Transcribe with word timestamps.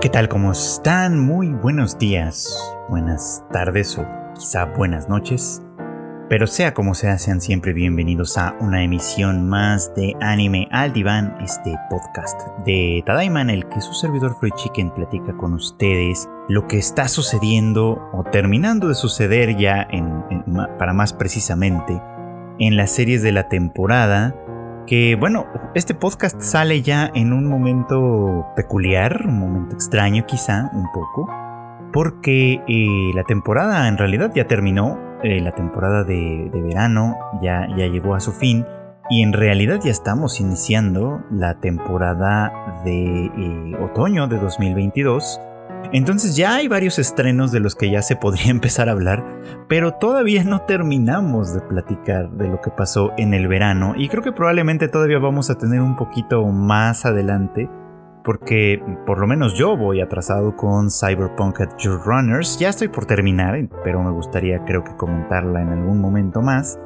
¿Qué 0.00 0.08
tal? 0.08 0.28
¿Cómo 0.28 0.52
están? 0.52 1.18
Muy 1.18 1.48
buenos 1.48 1.98
días, 1.98 2.56
buenas 2.88 3.42
tardes 3.52 3.98
o 3.98 4.06
quizá 4.38 4.66
buenas 4.66 5.08
noches. 5.08 5.60
Pero 6.28 6.46
sea 6.46 6.72
como 6.72 6.94
sea, 6.94 7.18
sean 7.18 7.40
siempre 7.40 7.72
bienvenidos 7.72 8.38
a 8.38 8.54
una 8.60 8.84
emisión 8.84 9.48
más 9.48 9.92
de 9.96 10.14
Anime 10.20 10.68
al 10.70 10.92
Diván, 10.92 11.36
este 11.40 11.74
podcast 11.90 12.40
de 12.64 13.02
Tadaima 13.06 13.40
en 13.40 13.50
el 13.50 13.68
que 13.68 13.80
su 13.80 13.92
servidor 13.92 14.36
Free 14.38 14.52
Chicken 14.52 14.94
platica 14.94 15.36
con 15.36 15.52
ustedes 15.52 16.28
lo 16.48 16.68
que 16.68 16.78
está 16.78 17.08
sucediendo 17.08 18.00
o 18.12 18.22
terminando 18.22 18.86
de 18.86 18.94
suceder 18.94 19.56
ya 19.56 19.88
para 20.78 20.92
más 20.92 21.12
precisamente 21.12 22.00
en 22.60 22.76
las 22.76 22.92
series 22.92 23.24
de 23.24 23.32
la 23.32 23.48
temporada 23.48 24.32
que 24.88 25.16
bueno, 25.16 25.46
este 25.74 25.94
podcast 25.94 26.40
sale 26.40 26.80
ya 26.80 27.10
en 27.14 27.34
un 27.34 27.46
momento 27.46 28.46
peculiar, 28.56 29.26
un 29.26 29.38
momento 29.38 29.74
extraño 29.74 30.24
quizá, 30.24 30.70
un 30.72 30.90
poco, 30.92 31.28
porque 31.92 32.62
eh, 32.66 33.10
la 33.14 33.22
temporada 33.24 33.86
en 33.86 33.98
realidad 33.98 34.32
ya 34.34 34.46
terminó, 34.46 34.98
eh, 35.22 35.42
la 35.42 35.52
temporada 35.52 36.04
de, 36.04 36.50
verano 36.54 37.16
ya, 37.42 37.68
ya 37.76 37.86
llegó 37.86 38.14
a 38.14 38.20
su 38.20 38.32
fin 38.32 38.64
y 39.10 39.22
en 39.22 39.34
realidad 39.34 39.78
ya 39.82 39.90
estamos 39.90 40.40
iniciando 40.40 41.22
la 41.30 41.60
temporada 41.60 42.82
de 42.84 43.26
eh, 43.26 43.76
otoño 43.82 44.26
de 44.26 44.38
2022 44.38 45.38
entonces 45.92 46.36
ya 46.36 46.54
hay 46.54 46.68
varios 46.68 46.98
estrenos 46.98 47.52
de 47.52 47.60
los 47.60 47.74
que 47.74 47.90
ya 47.90 48.02
se 48.02 48.16
podría 48.16 48.50
empezar 48.50 48.88
a 48.88 48.92
hablar, 48.92 49.24
pero 49.68 49.94
todavía 49.94 50.44
no 50.44 50.62
terminamos 50.62 51.54
de 51.54 51.60
platicar 51.60 52.30
de 52.30 52.48
lo 52.48 52.60
que 52.60 52.70
pasó 52.70 53.12
en 53.16 53.34
el 53.34 53.48
verano 53.48 53.94
y 53.96 54.08
creo 54.08 54.22
que 54.22 54.32
probablemente 54.32 54.88
todavía 54.88 55.18
vamos 55.18 55.50
a 55.50 55.58
tener 55.58 55.80
un 55.80 55.96
poquito 55.96 56.44
más 56.46 57.06
adelante 57.06 57.68
porque 58.24 58.82
por 59.06 59.18
lo 59.18 59.26
menos 59.26 59.54
yo 59.54 59.74
voy 59.74 60.02
atrasado 60.02 60.54
con 60.54 60.90
Cyberpunk 60.90 61.62
Adventure 61.62 61.96
Runners. 62.04 62.58
Ya 62.58 62.68
estoy 62.68 62.88
por 62.88 63.06
terminar, 63.06 63.58
pero 63.82 64.02
me 64.02 64.10
gustaría 64.10 64.62
creo 64.66 64.84
que 64.84 64.94
comentarla 64.96 65.62
en 65.62 65.70
algún 65.70 65.98
momento 65.98 66.42
más. 66.42 66.78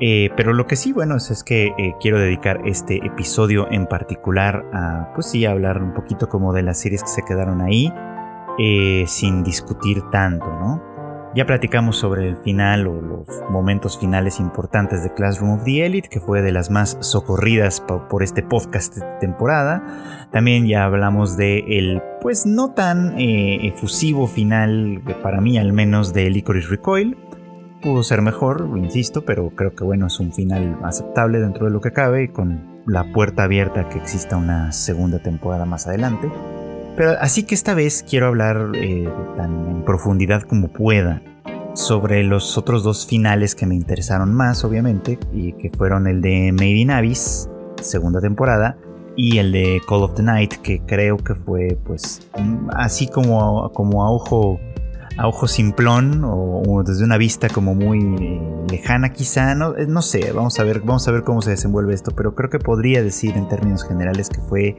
Eh, 0.00 0.30
pero 0.34 0.54
lo 0.54 0.66
que 0.66 0.76
sí, 0.76 0.92
bueno, 0.92 1.16
es, 1.16 1.44
que 1.44 1.74
eh, 1.76 1.94
quiero 2.00 2.18
dedicar 2.18 2.62
este 2.64 3.04
episodio 3.04 3.70
en 3.70 3.86
particular 3.86 4.64
a, 4.72 5.12
pues 5.14 5.26
sí, 5.26 5.44
a 5.44 5.50
hablar 5.50 5.82
un 5.82 5.92
poquito 5.92 6.30
como 6.30 6.54
de 6.54 6.62
las 6.62 6.80
series 6.80 7.02
que 7.02 7.10
se 7.10 7.22
quedaron 7.22 7.60
ahí 7.60 7.92
eh, 8.58 9.04
sin 9.06 9.42
discutir 9.42 10.02
tanto, 10.10 10.46
¿no? 10.46 10.88
Ya 11.34 11.44
platicamos 11.44 11.98
sobre 11.98 12.26
el 12.26 12.36
final 12.38 12.86
o 12.86 13.00
los 13.00 13.28
momentos 13.50 13.98
finales 13.98 14.40
importantes 14.40 15.04
de 15.04 15.12
Classroom 15.12 15.52
of 15.58 15.64
the 15.64 15.84
Elite, 15.84 16.08
que 16.08 16.20
fue 16.20 16.40
de 16.40 16.52
las 16.52 16.70
más 16.70 16.96
socorridas 17.00 17.80
por 17.80 18.22
este 18.22 18.42
podcast 18.42 18.96
de 18.96 19.02
temporada. 19.20 20.28
También 20.32 20.66
ya 20.66 20.84
hablamos 20.84 21.36
de 21.36 21.58
el, 21.68 22.02
pues 22.22 22.46
no 22.46 22.72
tan 22.72 23.18
eh, 23.18 23.68
efusivo 23.68 24.26
final, 24.26 25.02
para 25.22 25.40
mí 25.40 25.58
al 25.58 25.72
menos, 25.72 26.14
de 26.14 26.30
Licorice 26.30 26.70
Recoil. 26.70 27.16
Pudo 27.82 28.02
ser 28.02 28.22
mejor, 28.22 28.68
insisto, 28.76 29.24
pero 29.24 29.50
creo 29.50 29.74
que 29.74 29.84
bueno, 29.84 30.06
es 30.06 30.18
un 30.18 30.32
final 30.32 30.78
aceptable 30.82 31.38
dentro 31.40 31.66
de 31.66 31.72
lo 31.72 31.80
que 31.80 31.92
cabe, 31.92 32.32
con 32.32 32.82
la 32.86 33.12
puerta 33.12 33.44
abierta 33.44 33.88
que 33.90 33.98
exista 33.98 34.36
una 34.36 34.72
segunda 34.72 35.18
temporada 35.18 35.66
más 35.66 35.86
adelante. 35.86 36.28
Pero 36.98 37.12
así 37.20 37.44
que 37.44 37.54
esta 37.54 37.74
vez 37.74 38.04
quiero 38.06 38.26
hablar 38.26 38.72
eh, 38.74 39.08
tan 39.36 39.68
en 39.70 39.84
profundidad 39.84 40.42
como 40.42 40.72
pueda 40.72 41.22
sobre 41.74 42.24
los 42.24 42.58
otros 42.58 42.82
dos 42.82 43.06
finales 43.06 43.54
que 43.54 43.66
me 43.66 43.76
interesaron 43.76 44.34
más, 44.34 44.64
obviamente, 44.64 45.16
y 45.32 45.52
que 45.52 45.70
fueron 45.70 46.08
el 46.08 46.20
de 46.20 46.50
Made 46.50 46.70
in 46.70 46.90
Abyss, 46.90 47.48
segunda 47.80 48.20
temporada, 48.20 48.76
y 49.14 49.38
el 49.38 49.52
de 49.52 49.80
Call 49.88 50.02
of 50.02 50.14
the 50.14 50.24
Night, 50.24 50.54
que 50.54 50.80
creo 50.80 51.18
que 51.18 51.36
fue, 51.36 51.78
pues, 51.86 52.20
así 52.74 53.06
como, 53.06 53.70
como 53.72 54.02
a 54.02 54.10
ojo 54.10 54.58
a 55.18 55.26
ojo 55.26 55.48
simplón 55.48 56.22
o, 56.24 56.82
desde 56.86 57.04
una 57.04 57.16
vista 57.16 57.48
como 57.48 57.74
muy 57.74 57.98
eh, 58.20 58.40
lejana 58.70 59.12
quizá, 59.12 59.54
no, 59.56 59.76
eh, 59.76 59.86
no 59.86 60.00
sé, 60.00 60.32
vamos 60.32 60.58
a 60.60 60.64
ver, 60.64 60.80
vamos 60.80 61.06
a 61.08 61.12
ver 61.12 61.24
cómo 61.24 61.42
se 61.42 61.50
desenvuelve 61.50 61.92
esto, 61.92 62.12
pero 62.12 62.36
creo 62.36 62.50
que 62.50 62.60
podría 62.60 63.02
decir 63.02 63.36
en 63.36 63.48
términos 63.48 63.84
generales 63.84 64.28
que 64.30 64.40
fue 64.40 64.76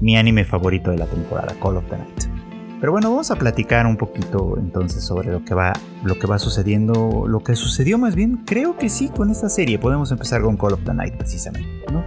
mi 0.00 0.16
anime 0.16 0.44
favorito 0.44 0.90
de 0.90 0.98
la 0.98 1.06
temporada, 1.06 1.54
Call 1.60 1.76
of 1.76 1.84
the 1.90 1.96
Night. 1.96 2.40
Pero 2.80 2.92
bueno, 2.92 3.10
vamos 3.10 3.30
a 3.30 3.36
platicar 3.36 3.86
un 3.86 3.98
poquito 3.98 4.56
entonces 4.58 5.04
sobre 5.04 5.30
lo 5.30 5.44
que 5.44 5.52
va, 5.52 5.74
lo 6.02 6.18
que 6.18 6.26
va 6.26 6.38
sucediendo, 6.38 7.26
lo 7.28 7.40
que 7.40 7.54
sucedió 7.54 7.98
más 7.98 8.14
bien, 8.14 8.42
creo 8.46 8.78
que 8.78 8.88
sí 8.88 9.10
con 9.10 9.30
esta 9.30 9.50
serie. 9.50 9.78
Podemos 9.78 10.10
empezar 10.10 10.40
con 10.40 10.56
Call 10.56 10.72
of 10.72 10.80
the 10.84 10.94
Night 10.94 11.14
precisamente, 11.16 11.68
¿no? 11.92 12.02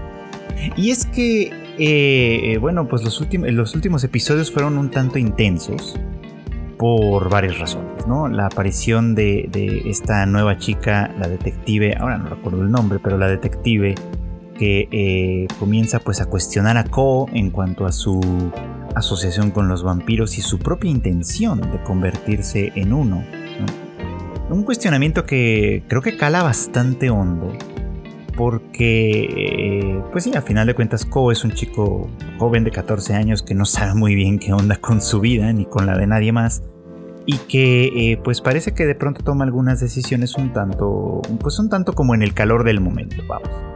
Y 0.76 0.90
es 0.90 1.06
que, 1.06 1.52
eh, 1.78 2.58
bueno, 2.58 2.88
pues 2.88 3.04
los, 3.04 3.22
últimos, 3.22 4.04
episodios 4.04 4.52
fueron 4.52 4.80
un 4.80 4.90
tanto 4.90 5.20
intensos 5.20 5.96
por 6.80 7.30
varias 7.30 7.60
razones, 7.60 8.08
¿no? 8.08 8.28
La 8.28 8.48
aparición 8.48 9.14
de 9.14 9.84
esta 9.86 10.26
nueva 10.26 10.58
chica, 10.58 11.14
la 11.20 11.28
detective, 11.28 11.96
ahora 12.00 12.18
no 12.18 12.30
recuerdo 12.30 12.64
el 12.64 12.72
nombre, 12.72 12.98
pero 12.98 13.20
la 13.20 13.28
detective 13.28 13.94
que 14.58 14.88
eh, 14.92 15.48
comienza 15.60 16.00
pues 16.00 16.22
a 16.22 16.26
cuestionar 16.26 16.78
a 16.78 16.84
Ko 16.84 17.28
en 17.34 17.50
cuanto 17.50 17.86
a 17.86 17.92
su 17.92 18.20
asociación 18.96 19.52
con 19.52 19.68
los 19.68 19.84
vampiros 19.84 20.38
y 20.38 20.42
su 20.42 20.60
propia 20.60 20.92
intención 20.92 21.60
de 21.60 21.82
convertirse 21.84 22.72
en 22.76 22.94
uno. 22.94 23.24
Un 24.50 24.64
cuestionamiento 24.64 25.26
que 25.26 25.84
creo 25.88 26.02
que 26.02 26.18
cala 26.18 26.44
bastante 26.44 27.10
hondo 27.10 27.52
porque 28.36 29.28
eh, 29.38 30.02
pues 30.12 30.28
a 30.36 30.42
final 30.42 30.68
de 30.68 30.74
cuentas 30.74 31.06
Ko 31.06 31.32
es 31.32 31.44
un 31.44 31.52
chico 31.52 32.10
joven 32.40 32.64
de 32.64 32.72
14 32.72 33.14
años 33.14 33.44
que 33.44 33.54
no 33.54 33.66
sabe 33.66 33.94
muy 33.94 34.16
bien 34.16 34.40
qué 34.40 34.54
onda 34.54 34.76
con 34.78 35.02
su 35.02 35.20
vida 35.20 35.52
ni 35.54 35.66
con 35.66 35.86
la 35.86 35.98
de 35.98 36.08
nadie 36.08 36.32
más 36.32 36.64
y 37.26 37.38
que 37.38 37.86
eh, 37.86 38.20
pues 38.24 38.42
parece 38.42 38.74
que 38.74 38.86
de 38.86 38.96
pronto 38.96 39.24
toma 39.24 39.46
algunas 39.46 39.80
decisiones 39.80 40.36
un 40.36 40.52
tanto 40.52 41.22
pues 41.40 41.58
un 41.60 41.70
tanto 41.70 41.94
como 41.94 42.16
en 42.16 42.22
el 42.22 42.34
calor 42.34 42.64
del 42.64 42.82
momento, 42.82 43.18
vamos. 43.28 43.73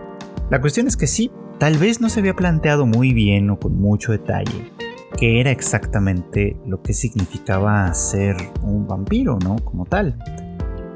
La 0.49 0.61
cuestión 0.61 0.87
es 0.87 0.95
que 0.95 1.07
sí, 1.07 1.29
tal 1.59 1.77
vez 1.77 1.99
no 1.99 2.07
se 2.09 2.21
había 2.21 2.33
planteado 2.33 2.85
muy 2.85 3.13
bien 3.13 3.49
o 3.49 3.59
con 3.59 3.77
mucho 3.79 4.13
detalle 4.13 4.71
qué 5.17 5.41
era 5.41 5.51
exactamente 5.51 6.55
lo 6.65 6.81
que 6.81 6.93
significaba 6.93 7.93
ser 7.93 8.37
un 8.61 8.87
vampiro, 8.87 9.39
¿no? 9.43 9.57
Como 9.57 9.85
tal. 9.85 10.17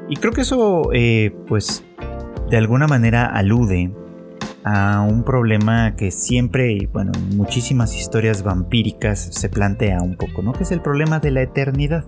Y 0.08 0.16
creo 0.16 0.32
que 0.32 0.42
eso, 0.42 0.90
eh, 0.94 1.36
pues, 1.48 1.84
de 2.50 2.58
alguna 2.58 2.88
manera 2.88 3.26
alude 3.26 3.92
a 4.64 5.02
un 5.02 5.24
problema 5.24 5.96
que 5.96 6.12
siempre, 6.12 6.88
bueno, 6.94 7.12
en 7.16 7.36
muchísimas 7.36 7.96
historias 7.96 8.44
vampíricas 8.44 9.30
se 9.32 9.50
plantea 9.50 10.02
un 10.02 10.16
poco, 10.16 10.44
¿no? 10.44 10.54
Que 10.54 10.64
es 10.64 10.72
el 10.72 10.82
problema 10.82 11.20
de 11.20 11.32
la 11.32 11.42
eternidad. 11.42 12.06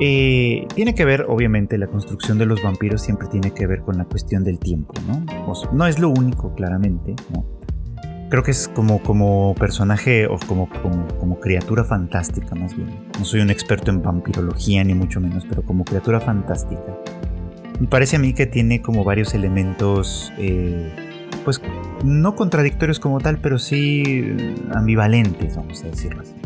Eh, 0.00 0.66
tiene 0.74 0.94
que 0.94 1.04
ver, 1.04 1.26
obviamente, 1.28 1.78
la 1.78 1.86
construcción 1.86 2.38
de 2.38 2.46
los 2.46 2.62
vampiros 2.62 3.02
siempre 3.02 3.28
tiene 3.28 3.52
que 3.52 3.66
ver 3.66 3.82
con 3.82 3.98
la 3.98 4.04
cuestión 4.04 4.44
del 4.44 4.58
tiempo, 4.58 4.94
¿no? 5.06 5.24
no 5.72 5.86
es 5.86 5.98
lo 5.98 6.08
único, 6.08 6.54
claramente. 6.54 7.14
Creo 8.30 8.42
que 8.42 8.50
es 8.50 8.68
como, 8.68 9.02
como 9.02 9.54
personaje 9.58 10.26
o 10.26 10.38
como, 10.46 10.68
como, 11.20 11.38
criatura 11.38 11.84
fantástica, 11.84 12.54
más 12.54 12.74
bien. 12.74 12.88
No 13.18 13.24
soy 13.24 13.40
un 13.40 13.50
experto 13.50 13.90
en 13.90 14.02
vampirología, 14.02 14.82
ni 14.84 14.94
mucho 14.94 15.20
menos, 15.20 15.44
pero 15.48 15.62
como 15.62 15.84
criatura 15.84 16.18
fantástica. 16.18 16.98
Me 17.78 17.86
parece 17.88 18.16
a 18.16 18.18
mí 18.18 18.32
que 18.32 18.46
tiene 18.46 18.80
como 18.80 19.04
varios 19.04 19.34
elementos, 19.34 20.32
eh, 20.38 20.90
pues 21.44 21.60
no 22.04 22.34
contradictorios 22.34 23.00
como 23.00 23.20
tal, 23.20 23.38
pero 23.38 23.58
sí 23.58 24.34
ambivalentes, 24.74 25.56
vamos 25.56 25.84
a 25.84 25.88
decirlo 25.88 26.22
así. 26.22 26.41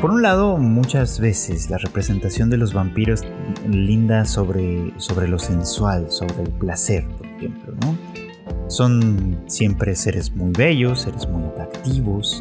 Por 0.00 0.12
un 0.12 0.22
lado, 0.22 0.58
muchas 0.58 1.18
veces 1.18 1.70
la 1.70 1.78
representación 1.78 2.50
de 2.50 2.56
los 2.56 2.72
vampiros 2.72 3.24
linda 3.68 4.24
sobre, 4.24 4.92
sobre 4.96 5.26
lo 5.26 5.40
sensual, 5.40 6.08
sobre 6.08 6.44
el 6.44 6.50
placer, 6.50 7.04
por 7.08 7.26
ejemplo, 7.26 7.74
¿no? 7.80 7.98
Son 8.68 9.42
siempre 9.48 9.96
seres 9.96 10.30
muy 10.36 10.52
bellos, 10.52 11.00
seres 11.00 11.28
muy 11.28 11.42
atractivos, 11.48 12.40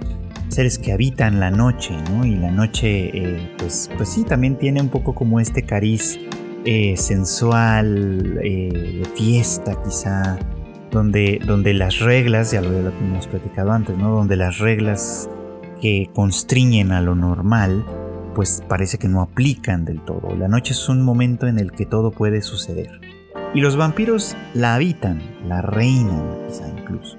seres 0.50 0.78
que 0.78 0.92
habitan 0.92 1.40
la 1.40 1.50
noche, 1.50 1.96
¿no? 2.12 2.28
Y 2.28 2.36
la 2.36 2.52
noche, 2.52 3.10
eh, 3.18 3.52
pues, 3.58 3.90
pues 3.98 4.10
sí, 4.10 4.24
también 4.24 4.60
tiene 4.60 4.80
un 4.80 4.90
poco 4.90 5.16
como 5.16 5.40
este 5.40 5.64
cariz 5.64 6.20
eh, 6.64 6.96
sensual, 6.96 8.40
eh, 8.44 9.02
de 9.04 9.06
fiesta 9.16 9.82
quizá, 9.84 10.38
donde, 10.92 11.42
donde 11.44 11.74
las 11.74 11.98
reglas, 12.02 12.52
ya 12.52 12.62
lo 12.62 12.70
hemos 12.70 13.26
platicado 13.26 13.72
antes, 13.72 13.98
¿no? 13.98 14.12
Donde 14.12 14.36
las 14.36 14.60
reglas 14.60 15.28
que 15.80 16.10
constriñen 16.14 16.92
a 16.92 17.02
lo 17.02 17.16
normal, 17.16 17.86
pues 18.36 18.64
parece 18.68 18.98
que 18.98 19.08
no 19.08 19.22
aplican 19.22 19.86
del 19.86 20.02
todo. 20.02 20.36
La 20.36 20.48
noche 20.48 20.74
es 20.74 20.90
un 20.90 21.02
momento 21.02 21.48
en 21.48 21.60
el 21.60 21.72
que 21.72 21.86
todo 21.86 22.12
puede 22.12 22.42
suceder. 22.42 23.02
Y 23.54 23.62
los 23.62 23.76
vampiros 23.76 24.36
la 24.54 24.76
habitan, 24.76 25.22
la 25.48 25.62
reinan 25.62 26.48
quizá 26.48 26.68
incluso. 26.68 27.18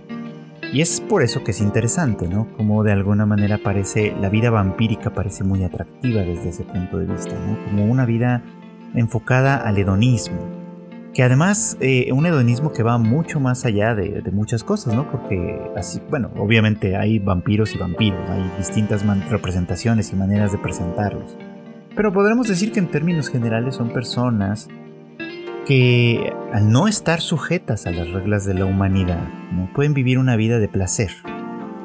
Y 0.72 0.82
es 0.82 1.00
por 1.00 1.22
eso 1.22 1.42
que 1.42 1.52
es 1.52 1.60
interesante, 1.60 2.28
¿no? 2.28 2.46
Como 2.56 2.84
de 2.84 2.92
alguna 2.92 3.24
manera 3.24 3.58
parece, 3.58 4.14
la 4.20 4.28
vida 4.28 4.50
vampírica 4.50 5.10
parece 5.10 5.42
muy 5.42 5.64
atractiva 5.64 6.20
desde 6.20 6.50
ese 6.50 6.64
punto 6.64 6.98
de 6.98 7.06
vista, 7.06 7.34
¿no? 7.34 7.64
Como 7.64 7.86
una 7.86 8.04
vida 8.04 8.42
enfocada 8.94 9.56
al 9.56 9.78
hedonismo, 9.78 10.57
que 11.18 11.24
además 11.24 11.76
eh, 11.80 12.12
un 12.12 12.26
hedonismo 12.26 12.72
que 12.72 12.84
va 12.84 12.96
mucho 12.96 13.40
más 13.40 13.64
allá 13.64 13.92
de, 13.96 14.22
muchas 14.30 14.62
cosas, 14.62 14.94
¿no? 14.94 15.10
Porque 15.10 15.60
así, 15.74 16.00
bueno, 16.08 16.30
obviamente 16.36 16.96
hay 16.96 17.18
vampiros 17.18 17.74
y 17.74 17.78
vampiros, 17.78 18.20
hay 18.30 18.48
distintas 18.56 19.04
representaciones 19.28 20.12
y 20.12 20.14
maneras 20.14 20.52
de 20.52 20.58
presentarlos. 20.58 21.36
Pero 21.96 22.12
podremos 22.12 22.46
decir 22.46 22.70
que 22.70 22.78
en 22.78 22.88
términos 22.88 23.30
generales 23.30 23.74
son 23.74 23.88
personas 23.92 24.68
que 25.66 26.32
al 26.52 26.70
no 26.70 26.86
estar 26.86 27.20
sujetas 27.20 27.88
a 27.88 27.90
las 27.90 28.08
reglas 28.12 28.44
de 28.44 28.54
la 28.54 28.66
humanidad, 28.66 29.26
¿no? 29.50 29.72
pueden 29.74 29.94
vivir 29.94 30.20
una 30.20 30.36
vida 30.36 30.60
de 30.60 30.68
placer. 30.68 31.10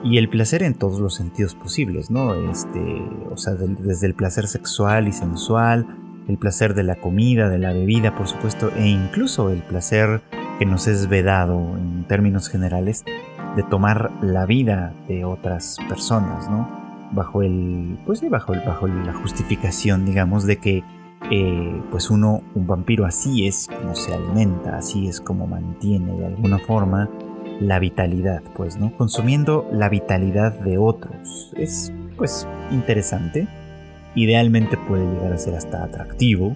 Y 0.04 0.20
el 0.20 0.30
placer 0.30 0.62
en 0.62 0.76
todos 0.76 1.00
los 1.00 1.16
sentidos 1.16 1.56
posibles, 1.56 2.12
¿no? 2.12 2.36
Este, 2.52 3.02
o 3.32 3.38
sea, 3.38 3.54
desde 3.56 4.06
el 4.06 4.14
placer 4.14 4.46
sexual 4.46 5.08
y 5.08 5.12
sensual, 5.12 6.03
el 6.28 6.38
placer 6.38 6.74
de 6.74 6.84
la 6.84 6.96
comida, 6.96 7.50
de 7.50 7.58
la 7.58 7.74
bebida, 7.74 8.16
por 8.16 8.28
supuesto, 8.28 8.72
e 8.76 8.88
incluso 8.88 9.50
el 9.50 9.62
placer 9.62 10.22
que 10.60 10.66
nos 10.66 10.88
es 10.88 11.10
vedado 11.10 11.78
en 11.78 12.06
términos 12.06 12.50
generales 12.50 13.04
de 13.56 13.64
tomar 13.64 14.12
la 14.22 14.46
vida 14.46 14.94
de 15.08 15.26
otras 15.26 15.78
personas, 15.90 16.50
¿no? 16.50 16.68
Bajo 17.12 17.44
el, 17.44 18.00
pues 18.06 18.20
sí, 18.20 18.30
bajo, 18.30 18.54
el, 18.54 18.62
bajo 18.62 18.88
la 18.88 19.14
justificación, 19.14 20.06
digamos, 20.06 20.46
de 20.46 20.58
que 20.58 20.84
eh, 21.32 21.82
pues 21.92 22.10
uno, 22.10 22.42
un 22.56 22.68
vampiro 22.68 23.06
así 23.06 23.48
es 23.48 23.68
como 23.68 23.96
se 23.96 24.14
alimenta, 24.14 24.78
así 24.78 25.08
es 25.08 25.22
como 25.22 25.48
mantiene 25.48 26.18
de 26.18 26.26
alguna 26.26 26.60
forma 26.60 27.10
la 27.60 27.80
vitalidad, 27.80 28.42
pues, 28.56 28.78
¿no? 28.78 28.96
Consumiendo 28.98 29.68
la 29.72 29.90
vitalidad 29.90 30.54
de 30.60 30.78
otros. 30.78 31.54
Es, 31.56 31.94
pues, 32.18 32.48
interesante 32.72 33.48
idealmente 34.16 34.78
puede 34.88 35.06
llegar 35.06 35.34
a 35.34 35.38
ser 35.38 35.56
hasta 35.56 35.84
atractivo. 35.84 36.56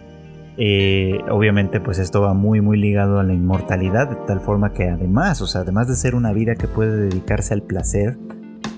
Eh, 0.59 1.19
obviamente 1.29 1.79
pues 1.79 1.99
esto 1.99 2.21
va 2.21 2.33
muy 2.33 2.61
muy 2.61 2.79
ligado 2.79 3.19
a 3.19 3.23
la 3.23 3.31
inmortalidad 3.31 4.09
de 4.09 4.15
tal 4.25 4.39
forma 4.39 4.73
que 4.73 4.89
además, 4.89 5.39
o 5.41 5.47
sea, 5.47 5.61
además 5.61 5.87
de 5.87 5.95
ser 5.95 6.15
una 6.15 6.33
vida 6.33 6.55
que 6.55 6.67
puede 6.67 7.09
dedicarse 7.09 7.53
al 7.53 7.61
placer, 7.61 8.17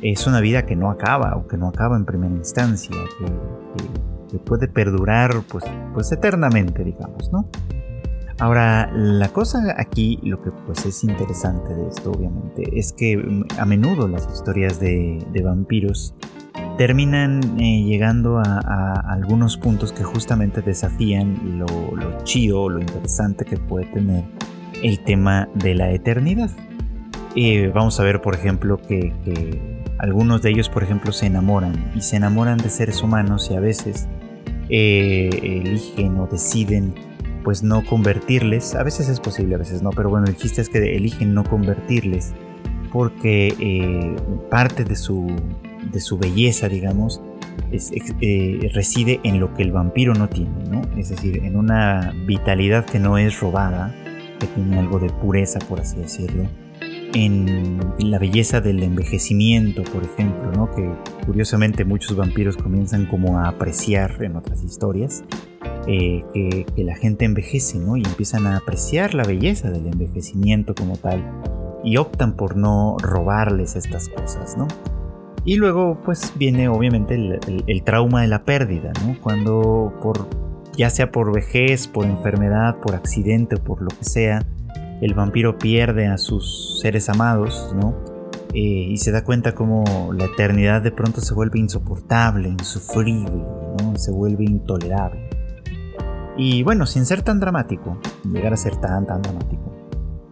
es 0.02 0.28
una 0.28 0.42
vida 0.42 0.66
que 0.66 0.76
no 0.76 0.90
acaba 0.90 1.36
o 1.36 1.48
que 1.48 1.58
no 1.58 1.68
acaba 1.68 1.96
en 1.96 2.06
primera 2.06 2.34
instancia, 2.34 2.96
que, 3.20 4.38
puede 4.46 4.68
perdurar 4.68 5.42
pues, 5.50 5.64
pues 5.94 6.12
eternamente, 6.12 6.84
digamos, 6.84 7.32
¿no? 7.32 7.50
Ahora, 8.40 8.90
la 8.94 9.30
cosa 9.30 9.76
aquí, 9.78 10.20
lo 10.24 10.42
que 10.42 10.52
pues 10.52 10.86
es 10.86 11.04
interesante 11.04 11.74
de 11.74 11.90
esto, 11.90 12.12
obviamente, 12.12 12.64
es 12.78 12.94
que 12.94 13.18
mm, 13.18 13.46
a 13.58 13.66
menudo 13.66 14.08
las 14.08 14.32
historias 14.32 14.80
de, 14.80 15.26
de 15.34 15.42
vampiros 15.42 16.14
terminan 16.80 17.60
eh, 17.60 17.84
llegando 17.84 18.40
a, 18.40 19.04
algunos 19.12 19.58
puntos 19.58 19.92
que 19.92 20.06
justamente 20.06 20.62
desafían 20.62 21.60
lo, 21.60 21.66
lo 21.94 22.24
chido, 22.24 22.70
lo 22.70 22.80
interesante 22.80 23.44
que 23.44 23.58
puede 23.58 23.86
tener 23.88 24.24
el 24.82 25.04
tema 25.04 25.50
de 25.56 25.76
la 25.76 25.92
eternidad. 25.92 26.50
Eh, 27.36 27.70
vamos 27.76 28.00
a 28.00 28.04
ver, 28.04 28.22
por 28.22 28.34
ejemplo, 28.34 28.78
que, 28.78 29.12
algunos 29.98 30.42
de 30.42 30.52
ellos, 30.52 30.70
por 30.70 30.84
ejemplo, 30.84 31.12
se 31.12 31.26
enamoran 31.26 31.92
y 31.96 32.02
se 32.02 32.16
enamoran 32.16 32.58
de 32.58 32.70
seres 32.70 33.04
humanos 33.04 33.50
y 33.52 33.56
a 33.56 33.60
veces 33.60 34.08
eh, 34.70 35.30
eligen 35.44 36.18
o 36.18 36.28
deciden 36.28 36.96
pues 37.44 37.62
no 37.62 37.84
convertirles. 37.84 38.74
A 38.76 38.84
veces 38.84 39.10
es 39.10 39.20
posible, 39.20 39.56
a 39.56 39.58
veces 39.58 39.82
no, 39.82 39.90
pero 39.90 40.10
bueno, 40.10 40.28
el 40.28 40.38
chiste 40.38 40.62
es 40.62 40.70
que 40.70 40.96
eligen 40.96 41.34
no 41.34 41.44
convertirles 41.44 42.34
porque 42.94 44.16
parte 44.50 44.86
de 44.86 44.96
su 44.96 45.28
de 45.92 46.00
su 46.00 46.18
belleza, 46.18 46.70
digamos, 46.70 47.22
eh, 48.22 48.70
reside 48.74 49.20
en 49.24 49.40
lo 49.40 49.54
que 49.54 49.64
el 49.64 49.72
vampiro 49.72 50.14
no 50.14 50.28
tiene, 50.28 50.64
¿no? 50.70 50.82
Es 50.98 51.10
decir, 51.10 51.44
en 51.44 51.56
una 51.56 52.14
vitalidad 52.26 52.86
que 52.86 53.00
no 53.00 53.18
es 53.18 53.40
robada, 53.40 53.94
que 54.40 54.48
tiene 54.48 54.80
algo 54.80 55.00
de 55.00 55.10
pureza, 55.10 55.60
por 55.60 55.80
así 55.80 55.98
decirlo, 55.98 56.48
en 57.14 57.80
la 58.00 58.20
belleza 58.20 58.62
del 58.62 58.82
envejecimiento, 58.84 59.84
por 59.84 60.04
ejemplo, 60.04 60.52
¿no? 60.52 60.72
Que 60.72 60.92
curiosamente 61.26 61.86
muchos 61.86 62.16
vampiros 62.16 62.58
comienzan 62.58 63.06
como 63.06 63.40
a 63.40 63.50
apreciar 63.50 64.24
en 64.24 64.36
otras 64.36 64.64
historias, 64.64 65.24
eh, 65.88 66.24
que, 66.34 66.66
que, 66.76 66.84
la 66.84 66.96
gente 66.96 67.26
envejece, 67.26 67.80
¿no? 67.80 67.98
Y 67.98 68.04
empiezan 68.04 68.48
a 68.48 68.58
apreciar 68.58 69.14
la 69.14 69.24
belleza 69.24 69.72
del 69.72 69.88
envejecimiento 69.88 70.76
como 70.76 70.98
tal 70.98 71.24
y 71.84 71.98
optan 71.98 72.36
por 72.36 72.56
no 72.56 72.98
robarles 73.00 73.76
estas 73.76 74.10
cosas, 74.10 74.58
¿no? 74.58 74.68
Y 75.50 75.56
luego 75.56 75.98
pues 76.06 76.32
viene 76.36 76.70
obviamente 76.70 77.16
el, 77.16 77.84
trauma 77.84 78.22
de 78.22 78.28
la 78.28 78.44
pérdida, 78.44 78.92
¿no? 79.04 79.18
Cuando 79.20 79.92
por, 80.00 80.30
ya 80.78 80.92
sea 80.92 81.12
por 81.12 81.34
vejez, 81.34 81.88
por 81.88 82.06
enfermedad, 82.06 82.78
por 82.80 82.94
accidente 82.94 83.56
o 83.56 83.64
por 83.64 83.82
lo 83.82 83.88
que 83.88 84.04
sea, 84.04 84.46
el 85.02 85.16
vampiro 85.16 85.58
pierde 85.58 86.06
a 86.06 86.20
sus 86.20 86.80
seres 86.84 87.10
amados, 87.10 87.76
¿no? 87.76 87.96
Eh, 88.54 88.60
y 88.92 88.98
se 88.98 89.12
da 89.12 89.24
cuenta 89.24 89.56
como 89.56 90.14
la 90.14 90.26
eternidad 90.26 90.84
de 90.84 90.92
pronto 90.92 91.20
se 91.20 91.34
vuelve 91.34 91.58
insoportable, 91.58 92.48
insufrible, 92.48 93.44
¿no? 93.82 93.96
Se 93.96 94.12
vuelve 94.12 94.44
intolerable. 94.44 95.32
Y 96.38 96.62
bueno, 96.62 96.86
sin 96.86 97.08
ser 97.08 97.24
tan 97.24 97.40
dramático, 97.40 98.00
llegar 98.32 98.54
a 98.54 98.58
ser 98.58 98.76
tan, 98.76 99.08
tan 99.08 99.24
dramático, 99.24 99.79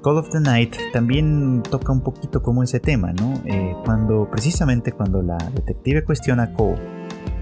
Call 0.07 0.19
of 0.19 0.29
the 0.29 0.39
Night 0.39 0.73
también 0.93 1.61
toca 1.69 1.91
un 1.91 1.99
poquito 1.99 2.41
como 2.41 2.63
ese 2.63 2.79
tema, 2.79 3.11
¿no? 3.11 3.33
Eh, 3.43 3.75
cuando, 3.83 4.29
precisamente 4.31 4.93
cuando 4.93 5.21
la 5.21 5.35
detective 5.53 6.05
cuestiona 6.05 6.43
a 6.43 6.53
Cole, 6.53 6.79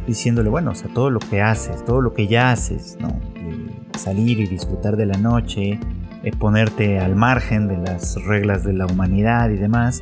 diciéndole, 0.08 0.50
bueno, 0.50 0.72
o 0.72 0.74
sea, 0.74 0.92
todo 0.92 1.12
lo 1.12 1.20
que 1.20 1.44
haces, 1.44 1.86
todo 1.86 2.02
lo 2.02 2.16
que 2.16 2.26
ya 2.26 2.50
haces, 2.50 2.98
¿no? 3.00 3.20
salir 3.96 4.40
y 4.40 4.48
disfrutar 4.48 4.98
de 4.98 5.06
la 5.06 5.16
noche, 5.20 5.80
eh, 6.24 6.32
ponerte 6.40 7.00
al 7.00 7.16
margen 7.16 7.68
de 7.68 7.78
las 7.78 8.16
reglas 8.26 8.64
de 8.64 8.74
la 8.74 8.88
humanidad 8.88 9.52
y 9.52 9.58
demás, 9.58 10.02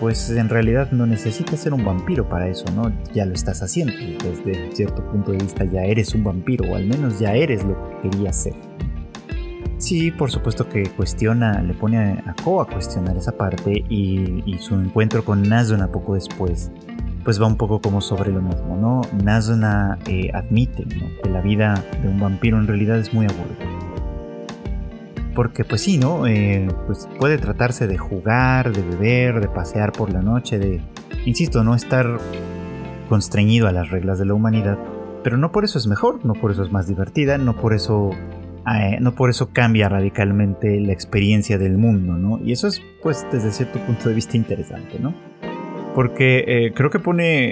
pues 0.00 0.30
en 0.30 0.48
realidad 0.48 0.92
no 0.92 1.04
necesitas 1.04 1.60
ser 1.60 1.74
un 1.74 1.84
vampiro 1.84 2.30
para 2.30 2.48
eso, 2.48 2.64
¿no? 2.74 2.90
Ya 3.12 3.26
lo 3.26 3.34
estás 3.34 3.62
haciendo, 3.62 3.92
desde 4.24 4.74
cierto 4.74 5.06
punto 5.10 5.32
de 5.32 5.36
vista 5.36 5.66
ya 5.66 5.82
eres 5.82 6.14
un 6.14 6.24
vampiro, 6.24 6.64
o 6.72 6.76
al 6.76 6.86
menos 6.86 7.18
ya 7.18 7.34
eres 7.34 7.62
lo 7.62 7.76
que 8.00 8.08
querías 8.08 8.42
ser. 8.42 8.54
Sí, 9.80 10.10
por 10.10 10.30
supuesto 10.30 10.68
que 10.68 10.90
cuestiona, 10.90 11.62
le 11.62 11.72
pone 11.72 12.22
a 12.26 12.34
Ko 12.44 12.60
a 12.60 12.66
cuestionar 12.66 13.16
esa 13.16 13.32
parte 13.32 13.82
y, 13.88 14.58
su 14.60 14.74
encuentro 14.74 15.24
con 15.24 15.42
Nazuna 15.42 15.88
poco 15.88 16.14
después, 16.14 16.70
pues 17.24 17.40
va 17.40 17.46
un 17.46 17.56
poco 17.56 17.80
como 17.80 18.02
sobre 18.02 18.30
lo 18.30 18.42
mismo, 18.42 18.76
¿no? 18.76 19.00
Nazuna 19.24 19.98
eh, 20.06 20.30
admite 20.34 20.84
que 20.84 21.30
la 21.30 21.40
vida 21.40 21.82
de 22.02 22.08
un 22.08 22.20
vampiro 22.20 22.58
en 22.58 22.66
realidad 22.66 22.98
es 22.98 23.14
muy 23.14 23.24
aburrida. 23.24 23.64
Porque 25.34 25.64
pues 25.64 25.80
sí, 25.80 25.96
¿no? 25.96 26.26
Eh, 26.26 26.68
pues 26.86 27.08
puede 27.18 27.38
tratarse 27.38 27.86
de 27.86 27.96
jugar, 27.96 28.74
de 28.74 28.82
beber, 28.82 29.40
de 29.40 29.48
pasear 29.48 29.92
por 29.92 30.12
la 30.12 30.20
noche, 30.20 30.58
de, 30.58 30.82
insisto, 31.24 31.64
no 31.64 31.74
estar 31.74 32.18
constreñido 33.08 33.66
a 33.66 33.72
las 33.72 33.88
reglas 33.88 34.18
de 34.18 34.26
la 34.26 34.34
humanidad. 34.34 34.78
Pero 35.24 35.38
no 35.38 35.52
por 35.52 35.64
eso 35.64 35.78
es 35.78 35.86
mejor, 35.86 36.22
no 36.22 36.34
por 36.34 36.50
eso 36.50 36.62
es 36.62 36.70
más 36.70 36.86
divertida, 36.86 37.38
no 37.38 37.56
por 37.56 37.72
eso 37.72 38.10
eh, 38.66 38.98
no 39.00 39.14
por 39.14 39.30
eso 39.30 39.50
cambia 39.52 39.88
radicalmente 39.88 40.80
la 40.80 40.92
experiencia 40.92 41.58
del 41.58 41.78
mundo, 41.78 42.14
¿no? 42.14 42.38
Y 42.44 42.52
eso 42.52 42.68
es, 42.68 42.82
pues, 43.02 43.26
desde 43.32 43.50
cierto 43.50 43.78
punto 43.80 44.08
de 44.08 44.14
vista 44.14 44.36
interesante, 44.36 44.98
¿no? 45.00 45.14
Porque 45.94 46.44
eh, 46.46 46.72
creo 46.74 46.90
que 46.90 46.98
pone 46.98 47.48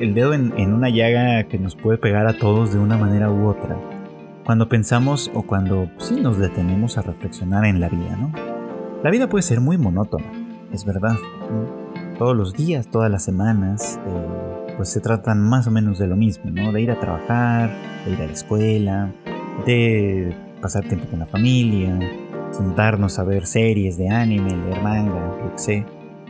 el 0.00 0.14
dedo 0.14 0.32
en, 0.32 0.72
una 0.72 0.88
llaga 0.88 1.44
que 1.44 1.58
nos 1.58 1.76
puede 1.76 1.98
pegar 1.98 2.26
a 2.26 2.38
todos 2.38 2.72
de 2.72 2.78
una 2.78 2.96
manera 2.96 3.30
u 3.30 3.46
otra. 3.46 3.76
Cuando 4.44 4.68
pensamos 4.68 5.30
o 5.34 5.42
cuando 5.42 5.90
sí 5.98 6.20
nos 6.20 6.38
detenemos 6.38 6.96
a 6.96 7.02
reflexionar 7.02 7.64
en 7.64 7.80
la 7.80 7.88
vida, 7.88 8.16
¿no? 8.16 8.32
La 9.02 9.10
vida 9.10 9.28
puede 9.28 9.42
ser 9.42 9.60
muy 9.60 9.76
monótona, 9.78 10.24
es 10.72 10.84
verdad. 10.84 11.16
Todos 12.18 12.36
los 12.36 12.54
días, 12.54 12.88
todas 12.88 13.10
las 13.10 13.24
semanas, 13.24 14.00
eh, 14.06 14.74
pues 14.76 14.88
se 14.88 15.00
tratan 15.00 15.40
más 15.40 15.66
o 15.66 15.70
menos 15.70 15.98
de 15.98 16.06
lo 16.06 16.16
mismo, 16.16 16.50
¿no? 16.50 16.72
De 16.72 16.80
ir 16.80 16.90
a 16.90 16.98
trabajar, 16.98 17.70
de 18.06 18.12
ir 18.12 18.22
a 18.22 18.26
la 18.26 18.32
escuela, 18.32 19.12
de 19.66 20.34
pasar 20.62 20.84
tiempo 20.84 21.06
con 21.10 21.18
la 21.18 21.26
familia, 21.26 21.98
sentarnos 22.52 23.18
a 23.18 23.24
ver 23.24 23.46
series 23.46 23.98
de 23.98 24.08
anime, 24.08 24.56
leer 24.56 24.82
manga, 24.82 25.36
lo 25.42 25.52
que 25.52 25.58
sé. 25.58 25.86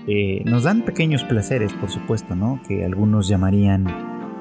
Eh, 0.08 0.42
nos 0.44 0.64
dan 0.64 0.82
pequeños 0.82 1.22
placeres, 1.22 1.72
por 1.74 1.90
supuesto, 1.90 2.34
¿no? 2.34 2.60
Que 2.66 2.84
algunos 2.84 3.28
llamarían 3.28 3.86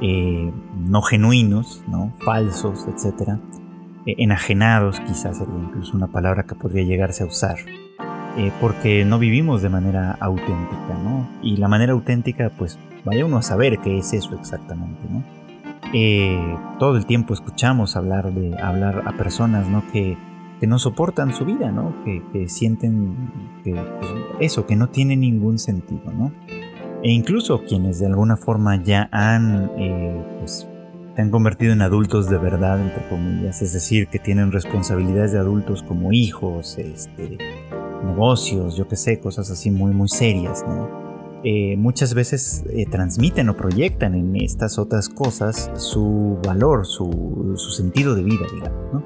eh, 0.02 0.52
no 0.76 1.02
genuinos, 1.04 1.84
¿no? 1.88 2.14
Falsos, 2.26 2.88
etc. 2.88 3.34
Eh, 4.08 4.16
enajenados, 4.18 5.00
quizás 5.02 5.38
sería 5.38 5.54
incluso 5.54 5.96
una 5.96 6.08
palabra 6.08 6.44
que 6.44 6.56
podría 6.56 6.84
llegarse 6.84 7.24
a 7.24 7.28
usar. 7.28 7.58
porque 8.62 9.04
no 9.04 9.20
vivimos 9.20 9.62
de 9.62 9.68
manera 9.68 10.18
auténtica, 10.22 10.98
¿no? 11.04 11.28
Y 11.44 11.58
la 11.58 11.68
manera 11.68 11.92
auténtica, 11.92 12.50
pues 12.58 12.80
vaya 13.04 13.26
uno 13.26 13.38
a 13.38 13.42
saber 13.42 13.80
qué 13.80 13.98
es 13.98 14.14
eso 14.14 14.34
exactamente, 14.36 15.02
¿no? 15.10 15.41
Eh, 15.94 16.58
todo 16.80 16.98
el 16.98 17.06
tiempo 17.06 17.34
escuchamos 17.34 17.96
hablar 17.96 18.34
de 18.34 18.58
hablar 18.60 19.04
a 19.06 19.18
personas 19.18 19.68
¿no? 19.68 19.84
que, 19.92 20.18
no 20.62 20.78
soportan 20.78 21.34
su 21.34 21.44
vida, 21.44 21.72
¿no? 21.72 21.96
que, 22.06 22.48
sienten 22.48 23.32
que, 23.64 23.74
pues, 23.74 24.12
eso, 24.40 24.68
que 24.68 24.76
no 24.76 24.90
tiene 24.90 25.18
ningún 25.18 25.58
sentido. 25.58 26.12
¿no? 26.12 26.32
E 27.04 27.12
incluso 27.12 27.64
quienes 27.64 28.00
de 28.00 28.06
alguna 28.06 28.38
forma 28.38 28.76
ya 28.76 29.10
han 29.12 29.72
eh, 29.78 30.24
pues, 30.40 30.68
se 31.16 31.22
han 31.22 31.30
convertido 31.30 31.74
en 31.74 31.82
adultos 31.82 32.30
de 32.30 32.38
verdad, 32.38 32.80
entre 32.80 33.08
comillas, 33.10 33.62
es 33.62 33.74
decir, 33.74 34.08
que 34.08 34.20
tienen 34.20 34.52
responsabilidades 34.52 35.34
de 35.34 35.40
adultos 35.40 35.84
como 35.84 36.14
hijos, 36.14 36.78
este, 36.78 37.38
negocios, 38.06 38.78
yo 38.78 38.88
qué 38.88 38.96
sé, 38.96 39.20
cosas 39.20 39.52
así 39.52 39.72
muy, 39.72 39.92
muy 39.94 40.08
serias, 40.08 40.64
eh, 41.44 41.76
muchas 41.76 42.14
veces 42.14 42.64
eh, 42.70 42.86
transmiten 42.86 43.50
o 43.50 43.58
proyectan 43.58 44.14
en 44.14 44.36
estas 44.36 44.78
otras 44.78 45.10
cosas 45.10 45.72
su 45.76 46.38
valor, 46.46 46.86
su, 46.86 47.56
sentido 47.76 48.14
de 48.14 48.24
vida, 48.24 48.46
digamos. 48.54 49.04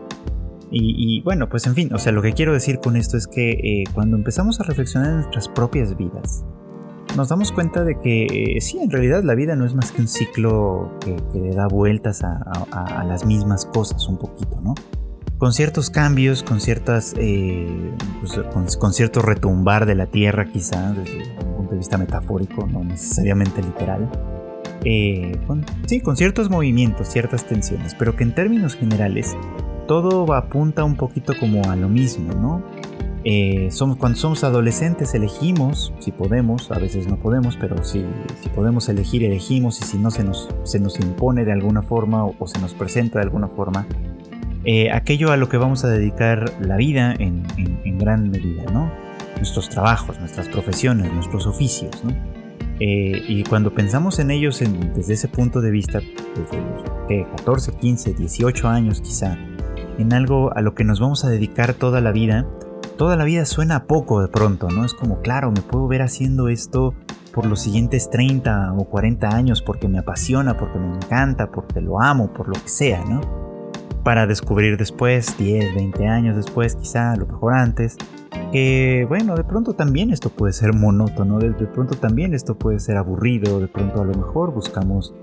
Y, 0.78 1.22
bueno, 1.22 1.48
pues 1.48 1.68
en 1.68 1.76
fin, 1.76 1.94
o 1.94 1.98
sea, 1.98 2.12
lo 2.12 2.22
que 2.22 2.34
quiero 2.34 2.52
decir 2.52 2.80
con 2.80 2.98
esto 2.98 3.16
es 3.16 3.28
que 3.28 3.52
eh, 3.52 3.84
cuando 3.94 4.18
empezamos 4.18 4.60
a 4.60 4.64
reflexionar 4.64 5.10
en 5.10 5.16
nuestras 5.18 5.48
propias 5.48 5.96
vidas, 5.96 6.44
nos 7.16 7.30
damos 7.30 7.54
cuenta 7.54 7.86
de 7.86 7.98
que 8.02 8.58
sí, 8.60 8.80
en 8.80 8.92
realidad 8.92 9.24
la 9.24 9.36
vida 9.36 9.56
no 9.56 9.66
es 9.66 9.74
más 9.74 9.94
que 9.94 10.02
un 10.02 10.10
ciclo 10.10 10.92
que, 11.00 11.16
le 11.40 11.52
da 11.52 11.68
vueltas 11.68 12.24
a, 12.24 13.06
las 13.08 13.26
mismas 13.26 13.66
cosas 13.66 14.06
un 14.10 14.18
poquito, 14.18 14.60
¿no? 14.62 14.76
Con 15.38 15.52
ciertos 15.52 15.90
cambios, 15.90 16.44
con 16.44 16.62
ciertas, 16.62 17.14
eh, 17.18 17.94
pues, 18.22 18.40
con, 18.78 18.94
cierto 18.94 19.22
retumbar 19.22 19.86
de 19.86 19.96
la 19.96 20.06
tierra 20.06 20.46
quizá, 20.46 20.94
desde 20.94 21.24
un 21.46 21.56
punto 21.56 21.72
de 21.72 21.78
vista 21.78 21.98
metafórico, 21.98 22.66
no 22.68 22.84
necesariamente 22.84 23.62
literal. 23.62 24.10
Eh, 24.86 25.38
sí, 25.88 26.00
con 26.00 26.16
ciertos 26.16 26.50
movimientos, 26.50 27.10
ciertas 27.10 27.46
tensiones, 27.46 27.96
pero 27.96 28.16
que 28.16 28.24
en 28.24 28.34
términos 28.34 28.76
generales 28.76 29.36
todo 29.88 30.34
apunta 30.34 30.84
un 30.84 30.96
poquito 30.96 31.34
como 31.40 31.64
a 31.70 31.76
lo 31.76 31.90
mismo, 31.90 32.34
¿no? 32.34 32.64
Eh, 33.28 33.70
somos, 33.72 33.98
cuando 33.98 34.20
somos 34.20 34.44
adolescentes 34.44 35.16
elegimos, 35.16 35.92
si 35.98 36.12
podemos, 36.12 36.72
a 36.72 36.78
veces 36.78 37.08
no 37.08 37.18
podemos, 37.18 37.58
pero 37.58 37.84
si, 37.84 38.06
si 38.44 38.50
podemos 38.50 38.88
elegir, 38.88 39.24
elegimos 39.24 39.82
y 39.82 39.84
si 39.84 39.98
no 39.98 40.12
se 40.12 40.24
nos, 40.24 40.48
se 40.62 40.80
nos 40.80 41.00
impone 41.00 41.44
de 41.44 41.52
alguna 41.52 41.82
forma 41.82 42.24
o, 42.24 42.48
se 42.48 42.60
nos 42.62 42.76
presenta 42.76 43.18
de 43.18 43.26
alguna 43.26 43.48
forma, 43.48 43.88
eh, 44.66 44.92
aquello 44.92 45.32
a 45.32 45.38
lo 45.38 45.48
que 45.48 45.58
vamos 45.58 45.86
a 45.86 45.90
dedicar 45.90 46.52
la 46.60 46.76
vida 46.76 47.14
en, 47.18 47.44
en, 47.58 47.98
gran 48.00 48.30
medida, 48.30 48.64
¿no? 48.72 48.92
Nuestros 49.38 49.70
trabajos, 49.70 50.20
nuestras 50.20 50.50
profesiones, 50.50 51.14
nuestros 51.14 51.46
oficios, 51.46 52.04
¿no? 52.04 52.12
Eh, 52.80 53.24
y 53.28 53.44
cuando 53.44 53.74
pensamos 53.74 54.20
en 54.20 54.32
ellos 54.32 54.62
desde 54.96 55.14
ese 55.14 55.28
punto 55.28 55.62
de 55.62 55.72
vista, 55.72 56.00
desde 56.00 56.58
los 56.58 57.28
14, 57.38 57.74
15, 57.74 58.14
18 58.16 58.68
años 58.68 59.02
quizá, 59.02 59.38
en 59.98 60.14
algo 60.14 60.52
a 60.56 60.62
lo 60.62 60.76
que 60.76 60.84
nos 60.84 61.00
vamos 61.00 61.24
a 61.24 61.30
dedicar 61.30 61.74
toda 61.74 62.02
la 62.02 62.12
vida, 62.12 62.46
toda 62.98 63.16
la 63.16 63.24
vida 63.24 63.46
suena 63.46 63.86
poco 63.86 64.22
de 64.22 64.28
pronto, 64.28 64.68
¿no? 64.70 64.84
Es 64.84 64.94
como, 64.94 65.22
claro, 65.22 65.52
me 65.52 65.62
puedo 65.62 65.88
ver 65.88 66.02
haciendo 66.02 66.50
esto 66.50 66.96
por 67.34 67.46
los 67.46 67.62
siguientes 67.62 68.10
30 68.10 68.74
o 68.74 68.86
40 68.86 69.30
años 69.30 69.62
porque 69.62 69.88
me 69.88 70.00
apasiona, 70.00 70.58
porque 70.58 70.80
me 70.80 70.96
encanta, 70.96 71.52
porque 71.52 71.82
lo 71.82 72.02
amo, 72.02 72.34
por 72.34 72.48
lo 72.48 72.56
que 72.56 72.70
sea, 72.70 73.04
¿no? 73.06 73.55
Para 74.06 74.28
descubrir 74.28 74.78
después, 74.78 75.36
10, 75.40 75.74
20 75.74 76.08
años 76.08 76.36
después, 76.36 76.76
quizá, 76.76 77.12
a 77.12 77.16
lo 77.16 77.26
mejor 77.26 77.56
antes, 77.56 77.98
que 78.52 79.04
bueno, 79.10 79.36
de 79.36 79.44
pronto 79.44 79.74
también 79.74 80.12
esto 80.12 80.30
puede 80.30 80.54
ser 80.54 80.74
monótono, 80.74 81.40
de, 81.40 81.52
pronto 81.66 81.96
también 81.96 82.36
esto 82.36 82.56
puede 82.56 82.80
ser 82.80 82.98
aburrido, 82.98 83.60
de 83.60 83.68
pronto 83.68 84.02
a 84.02 84.06
lo 84.06 84.14
mejor 84.14 84.54
buscamos 84.54 85.16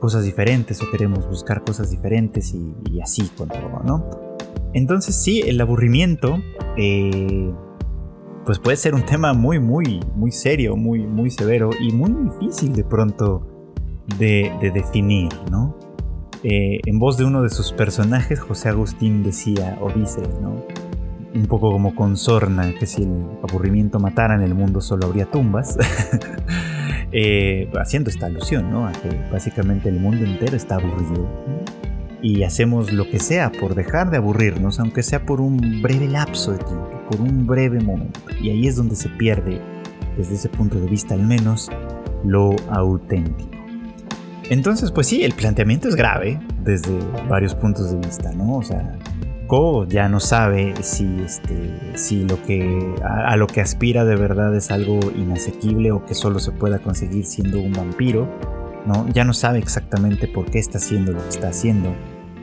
cosas 0.00 0.24
diferentes 0.24 0.82
o 0.82 0.90
queremos 0.90 1.28
buscar 1.28 1.62
cosas 1.62 1.92
diferentes 1.92 2.52
y, 2.52 3.00
así 3.00 3.30
con 3.38 3.48
¿no? 3.84 4.04
Entonces 4.72 5.14
sí, 5.14 5.40
el 5.46 5.60
aburrimiento, 5.60 6.36
eh, 6.76 7.54
pues 8.44 8.58
puede 8.58 8.76
ser 8.76 8.96
un 8.96 9.06
tema 9.06 9.32
muy, 9.32 9.60
muy, 9.60 10.00
muy 10.16 10.32
serio, 10.32 10.74
muy, 10.74 11.06
muy 11.06 11.30
severo 11.30 11.70
y 11.80 11.92
muy 11.92 12.12
difícil 12.28 12.74
de 12.74 12.82
pronto 12.82 13.46
de, 14.18 14.50
definir, 14.74 15.30
¿no? 15.52 15.78
Eh, 16.44 16.80
en 16.84 16.98
voz 16.98 17.16
de 17.16 17.24
uno 17.24 17.42
de 17.42 17.48
sus 17.48 17.72
personajes, 17.72 18.38
José 18.38 18.68
Agustín 18.68 19.22
decía 19.22 19.78
o 19.80 19.90
dice, 19.90 20.20
¿no? 20.42 20.62
Un 21.34 21.46
poco 21.46 21.72
como 21.72 21.94
con 21.94 22.18
sorna, 22.18 22.72
que 22.78 22.86
si 22.86 23.02
el 23.02 23.24
aburrimiento 23.42 23.98
matara 23.98 24.34
en 24.34 24.42
el 24.42 24.54
mundo 24.54 24.80
solo 24.80 25.06
habría 25.06 25.26
tumbas. 25.26 25.76
Eh, 27.16 27.70
haciendo 27.80 28.10
esta 28.10 28.26
alusión, 28.26 28.72
¿no? 28.72 28.88
A 28.88 28.92
que 28.92 29.08
básicamente 29.30 29.88
el 29.88 30.00
mundo 30.00 30.24
entero 30.24 30.56
está 30.56 30.76
aburrido 30.76 31.28
y 32.24 32.42
hacemos 32.42 32.92
lo 32.92 33.08
que 33.08 33.20
sea 33.20 33.52
por 33.52 33.76
dejar 33.76 34.10
de 34.10 34.16
aburrirnos, 34.16 34.80
aunque 34.80 35.04
sea 35.04 35.24
por 35.24 35.40
un 35.40 35.80
breve 35.80 36.08
lapso 36.08 36.50
de 36.50 36.58
tiempo, 36.58 36.90
por 37.08 37.20
un 37.20 37.46
breve 37.46 37.78
momento. 37.78 38.18
Y 38.42 38.50
ahí 38.50 38.66
es 38.66 38.74
donde 38.74 38.96
se 38.96 39.10
pierde, 39.10 39.60
desde 40.16 40.34
ese 40.34 40.48
punto 40.48 40.80
de 40.80 40.88
vista 40.88 41.14
al 41.14 41.22
menos, 41.22 41.70
lo 42.24 42.56
auténtico. 42.68 43.53
Entonces, 44.50 44.90
pues 44.90 45.06
sí, 45.06 45.24
el 45.24 45.34
planteamiento 45.34 45.88
es 45.88 45.96
grave 45.96 46.38
desde 46.62 46.98
varios 47.28 47.54
puntos 47.54 47.90
de 47.90 47.98
vista, 47.98 48.32
¿no? 48.32 48.56
O 48.56 48.62
sea, 48.62 48.96
Ko 49.46 49.86
ya 49.86 50.08
no 50.08 50.20
sabe 50.20 50.74
si, 50.82 51.20
este, 51.22 51.96
si 51.96 52.24
lo 52.24 52.42
que, 52.42 52.94
a, 53.02 53.36
lo 53.36 53.46
que 53.46 53.60
aspira 53.60 54.04
de 54.04 54.16
verdad 54.16 54.54
es 54.56 54.70
algo 54.70 55.00
inasequible 55.16 55.92
o 55.92 56.04
que 56.04 56.14
solo 56.14 56.38
se 56.38 56.50
pueda 56.52 56.78
conseguir 56.78 57.26
siendo 57.26 57.60
un 57.60 57.72
vampiro, 57.72 58.28
¿no? 58.86 59.06
Ya 59.08 59.24
no 59.24 59.32
sabe 59.32 59.58
exactamente 59.58 60.28
por 60.28 60.50
qué 60.50 60.58
está 60.58 60.78
haciendo 60.78 61.12
lo 61.12 61.22
que 61.22 61.28
está 61.28 61.48
haciendo 61.48 61.94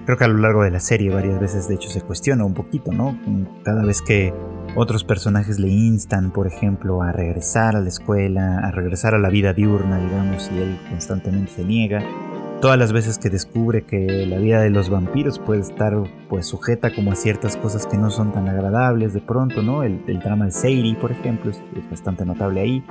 Creo 0.05 0.17
que 0.17 0.23
a 0.23 0.27
lo 0.27 0.39
largo 0.39 0.63
de 0.63 0.71
la 0.71 0.79
serie 0.79 1.09
varias 1.11 1.39
veces 1.39 1.67
de 1.67 1.75
hecho 1.75 1.89
se 1.89 2.01
cuestiona 2.01 2.43
un 2.43 2.53
poquito, 2.53 2.91
¿no? 2.91 3.17
Cada 3.63 3.85
vez 3.85 4.01
que 4.01 4.33
otros 4.75 5.03
personajes 5.03 5.59
le 5.59 5.69
instan, 5.69 6.31
por 6.31 6.47
ejemplo, 6.47 7.01
a 7.01 7.11
regresar 7.11 7.75
a 7.75 7.81
la 7.81 7.89
escuela, 7.89 8.59
a 8.59 8.71
regresar 8.71 9.15
a 9.15 9.19
la 9.19 9.29
vida 9.29 9.53
diurna, 9.53 9.99
digamos, 9.99 10.49
y 10.53 10.59
él 10.59 10.77
constantemente 10.89 11.51
se 11.51 11.65
niega. 11.65 12.03
Todas 12.61 12.77
las 12.77 12.93
veces 12.93 13.17
que 13.17 13.29
descubre 13.29 13.83
que 13.83 14.25
la 14.27 14.37
vida 14.37 14.61
de 14.61 14.69
los 14.69 14.89
vampiros 14.89 15.39
puede 15.39 15.61
estar 15.61 15.97
pues 16.29 16.45
sujeta 16.45 16.93
como 16.93 17.11
a 17.11 17.15
ciertas 17.15 17.57
cosas 17.57 17.87
que 17.87 17.97
no 17.97 18.11
son 18.11 18.31
tan 18.31 18.47
agradables 18.47 19.13
de 19.13 19.21
pronto, 19.21 19.63
¿no? 19.63 19.81
El, 19.81 20.03
drama 20.19 20.45
de 20.45 20.51
Seiri, 20.51 20.93
por 20.93 21.11
ejemplo, 21.11 21.49
es 21.49 21.89
bastante 21.89 22.23
notable 22.23 22.61
ahí. 22.61 22.83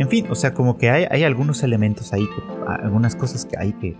En 0.00 0.08
fin, 0.08 0.26
o 0.28 0.34
sea, 0.34 0.52
como 0.52 0.76
que 0.76 0.90
hay, 0.90 1.22
algunos 1.22 1.62
elementos 1.62 2.12
ahí, 2.12 2.26
algunas 2.66 3.14
cosas 3.14 3.46
que 3.46 3.56
hay 3.56 3.72
que, 3.74 3.96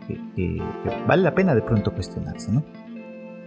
vale 1.06 1.22
la 1.22 1.34
pena 1.34 1.54
de 1.54 1.62
pronto 1.62 1.92
cuestionarse, 1.92 2.50
¿no? 2.50 2.64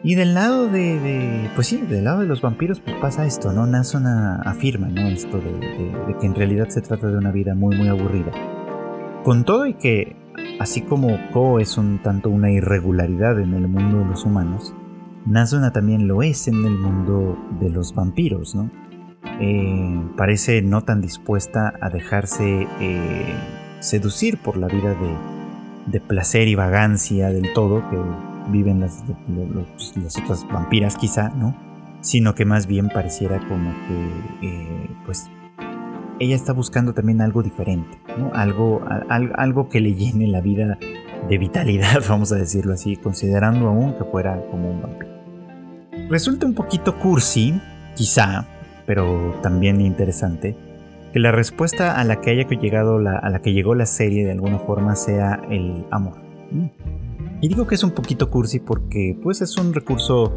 Y 0.07 0.15
del 0.15 0.35
lado 0.35 0.69
de, 0.69 1.51
pues 1.53 1.67
sí, 1.67 1.81
del 1.81 2.05
lado 2.05 2.21
de 2.21 2.27
los 2.27 2.39
vampiros, 2.39 2.79
pues 2.79 2.95
pasa 2.95 3.25
esto, 3.25 3.51
¿no? 3.51 3.67
Nason 3.67 4.07
afirma, 4.07 4.87
¿no? 4.87 5.01
Esto 5.01 5.37
de, 5.37 6.15
que 6.17 6.25
en 6.25 6.33
realidad 6.33 6.69
se 6.69 6.79
trata 6.79 7.07
de 7.07 7.17
una 7.17 7.33
vida 7.33 7.55
muy, 7.55 7.75
muy 7.75 7.89
aburrida. 7.89 8.31
Con 9.25 9.43
todo 9.43 9.65
y 9.65 9.73
que, 9.73 10.15
así 10.61 10.79
como 10.79 11.09
Ko 11.33 11.59
es 11.59 11.77
un 11.77 12.01
tanto 12.01 12.29
una 12.29 12.49
irregularidad 12.49 13.37
en 13.37 13.53
el 13.53 13.67
mundo 13.67 13.99
de 13.99 14.05
los 14.05 14.23
humanos, 14.23 14.73
Nasuna 15.25 15.73
también 15.73 16.07
lo 16.07 16.23
es 16.23 16.47
en 16.47 16.55
el 16.63 16.77
mundo 16.77 17.37
de 17.59 17.69
los 17.69 17.93
vampiros, 17.93 18.55
¿no? 18.55 18.71
Eh, 19.41 20.01
parece 20.15 20.61
no 20.61 20.85
tan 20.85 21.01
dispuesta 21.01 21.73
a 21.81 21.89
dejarse 21.89 22.65
eh, 22.79 23.35
seducir 23.81 24.37
por 24.37 24.55
la 24.55 24.67
vida 24.67 24.95
de, 25.91 25.99
placer 25.99 26.47
y 26.47 26.55
vagancia 26.55 27.27
del 27.27 27.51
todo 27.51 27.83
que 27.89 27.97
viven 28.49 28.79
las, 28.79 29.03
otras 30.23 30.47
vampiras 30.51 30.95
quizá, 30.95 31.29
¿no? 31.29 31.55
Sino 32.01 32.35
que 32.35 32.45
más 32.45 32.67
bien 32.67 32.89
pareciera 32.89 33.39
como 33.47 33.71
que, 33.87 34.47
eh, 34.47 34.89
pues, 35.05 35.29
ella 36.19 36.35
está 36.35 36.53
buscando 36.53 36.93
también 36.93 37.21
algo 37.21 37.43
diferente, 37.43 37.99
¿no? 38.17 38.31
Algo, 38.33 38.81
algo 39.09 39.69
que 39.69 39.81
le 39.81 39.93
llene 39.93 40.27
la 40.27 40.41
vida 40.41 40.77
de 41.29 41.37
vitalidad, 41.37 42.01
vamos 42.09 42.31
a 42.31 42.35
decirlo 42.35 42.73
así, 42.73 42.95
considerando 42.95 43.67
aún 43.67 43.93
que 43.97 44.03
fuera 44.05 44.41
como 44.49 44.71
un 44.71 44.81
vampiro. 44.81 45.11
Resulta 46.09 46.45
un 46.45 46.53
poquito 46.53 46.97
cursi, 46.97 47.59
quizá, 47.95 48.45
pero 48.85 49.35
también 49.41 49.81
interesante, 49.81 50.55
que 51.11 51.19
la 51.19 51.31
respuesta 51.31 51.99
a 51.99 52.03
la 52.03 52.21
que 52.21 52.31
haya 52.31 52.47
llegado 52.47 52.99
la, 52.99 53.17
a 53.17 53.29
la 53.29 53.39
que 53.39 53.53
llegó 53.53 53.75
la 53.75 53.85
serie 53.85 54.25
de 54.25 54.31
alguna 54.31 54.59
forma 54.59 54.95
sea 54.95 55.41
el 55.49 55.85
amor. 55.91 56.15
Y 57.41 57.48
digo 57.50 57.67
que 57.67 57.75
es 57.75 57.84
un 57.84 57.91
poquito 57.91 58.29
cursi 58.29 58.60
porque 58.60 59.17
pues 59.22 59.41
es 59.41 59.58
un 59.58 59.74
recurso 59.74 60.34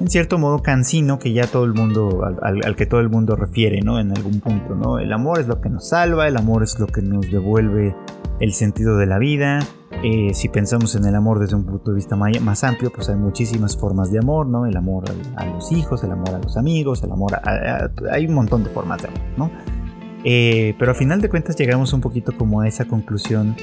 en 0.00 0.08
cierto 0.08 0.38
modo 0.38 0.62
cansino 0.62 1.18
que 1.18 1.32
ya 1.32 1.46
todo 1.46 1.64
el 1.64 1.74
mundo, 1.74 2.22
al, 2.42 2.76
que 2.76 2.86
todo 2.86 3.00
el 3.00 3.10
mundo 3.10 3.36
refiere, 3.36 3.82
¿no? 3.82 3.98
En 4.00 4.10
algún 4.10 4.40
punto, 4.40 4.74
¿no? 4.74 4.98
El 4.98 5.12
amor 5.12 5.40
es 5.40 5.46
lo 5.46 5.60
que 5.60 5.68
nos 5.68 5.88
salva, 5.88 6.26
el 6.26 6.36
amor 6.36 6.62
es 6.62 6.78
lo 6.78 6.86
que 6.86 7.02
nos 7.02 7.30
devuelve 7.30 7.94
el 8.40 8.52
sentido 8.52 8.96
de 8.96 9.06
la 9.06 9.18
vida. 9.18 9.60
Eh, 10.02 10.32
si 10.32 10.48
pensamos 10.48 10.94
en 10.94 11.04
el 11.04 11.14
amor 11.14 11.38
desde 11.38 11.56
un 11.56 11.66
punto 11.66 11.90
de 11.90 11.96
vista 11.96 12.16
más 12.16 12.64
amplio, 12.64 12.90
pues 12.90 13.10
hay 13.10 13.16
muchísimas 13.16 13.76
formas 13.76 14.10
de 14.10 14.18
amor, 14.18 14.46
¿no? 14.46 14.64
El 14.64 14.76
amor 14.76 15.04
a, 15.36 15.44
los 15.44 15.70
hijos, 15.70 16.02
el 16.02 16.12
amor 16.12 16.34
a 16.34 16.38
los 16.38 16.56
amigos, 16.56 17.02
el 17.02 17.12
amor 17.12 17.34
a, 17.34 17.90
hay 18.10 18.26
un 18.26 18.34
montón 18.34 18.64
de 18.64 18.70
formas 18.70 19.02
de 19.02 19.08
amor, 19.08 19.20
¿no? 19.36 19.50
Eh, 20.24 20.74
pero 20.78 20.92
a 20.92 20.94
final 20.94 21.20
de 21.20 21.28
cuentas 21.28 21.56
llegamos 21.56 21.92
un 21.92 22.00
poquito 22.00 22.32
como 22.36 22.60
a 22.60 22.68
esa 22.68 22.86
conclusión 22.86 23.54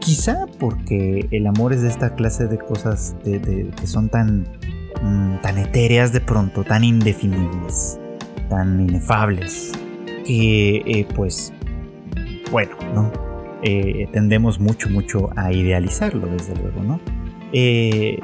Quizá 0.00 0.46
porque 0.58 1.28
el 1.30 1.46
amor 1.46 1.72
es 1.72 1.82
de 1.82 1.88
esta 1.88 2.14
clase 2.14 2.46
de 2.46 2.58
cosas 2.58 3.16
que 3.24 3.86
son 3.86 4.08
tan 4.08 4.46
Mm, 5.02 5.40
tan 5.42 5.58
etéreas 5.58 6.12
de 6.12 6.20
pronto, 6.20 6.64
tan 6.64 6.82
indefinibles, 6.82 8.00
tan 8.48 8.80
inefables, 8.80 9.72
que 10.26 10.76
eh, 10.78 11.06
pues, 11.14 11.52
bueno, 12.50 12.72
¿no? 12.94 13.12
Eh, 13.62 14.08
tendemos 14.12 14.58
mucho, 14.58 14.88
mucho 14.88 15.30
a 15.36 15.52
idealizarlo, 15.52 16.26
desde 16.26 16.54
luego, 16.56 16.82
¿no? 16.82 17.00
Eh, 17.52 18.18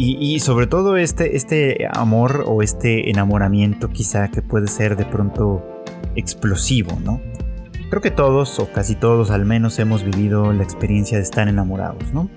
y, 0.00 0.38
sobre 0.38 0.68
todo 0.68 0.96
este, 0.96 1.36
este 1.36 1.88
amor 1.92 2.44
o 2.46 2.62
este 2.62 3.10
enamoramiento 3.10 3.88
quizá 3.88 4.28
que 4.28 4.42
puede 4.42 4.68
ser 4.68 4.96
de 4.96 5.04
pronto 5.04 5.82
explosivo, 6.14 6.96
¿no? 7.02 7.20
Creo 7.90 8.02
que 8.02 8.10
todos, 8.10 8.58
o 8.58 8.70
casi 8.70 8.94
todos 8.96 9.30
al 9.30 9.46
menos, 9.46 9.78
hemos 9.78 10.04
vivido 10.04 10.52
la 10.52 10.62
experiencia 10.62 11.16
de 11.16 11.22
estar 11.22 11.48
enamorados, 11.48 12.12
¿no? 12.12 12.28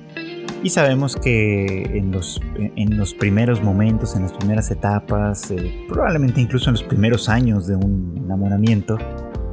Y 0.63 0.70
sabemos 0.70 1.15
que 1.15 1.98
en 1.98 2.12
los, 2.12 2.39
en 2.55 2.98
los 2.98 3.13
primeros 3.13 3.62
momentos, 3.62 4.15
en 4.15 4.22
las 4.22 4.34
primeras 4.34 4.72
etapas, 4.72 5.51
eh, 5.51 5.86
probablemente 5.89 6.39
incluso 6.39 6.70
en 6.70 6.74
los 6.74 6.84
primeros 6.84 7.27
años 7.27 7.67
de 7.67 7.75
un 7.75 8.13
enamoramiento, 8.24 8.98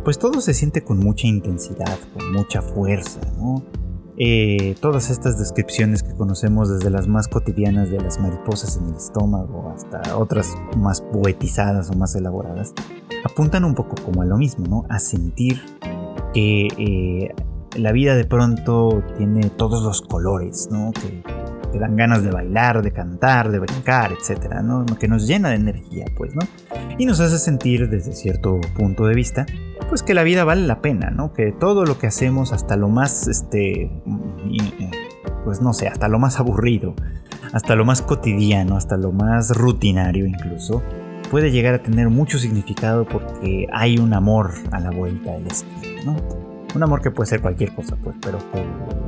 pues 0.04 0.18
todo 0.18 0.40
se 0.40 0.54
siente 0.54 0.84
con 0.84 0.98
mucha 0.98 1.26
intensidad, 1.26 1.98
con 2.16 2.32
mucha 2.32 2.62
fuerza, 2.62 3.20
¿no? 3.36 3.64
Eh, 4.18 4.74
todas 4.80 5.10
estas 5.10 5.38
descripciones 5.38 6.02
que 6.02 6.12
conocemos 6.14 6.68
desde 6.68 6.90
las 6.90 7.06
más 7.06 7.28
cotidianas 7.28 7.90
de 7.90 8.00
las 8.00 8.18
mariposas 8.20 8.76
en 8.76 8.88
el 8.88 8.96
estómago 8.96 9.72
hasta 9.74 10.16
otras 10.16 10.54
más 10.76 11.00
poetizadas 11.00 11.90
o 11.90 11.94
más 11.94 12.16
elaboradas, 12.16 12.74
apuntan 13.24 13.64
un 13.64 13.74
poco 13.74 13.94
como 14.04 14.22
a 14.22 14.24
lo 14.24 14.36
mismo, 14.36 14.66
¿no? 14.66 14.84
A 14.88 14.98
sentir 14.98 15.62
que 16.38 16.68
eh, 16.78 17.34
la 17.76 17.90
vida 17.90 18.14
de 18.14 18.24
pronto 18.24 19.02
tiene 19.16 19.50
todos 19.50 19.82
los 19.82 20.02
colores, 20.02 20.68
¿no? 20.70 20.92
Que, 20.92 21.22
te 21.72 21.78
dan 21.78 21.96
ganas 21.96 22.22
de 22.22 22.30
bailar, 22.30 22.80
de 22.80 22.92
cantar, 22.92 23.50
de 23.50 23.58
brincar, 23.58 24.12
etcétera, 24.12 24.62
¿no? 24.62 24.86
Que 24.86 25.06
nos 25.06 25.26
llena 25.26 25.50
de 25.50 25.56
energía, 25.56 26.06
pues, 26.16 26.34
¿no? 26.34 26.40
Y 26.96 27.04
nos 27.04 27.20
hace 27.20 27.38
sentir 27.38 27.90
desde 27.90 28.12
cierto 28.12 28.58
punto 28.74 29.04
de 29.04 29.14
vista 29.14 29.44
pues 29.90 30.02
que 30.02 30.14
la 30.14 30.22
vida 30.22 30.44
vale 30.44 30.66
la 30.66 30.80
pena, 30.80 31.10
¿no? 31.10 31.34
Que 31.34 31.52
todo 31.52 31.84
lo 31.84 31.98
que 31.98 32.06
hacemos, 32.06 32.52
hasta 32.52 32.76
lo 32.76 32.88
más, 32.88 33.26
este, 33.26 33.90
pues 35.44 35.60
no 35.60 35.74
sé, 35.74 35.88
hasta 35.88 36.08
lo 36.08 36.18
más 36.18 36.40
aburrido, 36.40 36.94
hasta 37.52 37.74
lo 37.74 37.84
más 37.84 38.00
cotidiano, 38.00 38.76
hasta 38.76 38.96
lo 38.96 39.12
más 39.12 39.54
rutinario 39.56 40.26
incluso, 40.26 40.82
puede 41.30 41.50
llegar 41.50 41.74
a 41.74 41.82
tener 41.82 42.08
mucho 42.08 42.38
significado 42.38 43.04
porque 43.04 43.66
hay 43.72 43.98
un 43.98 44.14
amor 44.14 44.54
a 44.70 44.80
la 44.80 44.90
vuelta 44.90 45.32
del 45.32 45.46
esquina, 45.46 46.02
¿no? 46.04 46.16
Un 46.74 46.82
amor 46.82 47.00
que 47.00 47.10
puede 47.10 47.28
ser 47.28 47.40
cualquier 47.40 47.74
cosa, 47.74 47.96
pues, 47.96 48.16
pero 48.20 48.38
que 48.52 48.64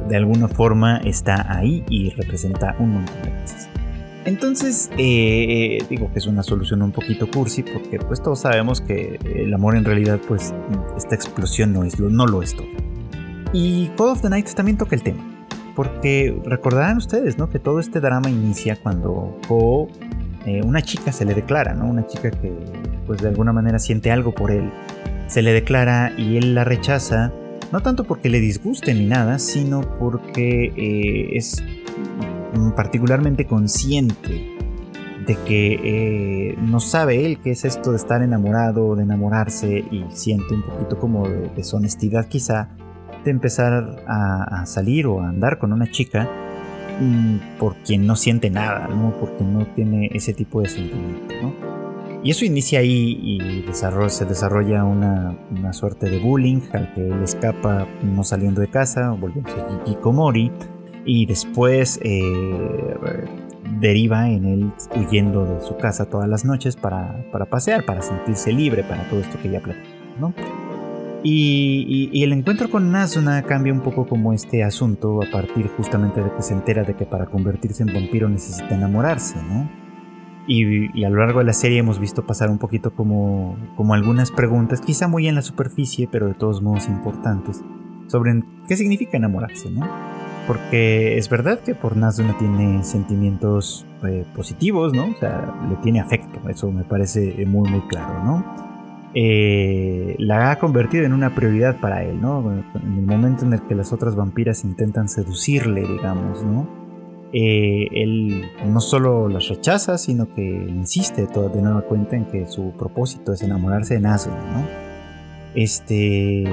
de 0.09 0.17
alguna 0.17 0.49
forma 0.49 0.99
está 0.99 1.53
ahí 1.55 1.85
y 1.89 2.11
representa 2.11 2.75
un 2.79 2.95
montón 2.95 3.23
de 3.23 3.31
cosas. 3.43 3.69
Entonces, 4.25 4.91
eh, 4.99 5.79
digo 5.89 6.11
que 6.13 6.19
es 6.19 6.27
una 6.27 6.43
solución 6.43 6.83
un 6.83 6.93
poquito 6.93 7.31
cursi 7.31 7.63
porque 7.63 7.99
pues 7.99 8.23
todos 8.23 8.41
sabemos 8.41 8.81
que 8.81 9.19
el 9.35 9.53
amor 9.55 9.77
en 9.77 9.85
realidad 9.85 10.21
pues 10.29 10.55
esta 10.97 11.15
explosión 11.15 11.73
no, 11.73 11.85
es, 11.85 11.99
no 11.99 12.27
lo 12.27 12.43
es 12.43 12.55
todo. 12.55 12.67
Y 13.53 13.89
Call 13.97 14.09
of 14.09 14.21
the 14.21 14.29
Night 14.29 14.49
también 14.55 14.77
toca 14.77 14.95
el 14.95 15.03
tema. 15.03 15.25
Porque 15.75 16.39
recordarán 16.45 16.99
ustedes, 16.99 17.39
¿no? 17.39 17.49
Que 17.49 17.59
todo 17.59 17.81
este 17.81 18.01
drama 18.01 18.29
inicia 18.29 18.77
cuando 18.77 19.39
Ko, 19.49 19.89
eh, 20.47 20.63
una 20.63 20.83
chica 20.83 21.13
se 21.13 21.25
le 21.25 21.35
declara, 21.35 21.75
¿no? 21.75 21.87
Una 21.87 22.07
chica 22.07 22.31
que 22.31 22.53
pues 23.07 23.21
de 23.21 23.29
alguna 23.29 23.53
manera 23.53 23.79
siente 23.79 24.11
algo 24.11 24.33
por 24.33 24.51
él. 24.51 24.71
Se 25.27 25.43
le 25.43 25.53
declara 25.53 26.13
y 26.17 26.37
él 26.37 26.55
la 26.55 26.65
rechaza, 26.65 27.33
no 27.73 27.81
tanto 27.81 28.05
porque 28.05 28.29
le 28.29 28.41
disguste 28.41 28.95
ni 28.95 29.07
nada, 29.07 29.39
sino 29.39 29.81
porque 29.99 30.73
eh, 30.77 31.37
es 31.37 31.63
particularmente 32.75 33.47
consciente 33.47 34.57
de 35.27 35.37
que 35.47 35.73
eh, 35.85 36.57
no 36.59 36.81
sabe 36.81 37.25
él 37.27 37.39
qué 37.41 37.53
es 37.53 37.65
esto 37.65 37.91
de 37.91 37.97
estar 37.97 38.23
enamorado, 38.23 38.97
de 38.97 39.03
enamorarse 39.03 39.85
y 39.91 40.05
siente 40.11 40.55
un 40.55 40.63
poquito 40.63 40.99
como 40.99 41.29
de 41.29 41.51
deshonestidad 41.55 42.27
quizá 42.27 42.69
de 43.25 43.31
empezar 43.31 44.03
a, 44.07 44.65
salir 44.67 45.07
o 45.07 45.21
a 45.21 45.29
andar 45.29 45.59
con 45.59 45.73
una 45.73 45.91
chica 45.91 46.29
mm, 47.01 47.59
por 47.59 47.77
quien 47.77 48.07
no 48.07 48.17
siente 48.17 48.51
nada, 48.51 48.89
¿no? 48.89 49.13
porque 49.19 49.45
no 49.45 49.67
tiene 49.75 50.11
ese 50.13 50.33
tipo 50.33 50.61
de 50.61 50.69
sentimiento. 50.69 51.35
Y 52.23 52.31
eso 52.31 52.45
inicia 52.45 52.81
ahí 52.81 53.19
y 53.23 53.63
se 53.73 54.25
desarrolla 54.27 54.85
una, 54.85 55.73
suerte 55.73 56.11
de 56.11 56.19
bullying 56.19 56.61
al 56.73 56.93
que 56.93 57.09
él 57.09 57.23
escapa 57.23 57.87
no 58.03 58.25
saliendo 58.25 58.61
de 58.61 58.69
casa, 58.69 59.13
volviéndose 59.13 59.57
Hikikomori 59.87 60.53
y 61.07 61.25
después 61.25 61.99
eh, 62.03 62.95
deriva 63.79 64.29
en 64.29 64.45
él 64.45 64.73
huyendo 64.95 65.47
de 65.47 65.61
su 65.63 65.77
casa 65.79 66.05
todas 66.05 66.29
las 66.29 66.45
noches 66.45 66.77
para, 66.77 67.25
pasear, 67.49 67.85
para 67.87 68.03
sentirse 68.03 68.53
libre, 68.53 68.85
para 68.85 69.09
todo 69.09 69.21
esto 69.21 69.39
que 69.41 69.51
ya 69.51 69.61
platicamos, 69.61 70.35
Y, 71.23 72.23
el 72.23 72.33
encuentro 72.33 72.71
con 72.71 72.91
Nazuna 72.93 73.43
cambia 73.43 73.73
un 73.73 73.81
poco 73.81 74.07
como 74.07 74.33
este 74.33 74.63
asunto 74.63 75.23
a 75.23 75.31
partir 75.31 75.69
justamente 75.69 76.23
de 76.23 76.33
que 76.35 76.43
se 76.43 76.55
entera 76.55 76.83
de 76.83 76.95
que 76.95 77.05
para 77.05 77.27
convertirse 77.27 77.83
en 77.83 77.93
vampiro 77.93 78.29
necesita 78.29 78.75
enamorarse, 78.75 79.37
¿no? 79.43 79.71
Y, 80.47 81.05
a 81.05 81.11
lo 81.11 81.19
largo 81.19 81.41
de 81.41 81.45
la 81.45 81.53
serie 81.53 81.79
hemos 81.79 81.99
visto 81.99 82.27
pasar 82.27 82.51
un 82.51 82.59
poquito 82.59 82.95
como, 82.95 83.57
como 83.77 83.95
algunas 83.95 84.31
preguntas, 84.31 84.81
quizá 84.81 85.09
muy 85.09 85.29
en 85.29 85.35
la 85.35 85.43
superficie, 85.43 86.09
pero 86.11 86.27
de 86.27 86.35
todos 86.35 86.63
modos 86.63 86.89
importantes, 86.89 87.63
sobre 88.07 88.43
qué 88.67 88.77
significa 88.77 89.17
enamorarse, 89.17 89.71
¿no? 89.71 89.89
Porque 90.47 91.19
es 91.19 91.29
verdad 91.29 91.61
que 91.61 91.75
por 91.75 91.97
Nazuna 91.97 92.37
tiene 92.39 92.83
sentimientos 92.83 93.87
eh, 94.05 94.25
positivos, 94.35 94.95
¿no? 94.95 95.11
O 95.11 95.17
sea, 95.21 95.55
le 95.69 95.77
tiene 95.77 96.01
afecto, 96.01 96.41
eso 96.49 96.73
me 96.73 96.83
parece 96.83 97.45
muy, 97.47 97.71
muy 97.71 97.83
claro, 97.83 98.25
¿no? 98.25 98.70
Eh, 99.15 100.15
la 100.19 100.53
ha 100.53 100.59
convertido 100.59 101.05
en 101.05 101.13
una 101.13 101.35
prioridad 101.35 101.81
para 101.81 102.05
él, 102.05 102.21
¿no? 102.21 102.53
En 102.53 102.99
el 102.99 103.07
momento 103.07 103.45
en 103.45 103.53
el 103.55 103.63
que 103.63 103.75
las 103.75 103.93
otras 103.93 104.15
vampiras 104.15 104.65
intentan 104.65 105.09
seducirle, 105.09 105.83
digamos, 105.83 106.45
¿no? 106.45 106.69
Eh, 107.33 107.89
él 107.93 108.45
no 108.67 108.81
solo 108.81 109.29
las 109.29 109.49
rechaza, 109.49 109.99
sino 109.99 110.33
que 110.35 110.43
insiste 110.43 111.27
de 111.27 111.63
nueva 111.63 111.83
cuenta 111.83 112.17
en 112.17 112.25
que 112.25 112.47
su 112.47 112.73
propósito 112.73 113.33
es 113.33 113.43
enamorarse 113.43 113.95
de 113.95 114.01
Nazuna, 114.01 114.53
¿no? 114.53 114.67
Este 115.55 116.45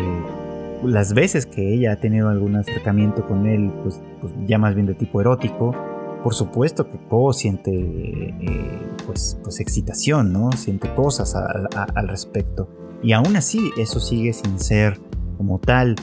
las 0.83 1.13
veces 1.13 1.45
que 1.45 1.73
ella 1.73 1.93
ha 1.93 1.95
tenido 1.95 2.29
algún 2.29 2.55
acercamiento 2.55 3.25
con 3.25 3.47
él, 3.47 3.71
pues, 3.81 4.01
pues 4.21 4.33
ya 4.45 4.57
más 4.57 4.75
bien 4.75 4.85
de 4.85 4.93
tipo 4.93 5.21
erótico, 5.21 5.75
por 6.23 6.33
supuesto 6.33 6.89
que 6.89 6.97
Ko 7.07 7.33
siente 7.33 7.71
eh, 7.71 8.95
pues, 9.05 9.37
pues 9.43 9.59
excitación, 9.59 10.33
¿no? 10.33 10.51
Siente 10.51 10.93
cosas 10.93 11.35
al 11.35 12.07
respecto. 12.07 12.69
Y 13.03 13.13
aún 13.13 13.35
así, 13.35 13.71
eso 13.77 13.99
sigue 13.99 14.33
sin 14.33 14.59
ser 14.59 14.99
como 15.37 15.59
tal 15.59 15.95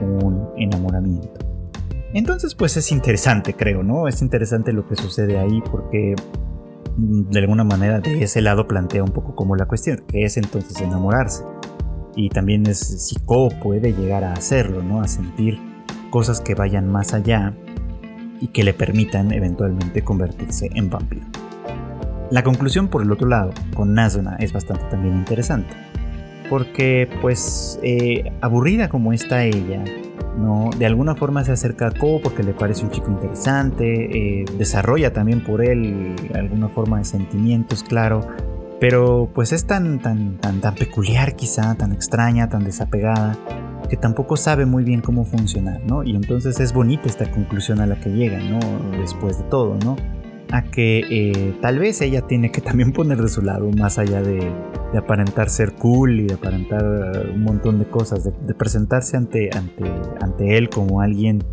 un 0.00 0.48
enamoramiento. 0.56 1.32
Entonces, 2.14 2.54
pues 2.54 2.76
es 2.76 2.92
interesante, 2.92 3.54
creo, 3.54 3.82
¿no? 3.82 4.06
Es 4.06 4.20
interesante 4.20 4.72
lo 4.72 4.86
que 4.86 4.96
sucede 4.96 5.38
ahí 5.38 5.62
porque 5.70 6.14
mm, 6.96 7.30
de 7.30 7.38
alguna 7.40 7.64
manera 7.64 8.00
de 8.00 8.22
ese 8.22 8.42
lado 8.42 8.68
plantea 8.68 9.02
un 9.02 9.12
poco 9.12 9.34
como 9.34 9.56
la 9.56 9.66
cuestión, 9.66 10.04
que 10.06 10.24
es 10.24 10.36
entonces 10.36 10.78
enamorarse 10.80 11.42
y 12.14 12.28
también 12.28 12.66
es 12.66 12.78
si 12.78 13.16
Ko 13.24 13.48
puede 13.62 13.92
llegar 13.92 14.24
a 14.24 14.32
hacerlo, 14.32 14.82
¿no? 14.82 15.00
A 15.00 15.08
sentir 15.08 15.58
cosas 16.10 16.40
que 16.40 16.54
vayan 16.54 16.90
más 16.90 17.14
allá 17.14 17.56
y 18.42 18.48
que 18.48 18.64
le 18.64 18.74
permitan 18.74 19.32
eventualmente 19.32 20.02
convertirse 20.02 20.68
en 20.74 20.90
vampiro. 20.90 21.24
La 22.30 22.42
conclusión 22.42 22.88
por 22.88 23.02
el 23.02 23.12
otro 23.12 23.28
lado, 23.28 23.52
con 23.72 23.94
Nazuna, 23.94 24.36
es 24.40 24.52
bastante 24.52 24.84
también 24.90 25.14
interesante. 25.14 25.72
Porque, 26.50 27.08
pues, 27.22 27.78
eh, 27.82 28.32
aburrida 28.40 28.88
como 28.88 29.12
está 29.12 29.44
ella, 29.44 29.84
¿no? 30.36 30.70
De 30.76 30.86
alguna 30.86 31.14
forma 31.14 31.44
se 31.44 31.52
acerca 31.52 31.86
a 31.86 31.90
Ko 31.92 32.20
porque 32.20 32.42
le 32.42 32.52
parece 32.52 32.84
un 32.84 32.90
chico 32.90 33.10
interesante, 33.10 34.40
eh, 34.40 34.44
desarrolla 34.58 35.12
también 35.12 35.44
por 35.44 35.64
él 35.64 36.16
alguna 36.34 36.68
forma 36.68 36.98
de 36.98 37.04
sentimientos, 37.04 37.84
claro, 37.84 38.26
pero 38.80 39.30
pues 39.32 39.52
es 39.52 39.66
tan, 39.66 40.00
tan, 40.00 40.38
tan, 40.38 40.60
tan 40.60 40.74
peculiar 40.74 41.36
quizá, 41.36 41.76
tan 41.76 41.92
extraña, 41.92 42.48
tan 42.48 42.64
desapegada, 42.64 43.36
que 43.92 43.98
tampoco 43.98 44.38
sabe 44.38 44.64
muy 44.64 44.84
bien 44.84 45.02
cómo 45.02 45.26
funcionar, 45.26 45.82
¿no? 45.84 46.02
Y 46.02 46.16
entonces 46.16 46.58
es 46.60 46.72
bonita 46.72 47.10
esta 47.10 47.30
conclusión 47.30 47.78
a 47.78 47.86
la 47.86 48.00
que 48.00 48.08
llega, 48.08 48.38
¿no? 48.38 48.58
Después 48.98 49.36
de 49.36 49.44
todo, 49.50 49.76
¿no? 49.84 49.96
A 50.50 50.62
que 50.62 51.04
eh, 51.10 51.54
tal 51.60 51.78
vez 51.78 52.00
ella 52.00 52.22
tiene 52.22 52.50
que 52.50 52.62
también 52.62 52.94
poner 52.94 53.20
de 53.20 53.28
su 53.28 53.42
lado, 53.42 53.70
más 53.76 53.98
allá 53.98 54.22
de, 54.22 54.50
aparentar 54.96 55.50
ser 55.50 55.74
cool 55.74 56.20
y 56.20 56.26
de 56.26 56.32
aparentar 56.32 56.82
un 57.34 57.42
montón 57.42 57.78
de 57.78 57.84
cosas, 57.84 58.24
de, 58.24 58.32
de 58.46 58.54
presentarse 58.54 59.18
ante, 59.18 59.50
ante, 59.54 59.84
ante 60.22 60.56
él 60.56 60.70
como 60.70 61.02
alguien 61.02 61.44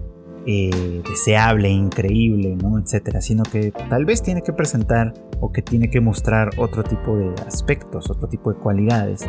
eh, 0.46 1.04
deseable, 1.10 1.68
increíble, 1.68 2.56
¿no? 2.56 2.80
etcétera, 2.80 3.20
sino 3.20 3.44
que 3.44 3.74
tal 3.90 4.06
vez 4.06 4.24
tiene 4.24 4.44
que 4.44 4.54
presentar 4.54 5.14
o 5.42 5.52
que 5.52 5.62
tiene 5.62 5.90
que 5.90 6.00
mostrar 6.00 6.52
otro 6.58 6.84
tipo 6.86 7.18
de 7.18 7.34
aspectos, 7.46 8.10
otro 8.10 8.30
tipo 8.30 8.54
de 8.54 8.60
cualidades 8.60 9.28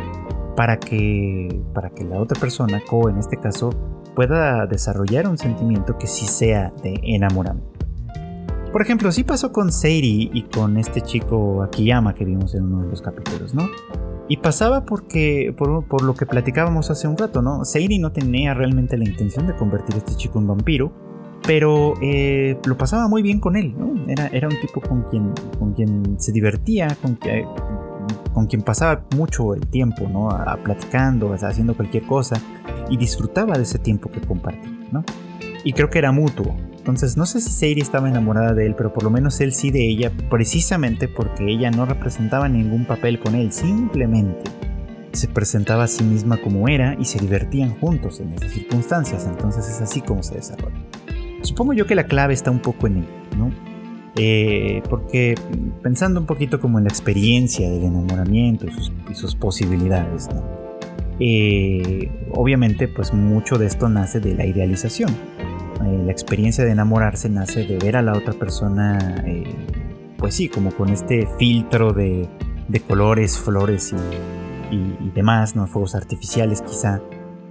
para 0.55 0.77
que, 0.77 1.61
para 1.73 1.89
que 1.89 2.03
la 2.03 2.19
otra 2.19 2.39
persona, 2.39 2.81
Ko 2.87 3.09
en 3.09 3.17
este 3.17 3.37
caso, 3.37 3.69
pueda 4.15 4.65
desarrollar 4.67 5.27
un 5.27 5.37
sentimiento 5.37 5.97
que 5.97 6.07
sí 6.07 6.25
sea 6.25 6.73
de 6.83 6.99
enamoramiento. 7.03 7.71
Por 8.71 8.81
ejemplo, 8.81 9.11
sí 9.11 9.23
pasó 9.23 9.51
con 9.51 9.71
Seiri 9.71 10.31
y 10.33 10.43
con 10.43 10.77
este 10.77 11.01
chico 11.01 11.61
Akiyama 11.61 12.13
que 12.13 12.23
vimos 12.23 12.55
en 12.55 12.63
uno 12.63 12.83
de 12.83 12.89
los 12.89 13.01
capítulos, 13.01 13.53
¿no? 13.53 13.69
Y 14.29 14.37
pasaba 14.37 14.85
porque, 14.85 15.53
por, 15.57 15.85
por, 15.85 16.03
lo 16.03 16.13
que 16.13 16.25
platicábamos 16.25 16.89
hace 16.89 17.05
un 17.07 17.17
rato, 17.17 17.41
¿no? 17.41 17.65
Seiri 17.65 17.99
no 17.99 18.13
tenía 18.13 18.53
realmente 18.53 18.97
la 18.97 19.03
intención 19.03 19.45
de 19.45 19.55
convertir 19.55 19.95
a 19.95 19.97
este 19.97 20.15
chico 20.15 20.39
en 20.39 20.47
vampiro, 20.47 20.93
pero 21.45 21.95
eh, 22.01 22.57
lo 22.65 22.77
pasaba 22.77 23.09
muy 23.09 23.21
bien 23.21 23.41
con 23.41 23.57
él, 23.57 23.75
¿no? 23.77 23.93
Era, 24.07 24.27
era 24.27 24.47
un 24.47 24.57
tipo 24.61 24.79
con 24.79 25.03
quien, 25.09 25.33
con 25.59 25.73
quien 25.73 26.17
se 26.17 26.31
divertía, 26.31 26.95
con, 27.01 27.17
con 28.33 28.47
quien 28.47 28.61
pasaba 28.61 29.05
mucho 29.15 29.53
el 29.53 29.67
tiempo, 29.67 30.07
¿no? 30.07 30.29
A, 30.29 30.57
platicando, 30.63 31.33
haciendo 31.33 31.75
cualquier 31.75 32.05
cosa 32.05 32.41
y 32.89 32.97
disfrutaba 32.97 33.55
de 33.57 33.63
ese 33.63 33.79
tiempo 33.79 34.09
que 34.11 34.21
compartía, 34.21 34.71
¿no? 34.91 35.03
Y 35.63 35.73
creo 35.73 35.89
que 35.89 35.99
era 35.99 36.11
mutuo. 36.11 36.55
Entonces 36.77 37.15
no 37.15 37.25
sé 37.25 37.41
si 37.41 37.51
Seiri 37.51 37.81
estaba 37.81 38.09
enamorada 38.09 38.53
de 38.53 38.65
él, 38.65 38.75
pero 38.75 38.91
por 38.91 39.03
lo 39.03 39.11
menos 39.11 39.39
él 39.39 39.53
sí 39.53 39.69
de 39.69 39.87
ella, 39.87 40.11
precisamente 40.29 41.07
porque 41.07 41.45
ella 41.45 41.69
no 41.69 41.85
representaba 41.85 42.49
ningún 42.49 42.85
papel 42.85 43.19
con 43.19 43.35
él, 43.35 43.51
simplemente 43.51 44.49
se 45.13 45.27
presentaba 45.27 45.83
a 45.83 45.87
sí 45.87 46.03
misma 46.03 46.37
como 46.37 46.67
era 46.67 46.95
y 46.97 47.05
se 47.05 47.19
divertían 47.19 47.77
juntos 47.79 48.19
en 48.19 48.33
esas 48.33 48.51
circunstancias. 48.51 49.27
Entonces 49.27 49.67
es 49.69 49.81
así 49.81 50.01
como 50.01 50.23
se 50.23 50.35
desarrolla. 50.35 50.81
Supongo 51.43 51.73
yo 51.73 51.85
que 51.85 51.95
la 51.95 52.05
clave 52.05 52.33
está 52.33 52.49
un 52.51 52.61
poco 52.61 52.87
en 52.87 52.97
ello, 52.97 53.07
¿no? 53.37 53.70
Eh, 54.15 54.83
porque 54.89 55.35
pensando 55.81 56.19
un 56.19 56.25
poquito 56.25 56.59
como 56.59 56.79
en 56.79 56.83
la 56.83 56.89
experiencia 56.89 57.69
del 57.69 57.83
enamoramiento 57.83 58.65
y 58.67 59.15
sus, 59.15 59.35
posibilidades, 59.35 60.27
¿no? 60.33 60.43
Eh, 61.19 62.11
obviamente 62.31 62.87
pues 62.87 63.13
mucho 63.13 63.57
de 63.57 63.67
esto 63.67 63.87
nace 63.87 64.19
de 64.19 64.35
la 64.35 64.45
idealización. 64.45 65.11
Eh, 65.11 66.03
la 66.05 66.11
experiencia 66.11 66.65
de 66.65 66.71
enamorarse 66.71 67.29
nace 67.29 67.65
de 67.65 67.77
ver 67.77 67.95
a 67.95 68.01
la 68.01 68.13
otra 68.13 68.33
persona, 68.33 69.23
pues 70.17 70.35
sí, 70.35 70.49
como 70.49 70.71
con 70.71 70.89
este 70.89 71.27
filtro 71.39 71.93
de, 71.93 72.27
colores, 72.87 73.39
flores 73.39 73.93
y, 74.71 74.75
y 74.75 75.09
demás, 75.11 75.55
¿no? 75.55 75.67
fuegos 75.67 75.95
artificiales 75.95 76.61
quizá, 76.61 77.01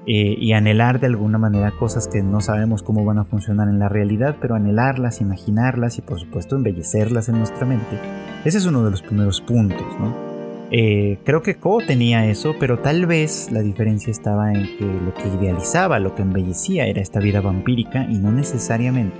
eh, 0.06 0.36
y 0.38 0.52
anhelar 0.52 0.98
de 0.98 1.08
alguna 1.08 1.38
manera 1.38 1.72
cosas 1.72 2.08
que 2.08 2.22
no 2.22 2.40
sabemos 2.40 2.82
cómo 2.82 3.04
van 3.04 3.18
a 3.18 3.24
funcionar 3.24 3.68
en 3.68 3.78
la 3.78 3.88
realidad, 3.88 4.36
pero 4.40 4.54
anhelarlas, 4.54 5.20
imaginarlas 5.20 5.98
y 5.98 6.02
por 6.02 6.18
supuesto 6.18 6.56
embellecerlas 6.56 7.28
en 7.28 7.38
nuestra 7.38 7.66
mente. 7.66 7.98
Ese 8.44 8.58
es 8.58 8.66
uno 8.66 8.82
de 8.84 8.90
los 8.90 9.02
primeros 9.02 9.40
puntos, 9.40 9.86
¿no? 10.00 10.30
Eh, 10.72 11.18
creo 11.24 11.42
que 11.42 11.56
Ko 11.56 11.80
tenía 11.84 12.26
eso, 12.26 12.54
pero 12.60 12.78
tal 12.78 13.06
vez 13.06 13.50
la 13.50 13.60
diferencia 13.60 14.10
estaba 14.10 14.52
en 14.52 14.76
que 14.78 14.84
lo 14.84 15.12
que 15.14 15.28
idealizaba, 15.28 15.98
lo 15.98 16.14
que 16.14 16.22
embellecía 16.22 16.86
era 16.86 17.02
esta 17.02 17.18
vida 17.18 17.40
vampírica 17.40 18.04
y 18.08 18.18
no 18.18 18.30
necesariamente 18.30 19.18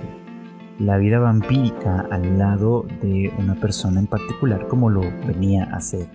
la 0.79 0.97
vida 0.97 1.19
vampírica 1.19 2.07
al 2.09 2.39
lado 2.39 2.87
de 3.01 3.31
una 3.37 3.55
persona 3.55 3.99
en 3.99 4.07
particular 4.07 4.67
como 4.67 4.89
lo 4.89 5.01
venía 5.27 5.65
a 5.65 5.77
hacer 5.77 6.07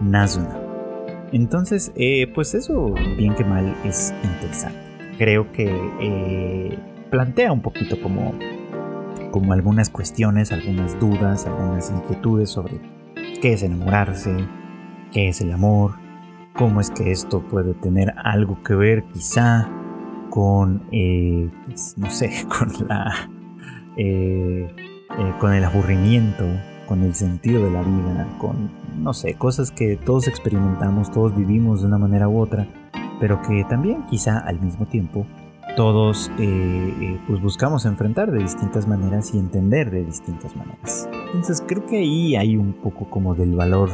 Nazuna. 0.00 0.63
Entonces, 1.34 1.90
eh, 1.96 2.28
pues 2.32 2.54
eso, 2.54 2.94
bien 3.18 3.34
que 3.34 3.42
mal, 3.44 3.74
es 3.84 4.14
interesante. 4.22 4.78
Creo 5.18 5.50
que 5.50 5.68
eh, 6.00 6.78
plantea 7.10 7.50
un 7.50 7.60
poquito 7.60 8.00
como, 8.00 8.38
como 9.32 9.52
algunas 9.52 9.90
cuestiones, 9.90 10.52
algunas 10.52 10.98
dudas, 11.00 11.44
algunas 11.44 11.90
inquietudes 11.90 12.50
sobre 12.50 12.80
qué 13.42 13.54
es 13.54 13.64
enamorarse, 13.64 14.32
qué 15.10 15.26
es 15.26 15.40
el 15.40 15.50
amor, 15.50 15.96
cómo 16.52 16.80
es 16.80 16.92
que 16.92 17.10
esto 17.10 17.42
puede 17.48 17.74
tener 17.74 18.14
algo 18.22 18.62
que 18.62 18.76
ver 18.76 19.02
quizá 19.12 19.68
con, 20.30 20.86
eh, 20.92 21.50
pues, 21.66 21.98
no 21.98 22.10
sé, 22.10 22.30
con 22.48 22.68
la... 22.86 23.28
con 25.40 25.52
el 25.52 25.64
aburrimiento, 25.64 26.44
con 26.86 27.02
el 27.02 27.14
sentido 27.14 27.64
de 27.64 27.70
la 27.70 27.82
vida, 27.82 28.28
con, 28.38 28.70
no 29.02 29.12
sé, 29.12 29.34
cosas 29.34 29.70
que 29.70 29.96
todos 29.96 30.28
experimentamos, 30.28 31.10
todos 31.10 31.34
vivimos 31.36 31.80
de 31.80 31.86
una 31.86 31.98
manera 31.98 32.28
u 32.28 32.38
otra, 32.38 32.66
pero 33.20 33.40
que 33.42 33.64
también 33.64 34.04
quizá 34.06 34.38
al 34.38 34.60
mismo 34.60 34.86
tiempo 34.86 35.26
todos 35.76 36.30
eh, 36.38 36.94
eh, 37.00 37.20
pues 37.26 37.40
buscamos 37.40 37.84
enfrentar 37.84 38.30
de 38.30 38.38
distintas 38.38 38.86
maneras 38.86 39.34
y 39.34 39.38
entender 39.38 39.90
de 39.90 40.04
distintas 40.04 40.54
maneras. 40.56 41.08
Entonces 41.26 41.62
creo 41.66 41.84
que 41.86 41.98
ahí 41.98 42.36
hay 42.36 42.56
un 42.56 42.72
poco 42.74 43.10
como 43.10 43.34
del 43.34 43.54
valor 43.54 43.90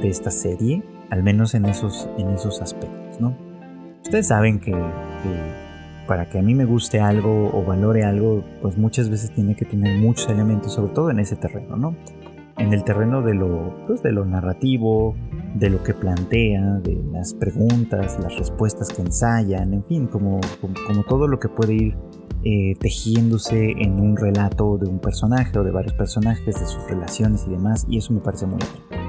de 0.00 0.08
esta 0.08 0.30
serie, 0.30 0.82
al 1.10 1.22
menos 1.22 1.54
en 1.54 1.66
esos, 1.66 2.08
en 2.18 2.28
esos 2.30 2.60
aspectos, 2.60 3.20
¿no? 3.20 3.34
Ustedes 4.02 4.28
saben 4.28 4.60
que 4.60 4.72
para 6.08 6.28
que 6.28 6.38
a 6.38 6.42
mí 6.42 6.54
me 6.54 6.64
guste 6.64 7.00
algo 7.00 7.50
o 7.52 7.62
valore 7.62 8.02
algo, 8.02 8.42
pues 8.62 8.78
muchas 8.78 9.10
veces 9.10 9.30
tiene 9.30 9.54
que 9.54 9.66
tener 9.66 9.98
muchos 9.98 10.28
elementos, 10.30 10.72
sobre 10.72 10.92
todo 10.94 11.10
en 11.10 11.20
ese 11.20 11.36
terreno, 11.36 11.76
¿no? 11.76 11.94
En 12.56 12.72
el 12.72 12.82
terreno 12.82 13.22
de 13.22 13.34
lo, 13.34 13.76
pues, 13.86 14.02
de 14.02 14.10
lo 14.10 14.24
narrativo, 14.24 15.14
de 15.54 15.70
lo 15.70 15.82
que 15.82 15.94
plantea, 15.94 16.80
de 16.80 17.00
las 17.12 17.34
preguntas, 17.34 18.18
las 18.20 18.36
respuestas 18.36 18.88
que 18.88 19.02
ensayan, 19.02 19.74
en 19.74 19.84
fin, 19.84 20.06
como, 20.06 20.40
como, 20.60 21.04
todo 21.04 21.28
lo 21.28 21.38
que 21.38 21.48
puede 21.48 21.74
ir 21.74 21.96
eh, 22.42 22.74
tejiéndose 22.80 23.72
en 23.78 24.00
un 24.00 24.16
relato 24.16 24.78
de 24.78 24.88
un 24.88 24.98
personaje 24.98 25.56
o 25.58 25.62
de 25.62 25.70
varios 25.70 25.92
personajes, 25.92 26.58
de 26.58 26.66
sus 26.66 26.82
relaciones 26.88 27.44
y 27.46 27.50
demás, 27.50 27.86
y 27.88 27.98
eso 27.98 28.14
me 28.14 28.20
parece 28.20 28.46
muy 28.46 28.56
atractivo. 28.56 29.07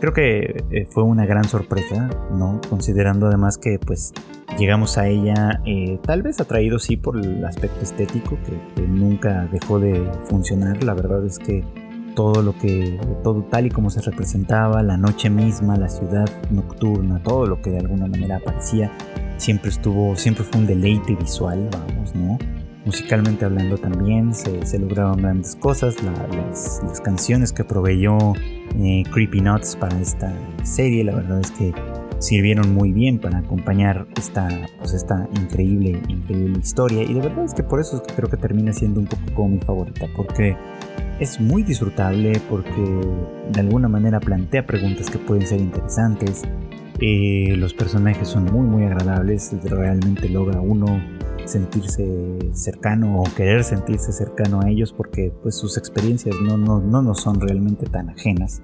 Creo 0.00 0.12
que 0.12 0.64
eh, 0.70 0.86
fue 0.90 1.02
una 1.02 1.26
gran 1.26 1.44
sorpresa, 1.44 2.08
¿no? 2.30 2.60
Considerando 2.68 3.26
además 3.26 3.58
que 3.58 3.80
pues 3.84 4.12
llegamos 4.56 4.96
a 4.96 5.08
ella 5.08 5.60
eh, 5.66 5.98
tal 6.04 6.22
vez 6.22 6.40
atraído 6.40 6.78
sí 6.78 6.96
por 6.96 7.16
el 7.16 7.44
aspecto 7.44 7.80
estético 7.82 8.38
que, 8.44 8.82
nunca 8.82 9.48
dejó 9.52 9.80
de 9.80 10.08
funcionar. 10.24 10.84
La 10.84 10.94
verdad 10.94 11.24
es 11.26 11.38
que 11.38 11.64
todo 12.14 12.42
lo 12.42 12.56
que, 12.58 12.98
todo 13.22 13.42
tal 13.42 13.66
y 13.66 13.70
como 13.70 13.90
se 13.90 14.00
representaba, 14.00 14.82
la 14.82 14.96
noche 14.96 15.30
misma, 15.30 15.76
la 15.76 15.88
ciudad 15.88 16.28
nocturna, 16.50 17.22
todo 17.22 17.46
lo 17.46 17.60
que 17.60 17.70
de 17.70 17.78
alguna 17.78 18.06
manera 18.06 18.36
aparecía, 18.36 18.90
siempre 19.36 19.70
estuvo, 19.70 20.16
siempre 20.16 20.44
fue 20.44 20.60
un 20.60 20.66
deleite 20.66 21.14
visual, 21.14 21.68
vamos, 21.72 22.14
¿no? 22.14 22.38
Musicalmente 22.84 23.44
hablando 23.44 23.76
también 23.76 24.32
se, 24.34 24.78
lograron 24.78 25.18
grandes 25.18 25.54
cosas, 25.56 25.96
las, 26.02 26.82
las, 26.82 27.00
canciones 27.00 27.52
que 27.52 27.62
proveyó 27.62 28.16
eh, 28.78 29.02
Creepy 29.12 29.40
Nuts 29.40 29.76
para 29.76 29.98
esta 30.00 30.32
serie, 30.62 31.04
la 31.04 31.14
verdad 31.14 31.40
es 31.40 31.50
que 31.50 31.72
sirvieron 32.18 32.74
muy 32.74 32.92
bien 32.92 33.18
para 33.18 33.38
acompañar 33.38 34.06
esta, 34.16 34.48
pues 34.78 34.92
esta 34.92 35.28
increíble, 35.40 36.02
increíble 36.08 36.58
historia. 36.58 37.02
Y 37.02 37.14
de 37.14 37.20
verdad 37.20 37.44
es 37.44 37.54
que 37.54 37.62
por 37.62 37.80
eso 37.80 38.02
creo 38.16 38.28
que 38.28 38.36
termina 38.36 38.72
siendo 38.72 39.00
un 39.00 39.06
poco 39.06 39.48
mi 39.48 39.58
favorita, 39.58 40.06
porque 40.16 40.56
es 41.20 41.40
muy 41.40 41.62
disfrutable, 41.62 42.40
porque 42.48 42.82
de 43.52 43.60
alguna 43.60 43.88
manera 43.88 44.20
plantea 44.20 44.66
preguntas 44.66 45.10
que 45.10 45.18
pueden 45.18 45.46
ser 45.46 45.60
interesantes, 45.60 46.42
eh, 47.00 47.54
los 47.56 47.74
personajes 47.74 48.28
son 48.28 48.44
muy 48.44 48.66
muy 48.66 48.84
agradables, 48.84 49.52
realmente 49.64 50.28
logra 50.28 50.60
uno 50.60 51.00
sentirse 51.44 52.38
cercano 52.52 53.20
o 53.20 53.24
querer 53.34 53.64
sentirse 53.64 54.12
cercano 54.12 54.60
a 54.60 54.68
ellos 54.68 54.92
porque 54.92 55.32
pues 55.42 55.56
sus 55.56 55.78
experiencias 55.78 56.36
no, 56.42 56.56
no, 56.56 56.80
no 56.80 57.02
nos 57.02 57.20
son 57.20 57.40
realmente 57.40 57.86
tan 57.86 58.10
ajenas. 58.10 58.62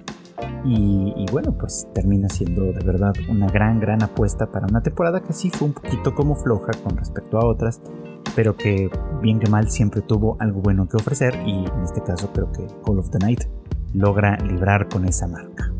Y, 0.65 1.13
y, 1.15 1.25
bueno, 1.31 1.55
pues 1.57 1.87
termina 1.93 2.27
siendo 2.27 2.63
de 2.63 2.83
verdad 2.83 3.13
una 3.29 3.47
gran, 3.47 3.79
gran 3.79 4.01
apuesta 4.03 4.51
para 4.51 4.65
una 4.67 4.81
temporada 4.81 5.21
que 5.21 5.31
sí 5.31 5.49
fue 5.49 5.67
un 5.67 5.73
poquito 5.73 6.13
como 6.13 6.35
floja 6.35 6.71
con 6.83 6.97
respecto 6.97 7.37
a 7.37 7.45
otras, 7.45 7.81
pero 8.35 8.57
que 8.57 8.89
bien 9.21 9.39
que 9.39 9.49
mal 9.49 9.69
siempre 9.69 10.01
tuvo 10.01 10.37
algo 10.39 10.61
bueno 10.61 10.87
que 10.89 10.97
ofrecer 10.97 11.35
y 11.45 11.65
en 11.65 11.83
este 11.83 12.01
caso 12.01 12.31
creo 12.33 12.51
que 12.51 12.65
Call 12.83 12.99
of 12.99 13.09
the 13.11 13.19
Night 13.19 13.43
logra 13.93 14.37
librar 14.37 14.89
con 14.89 15.05
esa 15.05 15.27
marca. 15.27 15.71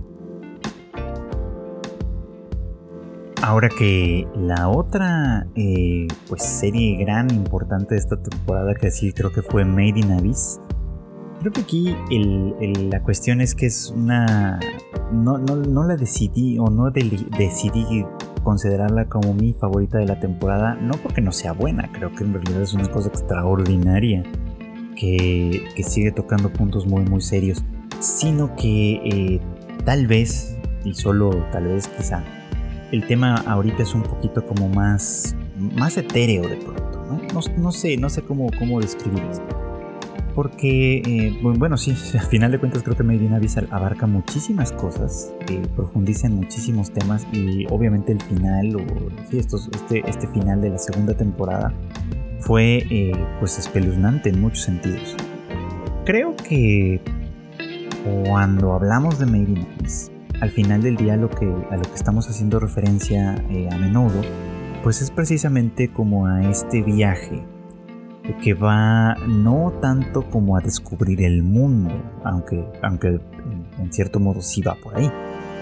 Ahora 3.41 3.69
que 3.69 4.27
la 4.35 4.69
otra 4.69 5.45
eh, 5.55 6.07
pues 6.27 6.43
serie 6.43 6.97
gran 6.97 7.29
importante 7.31 7.95
de 7.95 7.99
esta 7.99 8.17
temporada 8.17 8.73
que 8.75 8.89
sí 8.89 9.11
creo 9.11 9.31
que 9.31 9.41
fue 9.41 9.65
Made 9.65 9.99
in 9.99 10.11
Abyss. 10.11 10.59
Creo 11.39 11.51
que 11.51 11.61
aquí 11.61 11.95
la 12.89 13.03
cuestión 13.03 13.41
es 13.41 13.53
que 13.53 13.67
es 13.67 13.93
una... 13.95 14.59
No, 15.11 15.37
la 15.37 15.95
decidí 15.95 16.57
o 16.57 16.69
no 16.69 16.89
decidí 16.89 18.05
considerarla 18.45 19.05
como 19.05 19.33
mi 19.33 19.53
favorita 19.53 19.97
de 19.97 20.05
la 20.05 20.19
temporada, 20.19 20.75
no 20.75 20.93
porque 20.93 21.21
no 21.21 21.31
sea 21.31 21.51
buena, 21.51 21.91
creo 21.91 22.13
que 22.13 22.23
en 22.23 22.33
realidad 22.33 22.61
es 22.61 22.73
una 22.73 22.87
cosa 22.89 23.09
extraordinaria 23.09 24.23
que, 24.95 25.67
sigue 25.83 26.11
tocando 26.11 26.53
puntos 26.53 26.87
muy 26.87 27.03
muy 27.03 27.21
serios, 27.21 27.63
sino 27.99 28.55
que 28.55 29.01
eh, 29.03 29.41
tal 29.83 30.07
vez, 30.07 30.57
y 30.83 30.93
solo 30.93 31.31
tal 31.51 31.65
vez 31.65 31.87
quizá, 31.87 32.23
el 32.91 33.05
tema 33.07 33.35
ahorita 33.35 33.83
es 33.83 33.93
un 33.93 34.03
poquito 34.03 34.45
como 34.45 34.69
más, 34.69 35.35
más 35.57 35.97
etéreo 35.97 36.47
de 36.47 36.57
pronto, 36.57 37.05
¿no? 37.09 37.41
No, 37.57 37.71
sé, 37.71 37.97
no 37.97 38.09
sé 38.09 38.21
cómo, 38.21 38.49
cómo 38.57 38.79
describir 38.79 39.23
esto. 39.29 39.45
Porque, 40.33 40.97
eh, 40.97 41.39
bueno, 41.41 41.77
sí, 41.77 41.95
al 42.19 42.25
final 42.25 42.51
de 42.51 42.59
cuentas 42.59 42.83
creo 42.83 42.95
que 42.95 43.03
Medina 43.03 43.37
Abyss 43.37 43.57
abarca 43.57 44.05
muchísimas 44.05 44.71
cosas, 44.71 45.33
eh, 45.49 45.61
profundiza 45.75 46.27
en 46.27 46.35
muchísimos 46.35 46.91
temas 46.91 47.25
y 47.31 47.65
obviamente 47.69 48.11
el 48.11 48.21
final, 48.21 48.75
o 48.75 48.79
sí, 49.29 49.39
este, 49.39 50.09
este 50.09 50.27
final 50.27 50.61
de 50.61 50.71
la 50.71 50.77
segunda 50.77 51.13
temporada 51.15 51.73
fue 52.39 52.85
eh, 52.89 53.13
pues 53.39 53.57
espeluznante 53.57 54.29
en 54.29 54.41
muchos 54.41 54.63
sentidos. 54.63 55.15
Creo 56.05 56.35
que 56.35 57.01
cuando 58.27 58.73
hablamos 58.73 59.17
de 59.17 59.25
Made 59.25 59.51
in 59.51 59.67
al 60.41 60.51
final 60.51 60.81
del 60.81 60.95
día 60.95 61.13
a 61.13 61.17
lo 61.17 61.29
que 61.29 61.51
estamos 61.93 62.29
haciendo 62.29 62.59
referencia 62.59 63.35
eh, 63.49 63.69
a 63.71 63.77
menudo, 63.77 64.21
pues 64.83 65.01
es 65.01 65.11
precisamente 65.11 65.91
como 65.91 66.27
a 66.27 66.49
este 66.49 66.81
viaje 66.81 67.43
que 68.41 68.53
va 68.53 69.15
no 69.27 69.73
tanto 69.81 70.29
como 70.29 70.57
a 70.57 70.61
descubrir 70.61 71.21
el 71.21 71.43
mundo, 71.43 71.93
aunque, 72.23 72.65
aunque 72.81 73.19
en 73.79 73.93
cierto 73.93 74.19
modo 74.19 74.41
sí 74.41 74.61
va 74.61 74.75
por 74.75 74.97
ahí, 74.97 75.11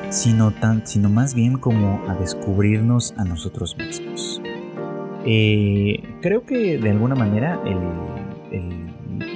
sino, 0.09 0.51
tan, 0.51 0.86
sino 0.88 1.09
más 1.09 1.33
bien 1.33 1.57
como 1.57 2.01
a 2.07 2.15
descubrirnos 2.15 3.13
a 3.17 3.25
nosotros 3.25 3.75
mismos. 3.77 4.41
Eh, 5.25 6.03
creo 6.21 6.45
que 6.45 6.77
de 6.77 6.89
alguna 6.89 7.15
manera 7.15 7.62
el, 7.65 7.77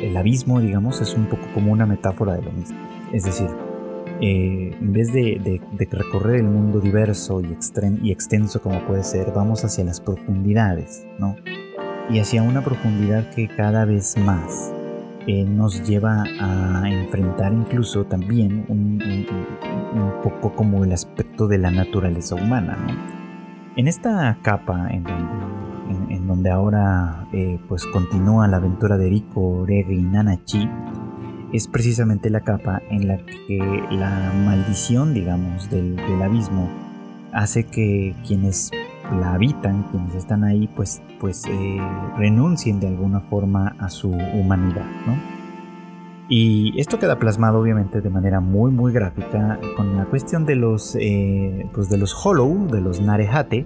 el, 0.03 0.17
abismo, 0.17 0.59
digamos, 0.59 1.01
es 1.01 1.13
un 1.13 1.25
poco 1.25 1.43
como 1.53 1.71
una 1.71 1.85
metáfora 1.85 2.35
de 2.35 2.43
lo 2.43 2.51
mismo. 2.51 2.77
Es 3.11 3.23
decir, 3.23 3.47
eh, 4.21 4.75
en 4.79 4.93
vez 4.93 5.13
de, 5.13 5.61
de, 5.77 5.85
recorrer 5.91 6.37
el 6.37 6.47
mundo 6.47 6.79
diverso 6.79 7.41
y, 7.41 7.57
y 8.01 8.11
extenso 8.11 8.61
como 8.61 8.85
puede 8.85 9.03
ser, 9.03 9.31
vamos 9.33 9.63
hacia 9.63 9.83
las 9.83 10.01
profundidades, 10.01 11.05
¿no? 11.19 11.35
y 12.09 12.19
hacia 12.19 12.41
una 12.41 12.63
profundidad 12.63 13.29
que 13.31 13.47
cada 13.47 13.85
vez 13.85 14.17
más 14.17 14.73
eh, 15.27 15.43
nos 15.43 15.85
lleva 15.85 16.23
a 16.39 16.89
enfrentar 16.89 17.51
incluso 17.53 18.05
también 18.05 18.65
un, 18.69 18.97
poco 20.23 20.55
como 20.55 20.83
el 20.83 20.93
aspecto 20.93 21.47
de 21.47 21.57
la 21.57 21.71
naturaleza 21.71 22.35
humana. 22.35 22.77
En 23.75 23.87
esta 23.87 24.37
capa 24.41 24.87
en 24.89 26.27
donde, 26.27 26.49
ahora 26.49 27.27
eh, 27.33 27.59
pues 27.67 27.85
continúa 27.87 28.47
la 28.47 28.57
aventura 28.57 28.97
de 28.97 29.09
Riko, 29.09 29.65
Regi 29.65 29.95
y 29.95 30.01
Nanachi, 30.01 30.69
es 31.53 31.67
precisamente 31.67 32.29
la 32.29 32.41
capa 32.41 32.81
en 32.89 33.07
la 33.07 33.17
que 33.17 33.83
la 33.91 34.33
maldición, 34.45 35.13
digamos, 35.13 35.69
del, 35.69 35.97
abismo 36.21 36.69
hace 37.33 37.65
que 37.65 38.15
quienes 38.25 38.71
la 39.19 39.33
habitan, 39.33 39.83
quienes 39.91 40.15
están 40.15 40.43
ahí, 40.43 40.67
pues, 40.75 41.01
pues 41.19 41.45
eh, 41.45 41.81
renuncien 42.17 42.79
de 42.79 42.87
alguna 42.87 43.21
forma 43.21 43.75
a 43.79 43.89
su 43.89 44.09
humanidad, 44.09 44.85
¿no? 45.05 45.37
Y 46.29 46.77
esto 46.79 46.99
queda 46.99 47.19
plasmado 47.19 47.59
obviamente 47.59 48.01
de 48.01 48.09
manera 48.09 48.41
muy 48.41 48.69
muy 48.69 48.91
gráfica 48.91 49.59
con 49.77 49.95
la 49.95 50.05
cuestión 50.05 50.45
de 50.45 50.55
los, 50.55 50.97
eh, 50.99 51.69
pues 51.73 51.89
de 51.89 51.97
los 51.97 52.13
Hollow, 52.13 52.67
de 52.67 52.81
los 52.81 52.99
Narehate, 52.99 53.65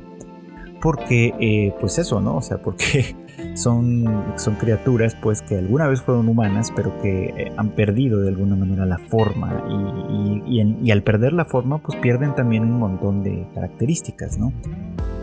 porque 0.79 1.33
eh, 1.39 1.73
pues 1.79 1.97
eso, 1.97 2.21
¿no? 2.21 2.37
O 2.37 2.41
sea, 2.41 2.61
porque 2.61 3.15
son, 3.55 4.05
son 4.35 4.55
criaturas 4.55 5.15
pues 5.21 5.41
que 5.41 5.57
alguna 5.57 5.87
vez 5.87 6.01
fueron 6.01 6.27
humanas, 6.27 6.71
pero 6.75 6.97
que 7.01 7.51
han 7.57 7.69
perdido 7.69 8.21
de 8.21 8.29
alguna 8.29 8.55
manera 8.55 8.85
la 8.85 8.97
forma 8.97 9.63
y, 9.69 10.61
y 10.61 10.91
al 10.91 11.03
perder 11.03 11.33
la 11.33 11.45
forma 11.45 11.79
pues 11.79 11.97
pierden 11.99 12.35
también 12.35 12.63
un 12.63 12.79
montón 12.79 13.23
de 13.23 13.47
características, 13.53 14.37
¿no? 14.37 14.53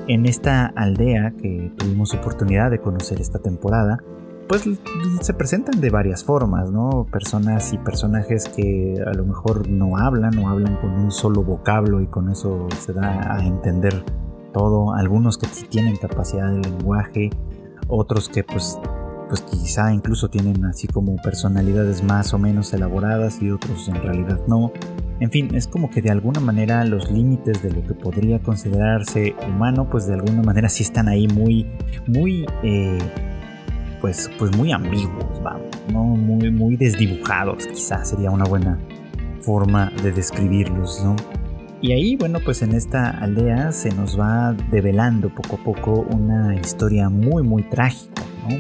En 0.07 0.25
esta 0.25 0.67
aldea 0.67 1.33
que 1.33 1.71
tuvimos 1.77 2.15
oportunidad 2.15 2.71
de 2.71 2.81
conocer 2.81 3.21
esta 3.21 3.39
temporada, 3.39 3.99
pues 4.49 4.65
se 5.21 5.35
presentan 5.35 5.81
de 5.81 5.91
varias 5.91 6.25
formas, 6.25 6.71
¿no? 6.71 7.07
Personas 7.13 7.73
y 7.75 7.79
personajes 7.79 8.49
que 8.49 8.97
a 9.07 9.13
lo 9.13 9.25
mejor 9.25 9.69
no 9.69 9.99
hablan 9.99 10.39
o 10.39 10.49
hablan 10.49 10.77
con 10.77 10.91
un 10.93 11.11
solo 11.11 11.43
vocablo 11.43 12.01
y 12.01 12.07
con 12.07 12.31
eso 12.31 12.67
se 12.81 12.95
da 12.95 13.37
a 13.37 13.47
entender 13.47 14.03
todo. 14.55 14.95
Algunos 14.95 15.37
que 15.37 15.47
sí 15.47 15.67
tienen 15.69 15.97
capacidad 15.97 16.51
de 16.51 16.61
lenguaje, 16.61 17.29
otros 17.89 18.29
que 18.29 18.45
pues, 18.45 18.79
pues 19.29 19.41
quizá 19.43 19.93
incluso 19.93 20.29
tienen 20.29 20.65
así 20.67 20.87
como 20.87 21.17
personalidades 21.17 22.03
más 22.03 22.33
o 22.35 22.39
menos 22.39 22.73
elaboradas 22.73 23.43
y 23.43 23.51
otros 23.51 23.89
en 23.89 24.03
realidad 24.03 24.41
no. 24.47 24.73
En 25.21 25.33
fin, 25.33 25.53
es 25.55 25.67
como 25.67 25.91
que 25.91 26.01
de 26.01 26.11
alguna 26.11 26.39
manera 26.39 26.85
los 26.85 27.11
límites 27.11 27.61
de 27.63 27.73
lo 27.73 27.83
que 27.83 27.95
podría 27.95 28.39
considerarse 28.39 29.35
humano, 29.49 29.89
pues 29.91 30.07
de 30.07 30.15
alguna 30.15 30.43
manera 30.43 30.69
sí 30.69 30.85
están 30.85 31.09
ahí 31.09 31.27
muy, 31.27 31.67
muy, 32.07 32.47
eh, 32.63 32.99
pues, 34.01 34.31
pues 34.39 34.57
muy 34.57 34.71
ambiguos, 34.71 35.43
vamos, 35.43 35.67
¿no? 35.93 36.05
Muy, 36.05 36.53
muy 36.53 36.77
desdibujados, 36.77 37.67
quizás 37.67 38.11
sería 38.11 38.31
una 38.31 38.45
buena 38.45 38.79
forma 39.41 39.91
de 40.03 40.13
describirlos, 40.13 41.03
¿no? 41.05 41.17
Y 41.81 41.93
ahí, 41.93 42.17
bueno, 42.17 42.41
pues 42.45 42.63
en 42.63 42.75
esta 42.75 43.11
aldea 43.11 43.71
se 43.73 43.91
nos 43.91 44.19
va 44.19 44.53
develando 44.71 45.33
poco 45.33 45.57
a 45.57 45.65
poco 45.65 46.07
una 46.11 46.57
historia 46.57 47.09
muy, 47.09 47.43
muy 47.43 47.63
trágica, 47.63 48.23
¿no? 48.49 48.57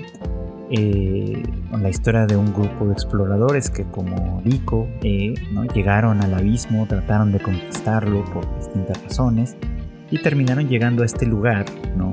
eh, 0.70 1.42
la 1.70 1.88
historia 1.88 2.26
de 2.26 2.36
un 2.36 2.52
grupo 2.52 2.86
de 2.86 2.92
exploradores 2.92 3.70
que 3.70 3.84
como 3.84 4.42
Rico 4.44 4.88
eh, 5.02 5.34
llegaron 5.74 6.20
al 6.22 6.34
abismo, 6.34 6.86
trataron 6.86 7.32
de 7.32 7.40
conquistarlo 7.40 8.24
por 8.26 8.54
distintas 8.56 9.02
razones 9.02 9.56
y 10.10 10.20
terminaron 10.22 10.68
llegando 10.68 11.02
a 11.02 11.06
este 11.06 11.26
lugar 11.26 11.66
¿no? 11.96 12.10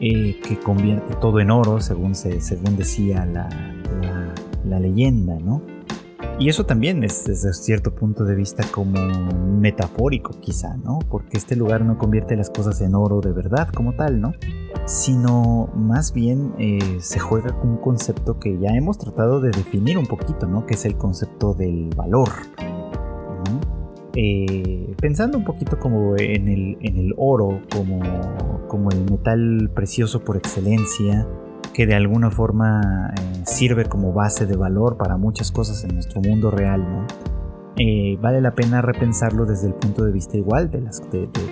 Eh, 0.00 0.40
que 0.42 0.58
convierte 0.58 1.14
todo 1.20 1.40
en 1.40 1.50
oro, 1.50 1.80
según, 1.80 2.14
se, 2.14 2.40
según 2.40 2.76
decía 2.76 3.24
la, 3.24 3.48
la, 4.00 4.34
la 4.64 4.80
leyenda. 4.80 5.38
¿no? 5.38 5.62
Y 6.42 6.48
eso 6.48 6.66
también 6.66 7.04
es 7.04 7.24
desde 7.24 7.52
cierto 7.52 7.94
punto 7.94 8.24
de 8.24 8.34
vista 8.34 8.64
como 8.72 8.98
metafórico 9.60 10.32
quizá, 10.40 10.76
¿no? 10.76 10.98
Porque 11.08 11.36
este 11.36 11.54
lugar 11.54 11.84
no 11.84 11.96
convierte 11.98 12.34
las 12.34 12.50
cosas 12.50 12.80
en 12.80 12.96
oro 12.96 13.20
de 13.20 13.30
verdad 13.30 13.68
como 13.68 13.92
tal, 13.92 14.20
¿no? 14.20 14.32
Sino 14.84 15.70
más 15.76 16.12
bien 16.12 16.52
eh, 16.58 16.98
se 16.98 17.20
juega 17.20 17.56
con 17.56 17.70
un 17.70 17.76
concepto 17.76 18.40
que 18.40 18.58
ya 18.58 18.70
hemos 18.70 18.98
tratado 18.98 19.40
de 19.40 19.52
definir 19.52 19.96
un 19.96 20.06
poquito, 20.06 20.48
¿no? 20.48 20.66
Que 20.66 20.74
es 20.74 20.84
el 20.84 20.96
concepto 20.96 21.54
del 21.54 21.90
valor. 21.94 22.30
Eh, 24.16 24.96
pensando 25.00 25.38
un 25.38 25.44
poquito 25.44 25.78
como 25.78 26.16
en 26.18 26.48
el, 26.48 26.76
en 26.80 26.96
el 26.96 27.14
oro, 27.18 27.60
como, 27.72 28.00
como 28.66 28.90
el 28.90 29.04
metal 29.08 29.70
precioso 29.72 30.24
por 30.24 30.36
excelencia, 30.36 31.24
que 31.72 31.86
de 31.86 31.94
alguna 31.94 32.30
forma 32.30 33.12
eh, 33.16 33.42
sirve 33.44 33.86
como 33.86 34.12
base 34.12 34.46
de 34.46 34.56
valor 34.56 34.96
para 34.96 35.16
muchas 35.16 35.50
cosas 35.50 35.84
en 35.84 35.94
nuestro 35.94 36.20
mundo 36.20 36.50
real, 36.50 37.06
eh, 37.76 38.18
vale 38.20 38.40
la 38.40 38.54
pena 38.54 38.82
repensarlo 38.82 39.46
desde 39.46 39.68
el 39.68 39.74
punto 39.74 40.04
de 40.04 40.12
vista 40.12 40.36
igual 40.36 40.70
de 40.70 40.82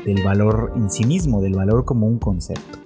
del 0.05 0.23
valor 0.23 0.73
en 0.77 0.91
sí 0.91 1.05
mismo, 1.05 1.41
del 1.41 1.55
valor 1.55 1.85
como 1.85 2.07
un 2.07 2.19
concepto. 2.19 2.79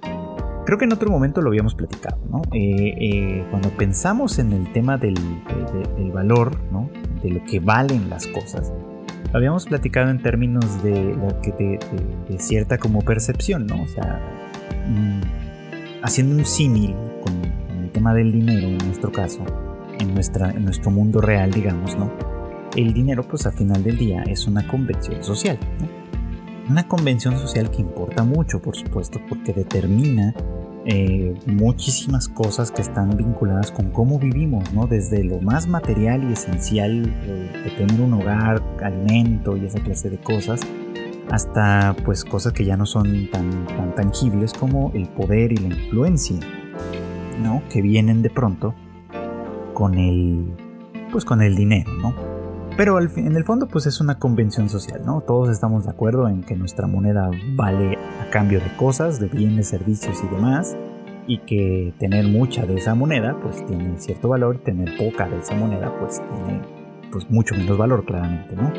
Creo 0.65 0.79
que 0.79 0.85
en 0.85 0.93
otro 0.93 1.11
momento 1.11 1.41
lo 1.41 1.49
habíamos 1.49 1.75
platicado. 1.75 2.17
Eh, 2.51 3.45
cuando 3.51 3.69
pensamos 3.69 4.39
en 4.39 4.51
el 4.51 4.71
tema 4.73 4.97
del, 4.97 5.15
valor. 6.11 6.57
De 7.21 7.29
lo 7.31 7.43
que 7.45 7.59
valen 7.59 8.09
las 8.09 8.27
cosas, 8.27 8.71
habíamos 9.33 9.65
platicado 9.65 10.11
en 10.11 10.21
términos 10.21 10.83
de, 10.83 11.15
de, 12.27 12.39
cierta 12.39 12.77
como 12.77 13.01
percepción. 13.01 13.69
O 13.71 13.87
sea, 13.87 14.19
mm, 14.87 15.21
haciendo 16.03 16.35
un 16.35 16.45
símil 16.45 16.95
tema 17.95 18.13
del 18.13 18.33
dinero, 18.33 18.67
en 18.67 18.77
nuestro 18.79 19.09
caso, 19.09 19.39
en, 19.99 20.13
nuestra, 20.13 20.51
en 20.51 20.65
nuestro 20.65 20.91
mundo 20.91 21.21
real, 21.21 21.49
digamos, 21.49 21.97
¿no? 21.97 22.11
El 22.75 22.93
dinero, 22.93 23.23
pues 23.23 23.45
al 23.45 23.53
final 23.53 23.81
del 23.83 23.97
día, 23.97 24.21
es 24.23 24.47
una 24.47 24.67
convención 24.67 25.23
social, 25.23 25.57
Una 26.69 26.85
convención 26.87 27.37
social 27.37 27.71
que 27.71 27.81
importa 27.81 28.25
mucho, 28.25 28.61
por 28.61 28.75
supuesto, 28.75 29.21
porque 29.29 29.53
determina 29.53 30.33
eh, 30.85 31.33
muchísimas 31.45 32.27
cosas 32.27 32.69
que 32.69 32.81
están 32.81 33.15
vinculadas 33.15 33.71
con 33.71 33.91
cómo 33.91 34.19
vivimos, 34.19 34.73
¿no? 34.73 34.87
Desde 34.87 35.23
lo 35.23 35.39
más 35.39 35.65
material 35.67 36.29
y 36.29 36.33
esencial 36.33 37.05
eh, 37.07 37.61
de 37.63 37.69
tener 37.77 38.01
un 38.01 38.13
hogar, 38.15 38.61
alimento 38.83 39.55
y 39.55 39.67
esa 39.67 39.79
clase 39.79 40.09
de 40.09 40.17
cosas, 40.17 40.59
hasta 41.31 41.95
pues 42.03 42.25
cosas 42.25 42.51
que 42.51 42.65
ya 42.65 42.75
no 42.75 42.85
son 42.85 43.29
tan, 43.31 43.67
tan 43.67 43.95
tangibles 43.95 44.51
como 44.51 44.91
el 44.93 45.07
poder 45.07 45.53
y 45.53 45.57
la 45.57 45.67
influencia. 45.67 46.39
¿No? 47.41 47.61
Que 47.69 47.81
vienen 47.81 48.21
de 48.21 48.29
pronto 48.29 48.73
con 49.73 49.95
el, 49.95 50.53
pues 51.11 51.25
con 51.25 51.41
el 51.41 51.55
dinero, 51.55 51.91
¿no? 52.01 52.13
Pero 52.77 52.99
en 52.99 53.35
el 53.35 53.43
fondo 53.45 53.67
pues 53.67 53.85
es 53.85 54.01
una 54.01 54.19
convención 54.19 54.67
social, 54.67 55.01
¿no? 55.05 55.21
Todos 55.21 55.49
estamos 55.49 55.85
de 55.85 55.91
acuerdo 55.91 56.27
en 56.27 56.43
que 56.43 56.55
nuestra 56.55 56.87
moneda 56.87 57.31
vale 57.55 57.97
a 58.21 58.29
cambio 58.31 58.59
de 58.59 58.75
cosas, 58.75 59.19
de 59.19 59.27
bienes, 59.27 59.67
servicios 59.69 60.21
y 60.23 60.35
demás, 60.35 60.75
y 61.25 61.39
que 61.39 61.93
tener 61.99 62.27
mucha 62.27 62.65
de 62.65 62.75
esa 62.75 62.93
moneda 62.93 63.37
pues 63.41 63.65
tiene 63.65 63.97
cierto 63.97 64.29
valor, 64.29 64.59
tener 64.59 64.97
poca 64.97 65.27
de 65.27 65.39
esa 65.39 65.55
moneda 65.55 65.93
pues 65.99 66.21
tiene 66.33 66.61
pues 67.11 67.29
mucho 67.29 67.55
menos 67.55 67.77
valor 67.77 68.03
claramente, 68.03 68.55
¿no? 68.55 68.71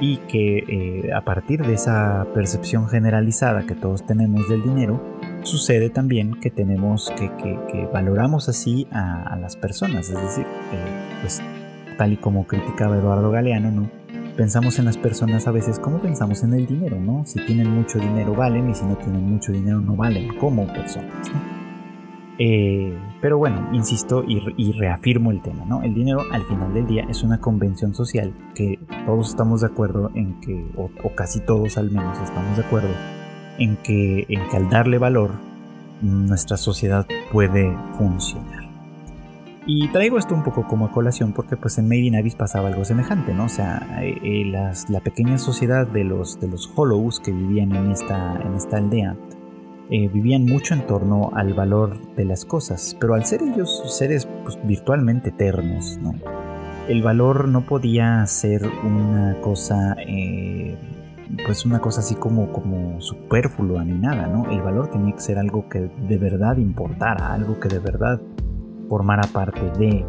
Y 0.00 0.16
que 0.28 0.58
eh, 0.58 1.12
a 1.12 1.20
partir 1.22 1.64
de 1.64 1.74
esa 1.74 2.26
percepción 2.32 2.88
generalizada 2.88 3.66
que 3.66 3.74
todos 3.74 4.06
tenemos 4.06 4.48
del 4.48 4.62
dinero, 4.62 5.00
sucede 5.44 5.90
también 5.90 6.40
que 6.40 6.50
tenemos 6.50 7.12
que, 7.16 7.30
que, 7.36 7.88
valoramos 7.92 8.48
así 8.48 8.86
a, 8.90 9.36
las 9.40 9.56
personas, 9.56 10.08
es 10.08 10.20
decir, 10.20 10.46
eh, 10.72 11.18
pues 11.20 11.42
tal 11.96 12.12
y 12.12 12.16
como 12.16 12.46
criticaba 12.46 12.96
Eduardo 12.96 13.30
Galeano, 13.30 13.70
¿no? 13.70 13.90
Pensamos 14.36 14.80
en 14.80 14.84
las 14.84 14.96
personas 14.96 15.46
a 15.46 15.52
veces 15.52 15.78
como 15.78 16.00
pensamos 16.00 16.42
en 16.42 16.54
el 16.54 16.66
dinero, 16.66 16.98
¿no? 16.98 17.24
Si 17.24 17.44
tienen 17.46 17.70
mucho 17.70 17.98
dinero 17.98 18.34
valen 18.34 18.68
y 18.68 18.74
si 18.74 18.84
no 18.84 18.96
tienen 18.96 19.22
mucho 19.22 19.52
dinero 19.52 19.80
no 19.80 19.94
valen 19.94 20.36
como 20.38 20.66
personas. 20.66 21.12
Eh, 22.38 22.98
pero 23.20 23.38
bueno, 23.38 23.68
insisto 23.72 24.24
y, 24.26 24.72
reafirmo 24.72 25.30
el 25.30 25.40
tema, 25.40 25.64
¿no? 25.64 25.82
El 25.82 25.94
dinero 25.94 26.22
al 26.32 26.42
final 26.46 26.74
del 26.74 26.86
día 26.86 27.06
es 27.08 27.22
una 27.22 27.38
convención 27.38 27.94
social 27.94 28.34
que 28.56 28.80
todos 29.06 29.30
estamos 29.30 29.60
de 29.60 29.68
acuerdo 29.68 30.10
en 30.16 30.40
que, 30.40 30.66
o 30.76 31.14
casi 31.14 31.38
todos 31.38 31.78
al 31.78 31.92
menos 31.92 32.18
estamos 32.18 32.56
de 32.56 32.64
acuerdo 32.64 32.88
en 33.58 33.76
que, 33.78 34.26
en 34.28 34.40
al 34.40 34.70
darle 34.70 34.98
valor 34.98 35.32
nuestra 36.00 36.56
sociedad 36.56 37.06
puede 37.32 37.74
funcionar. 37.98 38.64
Y 39.66 39.88
traigo 39.88 40.18
esto 40.18 40.34
un 40.34 40.42
poco 40.42 40.66
como 40.68 40.84
a 40.84 40.92
colación 40.92 41.32
porque 41.32 41.56
pues 41.56 41.78
en 41.78 41.88
Made 41.88 42.00
in 42.00 42.16
Abyss 42.16 42.34
pasaba 42.34 42.68
algo 42.68 42.84
semejante, 42.84 43.32
¿no? 43.32 43.44
O 43.44 43.48
sea, 43.48 43.86
eh, 44.02 44.18
eh, 44.22 44.44
la 44.44 45.00
pequeña 45.00 45.38
sociedad 45.38 45.86
de 45.86 46.04
los, 46.04 46.38
de 46.38 46.48
los 46.48 46.70
Hollows 46.76 47.18
que 47.20 47.32
vivían 47.32 47.74
en 47.74 47.90
esta, 47.90 48.40
en 48.42 48.54
esta 48.54 48.76
aldea 48.76 49.16
eh, 49.90 50.08
vivían 50.08 50.44
mucho 50.44 50.74
en 50.74 50.86
torno 50.86 51.30
al 51.34 51.54
valor 51.54 52.14
de 52.14 52.26
las 52.26 52.44
cosas, 52.44 52.94
pero 53.00 53.14
al 53.14 53.24
ser 53.24 53.42
ellos 53.42 53.82
seres 53.86 54.28
pues, 54.42 54.58
virtualmente 54.64 55.30
eternos, 55.30 55.98
¿no? 56.02 56.14
El 56.88 57.02
valor 57.02 57.48
no 57.48 57.62
podía 57.62 58.26
ser 58.26 58.66
una 58.84 59.36
cosa, 59.40 59.96
pues 61.44 61.64
una 61.64 61.80
cosa 61.80 62.00
así 62.00 62.14
como, 62.14 62.52
como 62.52 63.00
superflua 63.00 63.84
ni 63.84 63.98
nada, 63.98 64.26
¿no? 64.26 64.50
El 64.50 64.62
valor 64.62 64.88
tenía 64.88 65.14
que 65.14 65.20
ser 65.20 65.38
algo 65.38 65.68
que 65.68 65.80
de 65.80 66.18
verdad 66.18 66.56
importara, 66.56 67.32
algo 67.32 67.58
que 67.60 67.68
de 67.68 67.78
verdad 67.78 68.20
formara 68.88 69.22
parte 69.32 69.60
de, 69.78 70.04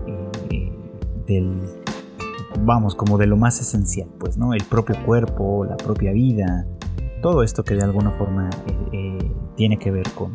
eh, 0.50 0.74
del, 1.28 1.62
vamos, 2.64 2.96
como 2.96 3.18
de 3.18 3.28
lo 3.28 3.38
más 3.38 3.60
esencial, 3.60 4.10
pues, 4.20 4.38
¿no? 4.38 4.54
El 4.54 4.64
propio 4.64 4.96
cuerpo, 5.06 5.66
la 5.66 5.78
propia 5.78 6.12
vida, 6.12 6.68
todo 7.22 7.44
esto 7.44 7.64
que 7.64 7.76
de 7.76 7.84
alguna 7.84 8.12
forma 8.12 8.50
eh, 8.68 8.90
eh, 8.94 9.32
tiene 9.56 9.80
que 9.80 9.92
ver 9.92 10.08
con, 10.16 10.34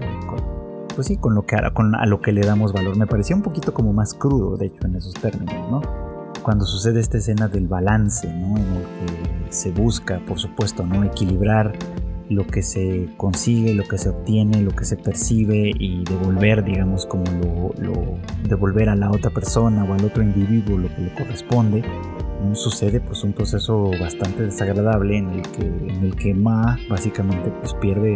pues 0.94 1.06
sí, 1.06 1.16
con 1.16 1.34
lo 1.34 1.42
que 1.42 1.56
con 1.72 1.94
a 1.94 2.06
lo 2.06 2.20
que 2.20 2.32
le 2.32 2.40
damos 2.40 2.72
valor. 2.72 2.96
Me 2.96 3.06
parecía 3.06 3.36
un 3.36 3.42
poquito 3.42 3.72
como 3.72 3.92
más 3.92 4.14
crudo, 4.14 4.56
de 4.56 4.66
hecho, 4.66 4.86
en 4.86 4.96
esos 4.96 5.14
términos, 5.14 5.70
¿no? 5.70 6.09
Cuando 6.42 6.64
sucede 6.64 7.00
esta 7.00 7.18
escena 7.18 7.48
del 7.48 7.68
balance, 7.68 8.26
¿no? 8.32 8.56
En 8.56 8.64
el 8.64 8.82
que 8.82 9.52
se 9.52 9.70
busca, 9.70 10.20
por 10.26 10.38
supuesto, 10.38 10.86
¿no? 10.86 11.04
Equilibrar 11.04 11.72
lo 12.30 12.46
que 12.46 12.62
se 12.62 13.08
consigue, 13.16 13.74
lo 13.74 13.82
que 13.84 13.98
se 13.98 14.08
obtiene, 14.08 14.62
lo 14.62 14.70
que 14.70 14.84
se 14.84 14.96
percibe 14.96 15.72
y 15.78 16.04
devolver, 16.04 16.64
digamos, 16.64 17.04
como 17.04 17.24
lo, 17.78 18.18
devolver 18.48 18.88
a 18.88 18.94
la 18.94 19.10
otra 19.10 19.30
persona 19.30 19.84
o 19.84 19.92
al 19.92 20.04
otro 20.04 20.22
individuo 20.22 20.78
lo 20.78 20.88
que 20.94 21.02
le 21.02 21.14
corresponde, 21.14 21.82
sucede 22.54 23.00
pues 23.00 23.24
un 23.24 23.32
proceso 23.32 23.90
bastante 24.00 24.44
desagradable 24.44 25.18
en 25.18 25.30
el 25.30 25.42
que, 25.42 25.66
en 25.66 26.04
el 26.04 26.16
que 26.16 26.34
Ma 26.34 26.78
básicamente 26.88 27.50
pues 27.50 27.74
pierde, 27.74 28.14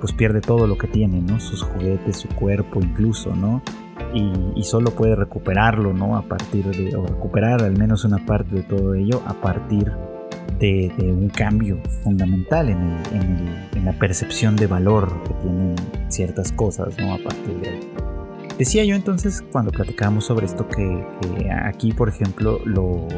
pues 0.00 0.12
pierde 0.12 0.40
todo 0.40 0.66
lo 0.66 0.76
que 0.76 0.88
tiene, 0.88 1.20
¿no? 1.20 1.40
Sus 1.40 1.62
juguetes, 1.62 2.18
su 2.18 2.28
cuerpo 2.28 2.80
incluso, 2.80 3.34
¿no? 3.34 3.62
Y, 4.14 4.30
y, 4.54 4.62
solo 4.62 4.92
puede 4.92 5.16
recuperarlo, 5.16 5.92
¿no? 5.92 6.16
A 6.16 6.22
partir 6.22 6.64
de, 6.66 6.94
o 6.94 7.04
recuperar 7.04 7.62
al 7.62 7.76
menos 7.76 8.04
una 8.04 8.24
parte 8.24 8.54
de 8.54 8.62
todo 8.62 8.94
ello 8.94 9.20
a 9.26 9.34
partir 9.34 9.90
de, 10.58 10.92
un 10.98 11.28
cambio 11.28 11.78
fundamental 12.02 12.68
en, 12.70 13.84
la 13.84 13.92
percepción 13.92 14.56
de 14.56 14.66
valor 14.66 15.22
que 15.24 15.34
tienen 15.42 15.74
ciertas 16.08 16.52
cosas, 16.52 16.96
¿no? 16.98 17.14
A 17.14 17.18
partir 17.18 17.60
de 17.60 17.80
Decía 18.58 18.84
yo 18.84 18.94
entonces 18.94 19.42
cuando 19.52 19.72
platicábamos 19.72 20.24
sobre 20.26 20.46
esto 20.46 20.66
que, 20.68 21.04
aquí, 21.64 21.92
por 21.92 22.08
ejemplo, 22.08 22.60
lo, 22.64 23.08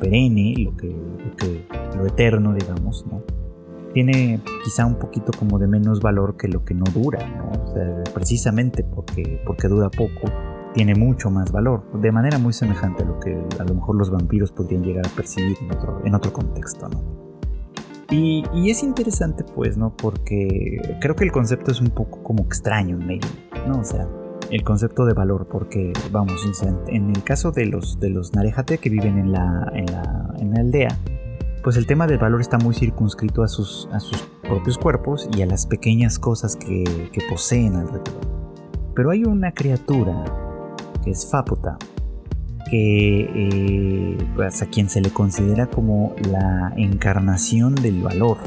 perenne, 0.00 0.54
lo 0.58 0.76
que, 0.76 0.96
lo 1.96 2.06
eterno, 2.06 2.54
digamos, 2.54 3.04
¿no? 3.06 3.22
Tiene 3.96 4.42
quizá 4.62 4.84
un 4.84 4.96
poquito 4.96 5.32
como 5.38 5.58
de 5.58 5.66
menos 5.66 6.02
valor 6.02 6.36
que 6.36 6.48
lo 6.48 6.66
que 6.66 6.74
no 6.74 6.84
dura, 6.84 7.26
¿no? 7.26 7.50
precisamente 8.12 8.84
porque, 8.84 9.40
porque 9.46 9.68
dura 9.68 9.88
poco, 9.88 10.30
tiene 10.74 10.94
mucho 10.94 11.30
más 11.30 11.50
valor, 11.50 11.90
de 11.98 12.12
manera 12.12 12.38
muy 12.38 12.52
semejante 12.52 13.04
a 13.04 13.06
lo 13.06 13.18
que 13.18 13.42
a 13.58 13.64
lo 13.64 13.74
mejor 13.74 13.96
los 13.96 14.10
vampiros 14.10 14.52
podrían 14.52 14.82
llegar 14.82 15.06
a 15.06 15.08
percibir 15.16 15.56
en 15.62 15.74
otro, 15.74 16.02
en 16.04 16.14
otro 16.14 16.30
contexto, 16.30 16.90
¿no? 16.90 17.02
Y, 18.10 18.44
es 18.68 18.82
interesante, 18.82 19.44
pues, 19.44 19.78
¿no? 19.78 19.96
Porque 19.96 20.98
creo 21.00 21.16
que 21.16 21.24
el 21.24 21.32
concepto 21.32 21.70
es 21.70 21.80
un 21.80 21.88
poco 21.88 22.22
como 22.22 22.44
extraño 22.44 23.00
en 23.00 23.06
medio, 23.06 23.30
¿no? 23.66 23.80
O 23.80 23.84
sea, 23.84 24.06
el 24.50 24.62
concepto 24.62 25.06
de 25.06 25.14
valor, 25.14 25.48
porque, 25.50 25.94
vamos, 26.12 26.44
en 26.88 27.16
el 27.16 27.24
caso 27.24 27.50
de 27.50 27.64
los, 27.64 27.98
de 27.98 28.10
los 28.10 28.34
Narejate 28.34 28.76
que 28.76 28.90
viven 28.90 29.16
en 29.16 29.32
la, 29.32 29.72
en 29.72 29.86
la, 29.86 30.34
en 30.38 30.50
la 30.50 30.60
aldea, 30.60 30.98
pues 31.66 31.76
el 31.76 31.84
tema 31.84 32.06
del 32.06 32.18
valor 32.18 32.40
está 32.40 32.58
muy 32.58 32.76
circunscrito 32.76 33.42
a 33.42 33.48
sus, 33.48 33.88
a 33.90 33.98
sus 33.98 34.22
propios 34.40 34.78
cuerpos 34.78 35.28
y 35.36 35.42
a 35.42 35.46
las 35.46 35.66
pequeñas 35.66 36.16
cosas 36.16 36.54
que, 36.54 36.84
poseen 37.28 37.74
alrededor. 37.74 38.20
Pero 38.94 39.10
hay 39.10 39.24
una 39.24 39.50
criatura 39.50 40.24
que 41.02 41.10
es 41.10 41.28
Faputa, 41.28 41.76
que 42.70 43.28
eh, 43.34 44.16
pues 44.36 44.62
a 44.62 44.66
quien 44.66 44.88
se 44.88 45.00
le 45.00 45.10
considera 45.10 45.66
como 45.66 46.14
la 46.30 46.72
encarnación 46.76 47.74
del 47.74 48.00
valor, 48.00 48.38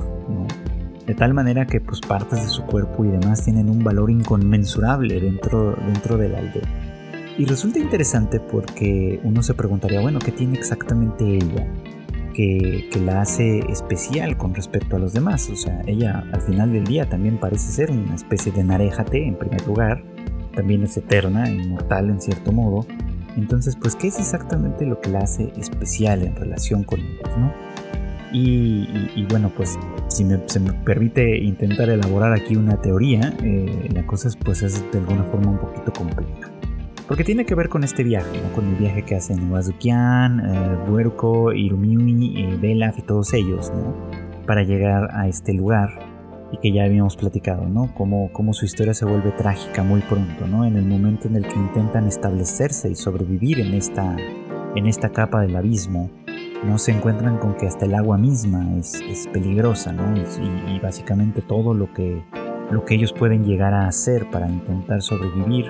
de 1.05 1.13
tal 1.13 1.33
manera 1.33 1.67
que 1.67 1.81
pues 1.81 1.99
partes 1.99 2.41
de 2.41 2.47
su 2.47 2.63
cuerpo 2.63 3.03
y 3.03 3.09
demás 3.09 3.43
tienen 3.43 3.69
un 3.69 3.83
valor 3.83 4.11
inconmensurable 4.11 5.19
dentro, 5.19 5.75
dentro 5.75 6.15
de 6.15 6.29
la. 6.29 6.39
Y 7.37 7.43
resulta 7.43 7.79
interesante 7.79 8.39
porque 8.39 9.19
uno 9.25 9.43
se 9.43 9.55
preguntaría, 9.55 9.99
bueno, 9.99 10.19
¿qué 10.19 10.31
tiene 10.31 10.57
exactamente 10.57 11.35
ella? 11.35 11.67
Que, 12.39 13.01
la 13.03 13.21
hace 13.21 13.59
especial 13.69 14.37
con 14.37 14.55
respecto 14.55 14.95
a 14.95 14.99
los 14.99 15.11
demás. 15.11 15.49
O 15.49 15.57
sea, 15.57 15.81
ella 15.87 16.23
al 16.31 16.41
final 16.41 16.71
del 16.71 16.85
día 16.85 17.09
también 17.09 17.37
parece 17.37 17.69
ser 17.69 17.91
una 17.91 18.15
especie 18.15 18.53
de 18.53 18.63
narejate 18.63 19.27
en 19.27 19.35
primer 19.35 19.65
lugar, 19.67 20.01
también 20.55 20.83
es 20.83 20.95
eterna, 20.95 21.49
inmortal 21.49 22.09
en 22.09 22.21
cierto 22.21 22.53
modo. 22.53 22.85
Entonces, 23.35 23.75
pues, 23.75 23.97
¿qué 23.97 24.07
es 24.07 24.19
exactamente 24.19 24.85
lo 24.85 25.01
que 25.01 25.09
la 25.09 25.19
hace 25.19 25.51
especial 25.57 26.23
en 26.23 26.35
relación 26.37 26.85
con 26.85 27.01
ellos, 27.01 27.37
no? 27.37 27.53
Y, 28.31 29.25
bueno, 29.29 29.51
pues, 29.55 29.77
si 30.07 30.25
se 30.45 30.59
me 30.61 30.71
permite 30.71 31.37
intentar 31.39 31.89
elaborar 31.89 32.31
aquí 32.31 32.55
una 32.55 32.81
teoría, 32.81 33.33
eh, 33.43 33.89
la 33.93 34.05
cosa 34.05 34.29
es, 34.29 34.37
pues, 34.37 34.61
es 34.61 34.89
de 34.91 34.99
alguna 34.99 35.25
forma 35.25 35.51
un 35.51 35.59
poquito 35.59 35.91
compleja. 35.91 36.58
Porque 37.09 37.23
tiene 37.23 37.43
que 37.43 37.55
ver 37.55 37.69
con 37.69 37.83
este 37.83 38.03
viaje, 38.03 38.39
¿no? 38.39 38.53
con 38.53 38.67
el 38.67 38.75
viaje 38.75 39.01
que 39.01 39.15
hacen 39.15 39.51
Wazukian, 39.51 40.39
eh, 40.39 40.77
Buerko, 40.87 41.51
Irumiui, 41.51 42.43
eh, 42.43 42.57
Belaf 42.61 42.99
y 42.99 43.01
todos 43.01 43.33
ellos, 43.33 43.71
¿no? 43.75 43.95
para 44.45 44.61
llegar 44.61 45.09
a 45.11 45.27
este 45.27 45.53
lugar 45.53 45.89
y 46.51 46.57
que 46.57 46.71
ya 46.71 46.83
habíamos 46.83 47.15
platicado, 47.15 47.67
¿no? 47.67 47.93
Cómo, 47.95 48.31
cómo 48.31 48.53
su 48.53 48.65
historia 48.65 48.93
se 48.93 49.05
vuelve 49.05 49.31
trágica 49.31 49.83
muy 49.83 50.01
pronto, 50.01 50.47
¿no? 50.47 50.65
En 50.65 50.75
el 50.75 50.85
momento 50.85 51.27
en 51.27 51.35
el 51.35 51.47
que 51.47 51.55
intentan 51.55 52.07
establecerse 52.07 52.89
y 52.89 52.95
sobrevivir 52.95 53.59
en 53.59 53.73
esta, 53.73 54.15
en 54.75 54.87
esta 54.87 55.09
capa 55.09 55.41
del 55.41 55.55
abismo, 55.55 56.09
no 56.63 56.77
se 56.77 56.91
encuentran 56.91 57.37
con 57.37 57.55
que 57.55 57.67
hasta 57.67 57.85
el 57.85 57.93
agua 57.93 58.17
misma 58.17 58.75
es, 58.77 59.01
es 59.01 59.27
peligrosa, 59.27 59.93
¿no? 59.93 60.15
Y, 60.15 60.79
básicamente 60.79 61.41
todo 61.41 61.73
lo 61.73 61.93
que, 61.93 62.23
lo 62.71 62.85
que 62.85 62.95
ellos 62.95 63.13
pueden 63.13 63.45
llegar 63.45 63.73
a 63.73 63.87
hacer 63.87 64.29
para 64.31 64.49
intentar 64.49 65.01
sobrevivir 65.01 65.65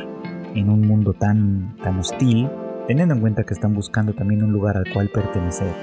en 0.55 0.69
un 0.69 0.87
mundo 0.87 1.13
tan, 1.13 1.75
tan 1.83 1.99
hostil, 1.99 2.49
teniendo 2.87 3.13
en 3.13 3.21
cuenta 3.21 3.43
que 3.43 3.53
están 3.53 3.73
buscando 3.73 4.13
también 4.13 4.43
un 4.43 4.51
lugar 4.51 4.77
al 4.77 4.91
cual 4.91 5.09
pertenecer, 5.09 5.73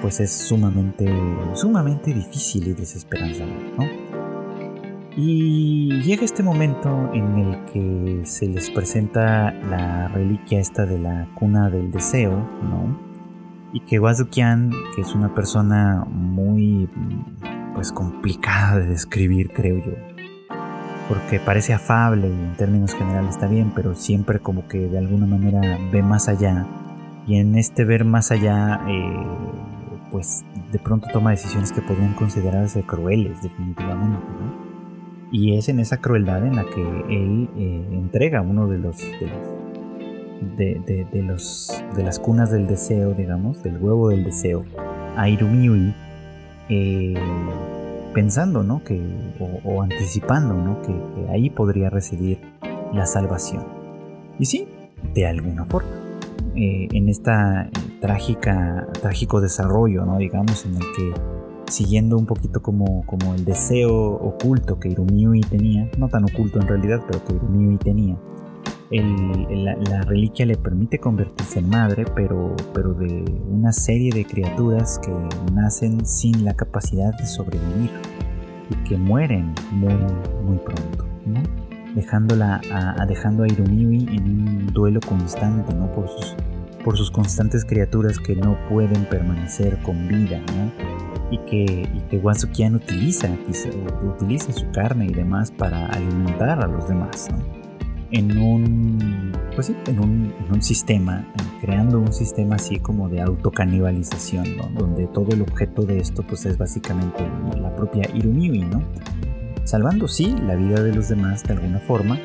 pues 0.00 0.20
es 0.20 0.32
sumamente, 0.32 1.06
sumamente 1.54 2.12
difícil 2.14 2.68
y 2.68 2.72
desesperanzador, 2.72 3.56
¿no? 3.78 3.84
Y 5.16 6.00
llega 6.02 6.24
este 6.24 6.42
momento 6.42 7.10
en 7.12 7.38
el 7.38 7.64
que 7.66 8.20
se 8.24 8.46
les 8.46 8.70
presenta 8.70 9.52
la 9.52 10.08
reliquia 10.08 10.60
esta 10.60 10.86
de 10.86 10.98
la 10.98 11.28
cuna 11.34 11.68
del 11.68 11.90
deseo, 11.90 12.30
¿no? 12.62 12.98
Y 13.72 13.80
que 13.80 13.98
Wazukian, 13.98 14.70
que 14.94 15.02
es 15.02 15.14
una 15.14 15.34
persona 15.34 16.04
muy, 16.08 16.88
pues, 17.74 17.92
complicada 17.92 18.78
de 18.78 18.86
describir, 18.86 19.50
creo 19.52 19.78
yo. 19.84 19.92
Porque 21.10 21.38
parece 21.40 21.74
afable 21.74 22.28
y 22.28 22.30
en 22.30 22.54
términos 22.56 22.94
generales 22.94 23.30
está 23.30 23.48
bien, 23.48 23.72
pero 23.74 23.96
siempre 23.96 24.38
como 24.38 24.68
que 24.68 24.78
de 24.78 24.96
alguna 24.96 25.26
manera 25.26 25.76
ve 25.90 26.04
más 26.04 26.28
allá. 26.28 26.64
Y 27.26 27.38
en 27.38 27.56
este 27.56 27.84
ver 27.84 28.04
más 28.04 28.30
allá, 28.30 28.80
eh, 28.88 29.26
pues 30.12 30.44
de 30.70 30.78
pronto 30.78 31.08
toma 31.12 31.32
decisiones 31.32 31.72
que 31.72 31.82
podrían 31.82 32.14
considerarse 32.14 32.84
crueles, 32.84 33.42
definitivamente. 33.42 34.24
Y 35.32 35.56
es 35.56 35.68
en 35.68 35.80
esa 35.80 35.96
crueldad 35.96 36.46
en 36.46 36.54
la 36.56 36.64
que 36.64 36.82
él 37.08 37.48
eh, 37.56 37.88
entrega 37.92 38.40
uno 38.40 38.68
de 38.68 38.78
los, 38.78 38.98
de 38.98 39.26
los, 41.22 41.84
de, 41.94 42.04
las 42.04 42.20
cunas 42.20 42.52
del 42.52 42.68
deseo, 42.68 43.14
digamos, 43.14 43.64
del 43.64 43.78
huevo 43.78 44.10
del 44.10 44.22
deseo, 44.24 44.64
a 45.16 45.28
Irumiui, 45.28 45.92
eh, 46.68 47.14
pensando, 48.14 48.62
¿no? 48.62 48.82
Que, 48.84 49.00
o, 49.64 49.82
anticipando, 49.82 50.54
¿no? 50.54 50.82
Que, 50.82 50.94
ahí 51.30 51.50
podría 51.50 51.90
residir 51.90 52.40
la 52.92 53.06
salvación. 53.06 53.64
Y 54.38 54.46
sí, 54.46 54.68
de 55.14 55.26
alguna 55.26 55.64
forma. 55.64 55.90
Eh, 56.56 56.88
en 56.92 57.08
esta 57.08 57.70
trágica, 58.00 58.88
trágico 59.00 59.40
desarrollo, 59.40 60.04
¿no? 60.04 60.18
Digamos, 60.18 60.64
en 60.64 60.74
el 60.74 60.80
que 60.96 61.14
siguiendo 61.70 62.18
un 62.18 62.26
poquito 62.26 62.60
como, 62.60 63.06
como 63.06 63.34
el 63.34 63.44
deseo 63.44 63.94
oculto 63.94 64.80
que 64.80 64.88
Irumiui 64.88 65.40
tenía, 65.42 65.88
no 65.98 66.08
tan 66.08 66.24
oculto 66.24 66.60
en 66.60 66.66
realidad, 66.66 67.00
pero 67.06 67.24
que 67.24 67.34
Irumiui 67.34 67.76
tenía. 67.78 68.16
La, 68.98 70.02
reliquia 70.02 70.44
le 70.46 70.56
permite 70.56 70.98
convertirse 70.98 71.60
en 71.60 71.68
madre, 71.68 72.04
pero, 72.14 72.56
pero 72.74 72.92
de 72.94 73.24
una 73.48 73.72
serie 73.72 74.10
de 74.12 74.24
criaturas 74.24 74.98
que 74.98 75.12
nacen 75.52 76.04
sin 76.04 76.44
la 76.44 76.54
capacidad 76.54 77.16
de 77.16 77.26
sobrevivir 77.26 77.90
y 78.68 78.74
que 78.88 78.96
mueren 78.96 79.54
muy, 79.70 79.94
muy 80.44 80.58
pronto. 80.58 81.06
dejándola 81.94 82.60
a, 82.72 83.06
dejando 83.06 83.44
a 83.44 83.48
Irumiwi 83.48 84.16
en 84.16 84.22
un 84.24 84.66
duelo 84.66 85.00
constante, 85.00 85.72
¿no? 85.74 85.90
Por 85.92 86.08
sus, 86.08 86.36
por 86.84 86.96
sus 86.96 87.10
constantes 87.10 87.64
criaturas 87.64 88.18
que 88.18 88.34
no 88.34 88.56
pueden 88.68 89.04
permanecer 89.04 89.78
con 89.82 90.08
vida, 90.08 90.40
Y 91.30 91.38
que, 91.38 91.64
y 91.64 92.00
que 92.10 92.18
Wansukian 92.18 92.74
utiliza, 92.74 93.28
utiliza 94.02 94.52
su 94.52 94.68
carne 94.72 95.06
y 95.06 95.12
demás 95.12 95.52
para 95.52 95.86
alimentar 95.86 96.60
a 96.60 96.66
los 96.66 96.88
demás, 96.88 97.28
En 98.12 98.38
un, 98.38 99.32
pues 99.54 99.68
sí, 99.68 99.76
en 99.86 100.00
un, 100.00 100.34
en 100.44 100.52
un 100.52 100.62
sistema, 100.62 101.24
creando 101.60 102.00
un 102.00 102.12
sistema 102.12 102.56
así 102.56 102.78
como 102.78 103.08
de 103.08 103.20
autocanibalización, 103.20 104.56
Donde 104.76 105.06
todo 105.06 105.32
el 105.32 105.42
objeto 105.42 105.82
de 105.82 105.98
esto 105.98 106.22
pues 106.22 106.44
es 106.46 106.58
básicamente 106.58 107.24
la 107.60 107.74
propia 107.76 108.08
Irumiwi, 108.14 108.64
¿no? 108.64 108.82
salvando 109.70 110.08
sí 110.08 110.34
la 110.46 110.56
vida 110.56 110.82
de 110.82 110.92
los 110.92 111.08
demás 111.08 111.44
de 111.44 111.54
alguna 111.54 111.78
forma, 111.78 112.18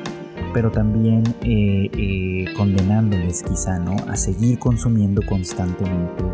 pero 0.52 0.72
también 0.72 1.22
eh, 1.42 1.88
eh, 1.92 2.44
condenándoles 2.56 3.44
quizá 3.44 3.78
¿no? 3.78 3.94
a 4.08 4.16
seguir 4.16 4.58
consumiendo 4.58 5.22
constantemente 5.22 6.24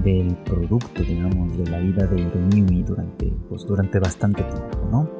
del 0.00 0.36
producto, 0.44 1.02
digamos, 1.02 1.56
de 1.58 1.66
la 1.66 1.78
vida 1.78 2.06
de 2.06 2.20
Ironiwi 2.20 2.82
durante, 2.84 3.32
pues, 3.48 3.64
durante 3.66 3.98
bastante 3.98 4.42
tiempo, 4.42 4.88
¿no? 4.90 5.10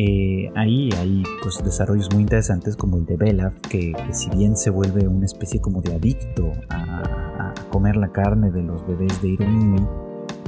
Eh, 0.00 0.48
ahí 0.54 0.90
hay 0.96 1.24
pues, 1.42 1.60
desarrollos 1.64 2.08
muy 2.12 2.22
interesantes 2.22 2.76
como 2.76 2.98
el 2.98 3.04
de 3.04 3.16
Belaf, 3.16 3.58
que, 3.68 3.92
si 4.12 4.30
bien 4.30 4.56
se 4.56 4.70
vuelve 4.70 5.08
una 5.08 5.26
especie 5.26 5.60
como 5.60 5.80
de 5.80 5.92
adicto 5.92 6.52
a, 6.68 7.48
a 7.48 7.54
comer 7.70 7.96
la 7.96 8.12
carne 8.12 8.52
de 8.52 8.62
los 8.62 8.86
bebés 8.86 9.20
de 9.20 9.30
Ironiwi, 9.30 9.84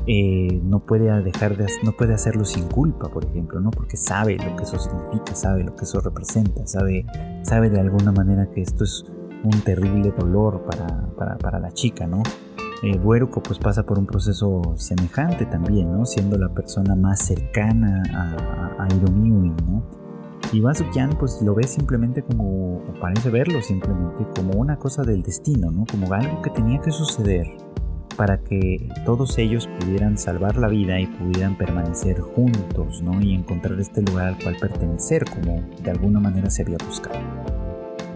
eh, 0.06 0.60
no 0.62 0.80
puede 0.80 1.22
dejar 1.22 1.56
de 1.56 1.66
no 1.82 1.92
puede 1.92 2.14
hacerlo 2.14 2.44
sin 2.44 2.68
culpa, 2.68 3.08
por 3.08 3.24
ejemplo, 3.24 3.60
¿no? 3.60 3.70
Porque 3.70 3.96
sabe 3.96 4.36
lo 4.36 4.56
que 4.56 4.62
eso 4.62 4.78
significa, 4.78 5.34
sabe 5.34 5.64
lo 5.64 5.74
que 5.74 5.84
eso 5.84 6.00
representa, 6.00 6.64
sabe, 6.66 7.04
sabe 7.42 7.70
de 7.70 7.80
alguna 7.80 8.12
manera 8.12 8.48
que 8.50 8.62
esto 8.62 8.84
es 8.84 9.04
un 9.42 9.60
terrible 9.62 10.12
dolor 10.16 10.64
para, 10.64 11.38
para, 11.38 11.58
la 11.58 11.72
chica, 11.72 12.06
¿no? 12.06 12.22
Eh, 12.82 12.96
Bueruko 12.96 13.42
pues 13.42 13.58
pasa 13.58 13.84
por 13.84 13.98
un 13.98 14.06
proceso 14.06 14.62
semejante 14.76 15.44
también, 15.44 15.92
¿no? 15.92 16.06
Siendo 16.06 16.38
la 16.38 16.48
persona 16.48 16.94
más 16.96 17.20
cercana 17.20 18.02
a, 18.14 18.84
a, 18.84 18.88
¿no? 18.88 19.82
Y 20.52 20.60
Basukian 20.60 21.10
pues 21.18 21.42
lo 21.42 21.54
ve 21.54 21.64
simplemente 21.64 22.22
como, 22.22 22.78
o 22.78 22.94
parece 23.00 23.28
verlo 23.28 23.60
simplemente 23.60 24.26
como 24.34 24.58
una 24.58 24.76
cosa 24.76 25.02
del 25.02 25.22
destino, 25.22 25.70
¿no? 25.70 25.84
Como 25.90 26.12
algo 26.12 26.40
que 26.40 26.50
tenía 26.50 26.80
que 26.80 26.90
suceder 26.90 27.46
para 28.16 28.38
que 28.38 28.88
todos 29.04 29.38
ellos 29.38 29.68
pudieran 29.78 30.18
salvar 30.18 30.56
la 30.56 30.68
vida 30.68 30.98
y 31.00 31.06
pudieran 31.06 31.56
permanecer 31.56 32.20
juntos, 32.20 33.02
¿no? 33.02 33.20
Y 33.20 33.34
encontrar 33.34 33.78
este 33.78 34.02
lugar 34.02 34.28
al 34.28 34.42
cual 34.42 34.56
pertenecer, 34.60 35.24
como 35.24 35.62
de 35.82 35.90
alguna 35.90 36.18
manera 36.18 36.50
se 36.50 36.62
había 36.62 36.78
buscado. 36.86 37.49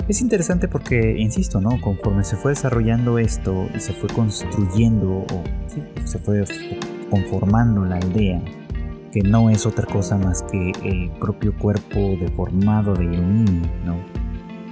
Es 0.07 0.21
interesante 0.21 0.69
porque, 0.69 1.17
insisto, 1.19 1.63
¿no? 1.63 1.81
Conforme 1.81 2.25
se 2.25 2.37
fue 2.37 2.51
desarrollando 2.53 3.19
esto 3.19 3.69
y 3.75 3.81
se 3.81 3.95
fue 3.95 4.11
construyendo, 4.11 5.25
o 5.33 5.45
se 6.05 6.19
fue 6.19 6.45
conformando 7.09 7.87
la 7.87 7.97
aldea, 7.97 8.43
que 9.11 9.23
no 9.23 9.49
es 9.49 9.65
otra 9.65 9.87
cosa 9.87 10.19
más 10.19 10.43
que 10.43 10.73
el 10.83 11.11
propio 11.19 11.57
cuerpo 11.57 11.99
deformado 12.21 12.95
de 12.95 13.05
Yumi, 13.05 13.63
¿no? 13.87 13.97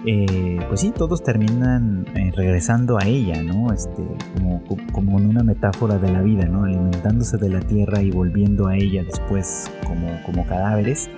Eh, 0.05 0.59
pues 0.69 0.81
sí, 0.81 0.91
todos 0.91 1.23
terminan 1.23 2.05
eh, 2.15 2.33
regresando 2.35 2.99
a 2.99 3.07
ella, 3.07 3.41
¿no? 3.43 3.73
Este, 3.73 4.03
como, 4.35 4.63
como 4.93 5.19
en 5.19 5.29
una 5.29 5.45
metáfora 5.45 5.97
de 5.99 6.11
la 6.11 6.21
vida, 6.21 6.45
¿no? 6.45 6.65
Alimentándose 6.65 7.39
de 7.39 7.49
la 7.49 7.61
tierra 7.61 8.03
y 8.03 8.11
volviendo 8.11 8.67
a 8.67 8.77
ella 8.77 9.03
después 9.05 9.71
como, 9.87 10.09
como 10.27 10.45
cadáveres. 10.45 11.09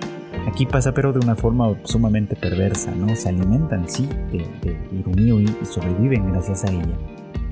Aquí 0.47 0.65
pasa 0.65 0.93
pero 0.93 1.11
de 1.11 1.19
una 1.19 1.35
forma 1.35 1.75
sumamente 1.83 2.35
perversa, 2.35 2.91
¿no? 2.91 3.15
Se 3.15 3.29
alimentan, 3.29 3.89
sí, 3.89 4.07
de, 4.31 4.45
de 4.61 4.77
y 5.61 5.65
sobreviven 5.65 6.31
gracias 6.31 6.63
a 6.65 6.71
ella. 6.71 6.97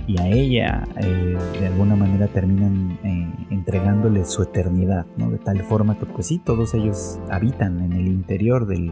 Y 0.06 0.20
a 0.20 0.28
ella, 0.28 0.84
eh, 0.98 1.38
de 1.60 1.68
alguna 1.68 1.96
manera, 1.96 2.28
terminan 2.28 3.00
entregándole 3.50 4.26
su 4.26 4.44
eternidad, 4.44 5.06
¿no? 5.18 5.32
De 5.32 5.38
tal 5.38 5.64
forma 5.64 5.98
que, 5.98 6.06
pues 6.06 6.28
sí, 6.28 6.40
todos 6.40 6.74
ellos 6.74 7.20
habitan 7.30 7.80
en 7.82 7.94
el 7.94 8.08
interior 8.08 8.68
del, 8.68 8.92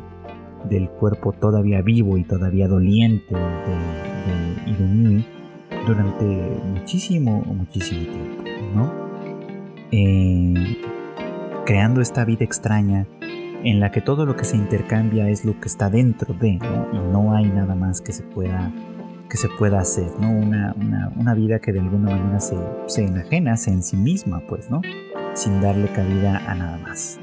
del 0.70 0.90
cuerpo 0.90 1.34
todavía 1.34 1.82
vivo 1.82 2.18
y 2.18 2.24
todavía 2.24 2.68
doliente 2.68 3.36
de, 3.36 4.74
de 4.74 5.26
durante 5.86 6.26
muchísimo, 6.74 7.44
muchísimo 7.46 8.02
tiempo, 8.02 8.44
¿no? 8.76 8.92
Eh, 9.92 10.78
creando 11.66 12.02
esta 12.02 12.24
vida 12.24 12.46
extraña 12.46 13.08
en 13.64 13.80
la 13.80 13.92
que 13.92 14.02
todo 14.02 14.26
lo 14.26 14.36
que 14.36 14.44
se 14.44 14.58
intercambia 14.58 15.30
es 15.30 15.46
lo 15.46 15.60
que 15.60 15.68
está 15.68 15.90
dentro 15.90 16.34
de, 16.34 16.54
¿no? 16.54 16.88
Y 16.94 16.98
no 17.12 17.34
hay 17.34 17.48
nada 17.50 17.76
más 17.76 18.02
que 18.02 18.12
se 18.12 18.24
pueda, 18.24 18.72
que 19.30 19.38
se 19.38 19.50
pueda 19.50 19.80
hacer, 19.80 20.12
¿no? 20.20 20.32
Una, 20.32 20.74
una, 21.16 21.34
vida 21.34 21.60
que 21.60 21.72
de 21.72 21.80
alguna 21.80 22.12
manera 22.12 22.40
se, 22.40 22.58
se 22.88 23.06
enajena, 23.06 23.58
se 23.58 23.72
en 23.72 23.84
sí 23.84 23.98
misma, 23.98 24.42
pues, 24.48 24.70
¿no? 24.70 24.82
Sin 25.34 25.62
darle 25.62 25.88
cabida 25.90 26.38
a 26.48 26.56
nada 26.56 26.78
más. 26.80 27.20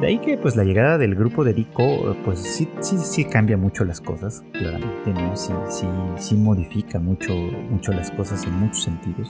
De 0.00 0.06
ahí 0.06 0.18
que 0.18 0.38
pues 0.38 0.54
la 0.54 0.62
llegada 0.62 0.96
del 0.96 1.16
grupo 1.16 1.42
de 1.42 1.52
Rico 1.52 2.16
pues 2.24 2.38
sí, 2.38 2.68
sí, 2.80 2.98
sí 2.98 3.24
cambia 3.24 3.56
mucho 3.56 3.84
las 3.84 4.00
cosas, 4.00 4.44
claramente, 4.52 5.12
¿no? 5.12 5.36
Sí, 5.36 5.52
sí, 5.68 5.86
sí 6.16 6.36
modifica 6.36 7.00
mucho, 7.00 7.34
mucho 7.34 7.92
las 7.92 8.12
cosas 8.12 8.44
en 8.44 8.52
muchos 8.60 8.84
sentidos. 8.84 9.28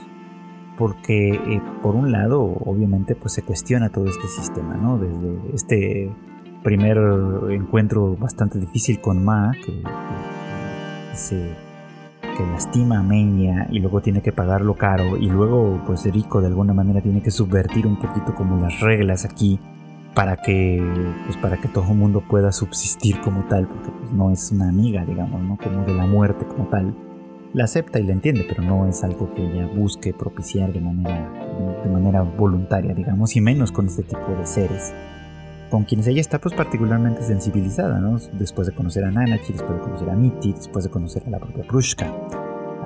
Porque 0.77 1.31
eh, 1.31 1.61
por 1.81 1.95
un 1.95 2.11
lado, 2.11 2.41
obviamente, 2.41 3.15
pues 3.15 3.33
se 3.33 3.41
cuestiona 3.41 3.89
todo 3.89 4.05
este 4.07 4.27
sistema, 4.27 4.77
¿no? 4.77 4.99
Desde 4.99 5.55
este 5.55 6.11
primer 6.63 6.97
encuentro 7.51 8.15
bastante 8.15 8.59
difícil 8.59 8.99
con 8.99 9.23
Ma, 9.23 9.51
que, 9.65 9.81
se 11.13 11.55
que 12.37 12.45
lastima 12.45 12.99
a 12.99 13.03
Meña 13.03 13.67
y 13.69 13.79
luego 13.79 14.01
tiene 14.01 14.21
que 14.21 14.31
pagarlo 14.31 14.75
caro 14.75 15.17
y 15.17 15.29
luego 15.29 15.81
pues 15.85 16.05
Rico 16.05 16.39
de 16.41 16.47
alguna 16.47 16.73
manera 16.73 17.01
tiene 17.01 17.21
que 17.21 17.31
subvertir 17.31 17.85
un 17.85 17.99
poquito 17.99 18.33
como 18.33 18.61
las 18.61 18.79
reglas 18.79 19.25
aquí 19.25 19.59
para 20.15 20.37
que 20.37 20.81
pues 21.25 21.37
para 21.37 21.57
que 21.57 21.67
todo 21.67 21.91
el 21.91 21.97
mundo 21.97 22.23
pueda 22.27 22.51
subsistir 22.51 23.19
como 23.21 23.43
tal 23.45 23.67
porque 23.67 23.89
pues, 23.91 24.11
no 24.13 24.31
es 24.31 24.51
una 24.51 24.69
amiga 24.69 25.03
digamos 25.05 25.41
no 25.41 25.57
como 25.57 25.83
de 25.85 25.93
la 25.93 26.05
muerte 26.05 26.45
como 26.45 26.67
tal. 26.67 26.95
La 27.51 27.63
acepta 27.63 27.99
y 27.99 28.03
la 28.03 28.13
entiende 28.13 28.45
pero 28.47 28.63
no 28.63 28.87
es 28.87 29.03
algo 29.03 29.33
que 29.33 29.43
ella 29.43 29.67
busque 29.67 30.13
propiciar 30.13 30.71
de 30.71 30.79
manera 30.79 31.29
de 31.83 31.89
manera 31.89 32.21
voluntaria 32.21 32.93
digamos 32.93 33.35
y 33.35 33.41
menos 33.41 33.71
con 33.71 33.87
este 33.87 34.03
tipo 34.03 34.31
de 34.37 34.45
seres 34.45 34.93
con 35.69 35.83
quienes 35.83 36.07
ella 36.07 36.21
está 36.21 36.39
pues 36.39 36.53
particularmente 36.55 37.23
sensibilizada 37.23 37.99
¿no? 37.99 38.17
después 38.33 38.67
de 38.67 38.73
conocer 38.73 39.05
a 39.05 39.11
Nanachi 39.11 39.53
después 39.53 39.77
de 39.77 39.83
conocer 39.83 40.09
a 40.09 40.15
Miti 40.15 40.53
después 40.53 40.85
de 40.85 40.91
conocer 40.91 41.23
a 41.27 41.29
la 41.29 41.39
propia 41.39 41.63
Prushka 41.63 42.07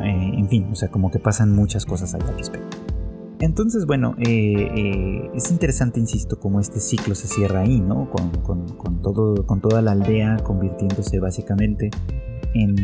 eh, 0.02 0.32
en 0.38 0.48
fin 0.50 0.68
o 0.72 0.76
sea 0.76 0.90
como 0.90 1.10
que 1.12 1.20
pasan 1.20 1.54
muchas 1.54 1.86
cosas 1.86 2.14
al 2.14 2.22
respecto 2.38 2.78
entonces, 3.40 3.86
bueno, 3.86 4.16
eh, 4.20 4.70
eh, 4.74 5.32
es 5.34 5.52
interesante, 5.52 6.00
insisto, 6.00 6.40
cómo 6.40 6.62
este 6.62 6.80
ciclo 6.80 7.14
se 7.14 7.28
cierra 7.28 7.60
ahí, 7.60 7.82
¿no? 7.82 8.10
Con, 8.10 8.32
todo, 9.02 9.46
con 9.46 9.60
toda 9.60 9.82
la 9.82 9.92
aldea 9.92 10.38
convirtiéndose 10.38 11.20
básicamente 11.20 11.92
en, 12.54 12.76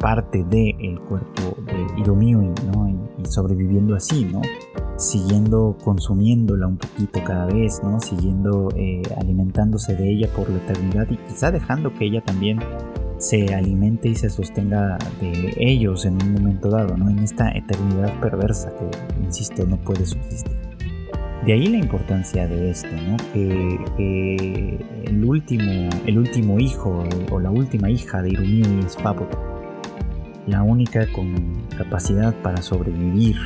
parte 0.00 0.44
del 0.44 1.00
cuerpo 1.00 1.56
de 1.64 2.00
Hiromiui, 2.00 2.52
¿no? 2.72 2.88
Y, 2.88 3.26
sobreviviendo 3.26 3.94
así, 3.94 4.26
¿no? 4.26 4.42
Siguiendo 4.98 5.78
consumiéndola 5.82 6.66
un 6.66 6.76
poquito 6.76 7.24
cada 7.24 7.46
vez, 7.46 7.80
¿no? 7.82 7.98
Siguiendo 8.00 8.68
eh, 8.76 9.00
alimentándose 9.18 9.96
de 9.96 10.10
ella 10.10 10.28
por 10.36 10.50
la 10.50 10.58
eternidad 10.58 11.06
y 11.10 11.16
quizá 11.16 11.50
dejando 11.50 11.94
que 11.94 12.04
ella 12.04 12.22
también 12.22 12.58
se 13.16 13.54
alimente 13.54 14.08
y 14.08 14.14
se 14.14 14.28
sostenga 14.28 14.98
de 15.20 15.54
ellos 15.56 16.04
en 16.04 16.22
un 16.22 16.34
momento 16.34 16.68
dado, 16.68 16.96
¿no? 16.98 17.08
En 17.08 17.20
esta 17.20 17.50
eternidad 17.52 18.12
perversa 18.20 18.72
que, 18.76 19.24
insisto, 19.24 19.64
no 19.66 19.78
puede 19.78 20.04
subsistir. 20.04 20.73
De 21.46 21.52
ahí 21.52 21.66
la 21.66 21.76
importancia 21.76 22.46
de 22.46 22.70
esto, 22.70 22.88
¿no? 23.06 23.16
Que, 23.32 24.78
el, 25.06 25.24
último, 25.24 25.90
el 26.06 26.18
último 26.18 26.58
hijo 26.58 27.04
o 27.30 27.40
la 27.40 27.50
última 27.50 27.90
hija 27.90 28.22
de 28.22 28.30
Irumi 28.30 28.62
es 28.84 28.96
Papo, 28.96 29.28
la 30.46 30.62
única 30.62 31.06
con 31.12 31.66
capacidad 31.76 32.34
para 32.42 32.62
sobrevivir, 32.62 33.36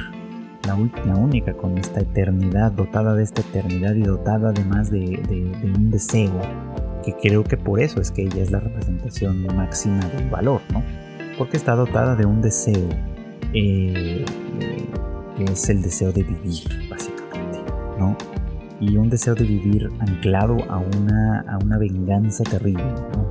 la, 0.65 0.75
única 1.15 1.55
con 1.55 1.79
esta 1.79 2.01
eternidad, 2.01 2.73
dotada 2.73 3.15
de 3.15 3.23
esta 3.25 3.41
eternidad 3.41 3.95
y 3.95 4.03
dotada 4.03 4.51
además 4.51 4.91
de, 4.91 5.01
de 5.01 5.73
un 5.75 5.91
deseo 5.91 6.41
que 7.05 7.15
creo 7.15 7.45
que 7.45 7.57
por 7.57 7.81
eso 7.81 8.01
es 8.01 8.11
que 8.11 8.23
ella 8.23 8.43
es 8.43 8.51
la 8.51 8.61
representación 8.61 9.47
máxima 9.57 10.05
del 10.09 10.29
valor, 10.29 10.61
¿no? 10.73 10.83
Porque 11.37 11.57
está 11.57 11.75
dotada 11.75 12.17
de 12.17 12.27
un 12.27 12.43
deseo, 12.43 12.89
eh, 13.55 14.25
que 15.37 15.45
es 15.45 15.69
el 15.69 15.83
deseo 15.83 16.13
de 16.13 16.23
vivir, 16.23 16.65
básicamente, 16.91 17.18
Y 18.81 18.97
un 18.97 19.11
deseo 19.11 19.35
de 19.35 19.45
vivir 19.45 19.91
anclado 19.99 20.57
a 20.71 20.79
una, 20.79 21.41
a 21.49 21.59
una 21.59 21.79
venganza 21.79 22.45
terrible, 22.45 22.85
¿no? 23.15 23.27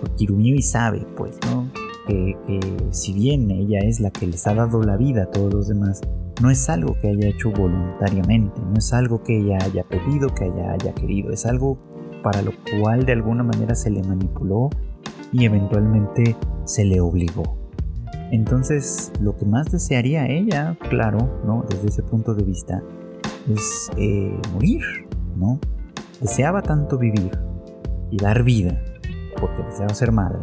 Porque 0.00 0.24
Irumimi 0.24 0.62
sabe, 0.62 1.04
pues, 1.16 1.38
que, 2.06 2.36
si 2.90 3.12
bien 3.12 3.50
ella 3.50 3.78
es 3.80 4.00
la 4.00 4.10
que 4.10 4.26
les 4.26 4.46
ha 4.46 4.54
dado 4.54 4.82
la 4.82 4.96
vida 4.96 5.24
a 5.24 5.26
todos 5.26 5.52
los 5.52 5.68
demás, 5.68 6.00
no 6.40 6.50
es 6.50 6.68
algo 6.68 6.96
que 7.00 7.08
haya 7.08 7.28
hecho 7.28 7.50
voluntariamente, 7.50 8.60
no 8.60 8.78
es 8.78 8.92
algo 8.92 9.22
que 9.22 9.38
ella 9.38 9.58
haya 9.62 9.84
pedido, 9.84 10.28
que 10.34 10.46
ella 10.46 10.72
haya 10.72 10.92
querido, 10.94 11.32
es 11.32 11.46
algo 11.46 11.78
para 12.22 12.42
lo 12.42 12.52
cual 12.80 13.04
de 13.04 13.12
alguna 13.12 13.42
manera 13.42 13.74
se 13.74 13.90
le 13.90 14.02
manipuló 14.02 14.70
y 15.32 15.44
eventualmente 15.44 16.36
se 16.64 16.84
le 16.84 17.00
obligó. 17.00 17.58
Entonces, 18.30 19.12
lo 19.20 19.36
que 19.36 19.44
más 19.44 19.70
desearía 19.70 20.26
ella, 20.26 20.76
claro, 20.88 21.40
¿no? 21.44 21.64
Desde 21.68 21.88
ese 21.88 22.02
punto 22.02 22.34
de 22.34 22.44
vista, 22.44 22.82
es 23.48 23.90
eh, 23.96 24.40
morir, 24.52 24.82
¿no? 25.36 25.58
Deseaba 26.20 26.62
tanto 26.62 26.98
vivir 26.98 27.38
y 28.10 28.16
dar 28.16 28.42
vida, 28.42 28.80
porque 29.40 29.62
deseaba 29.62 29.94
ser 29.94 30.12
madre, 30.12 30.38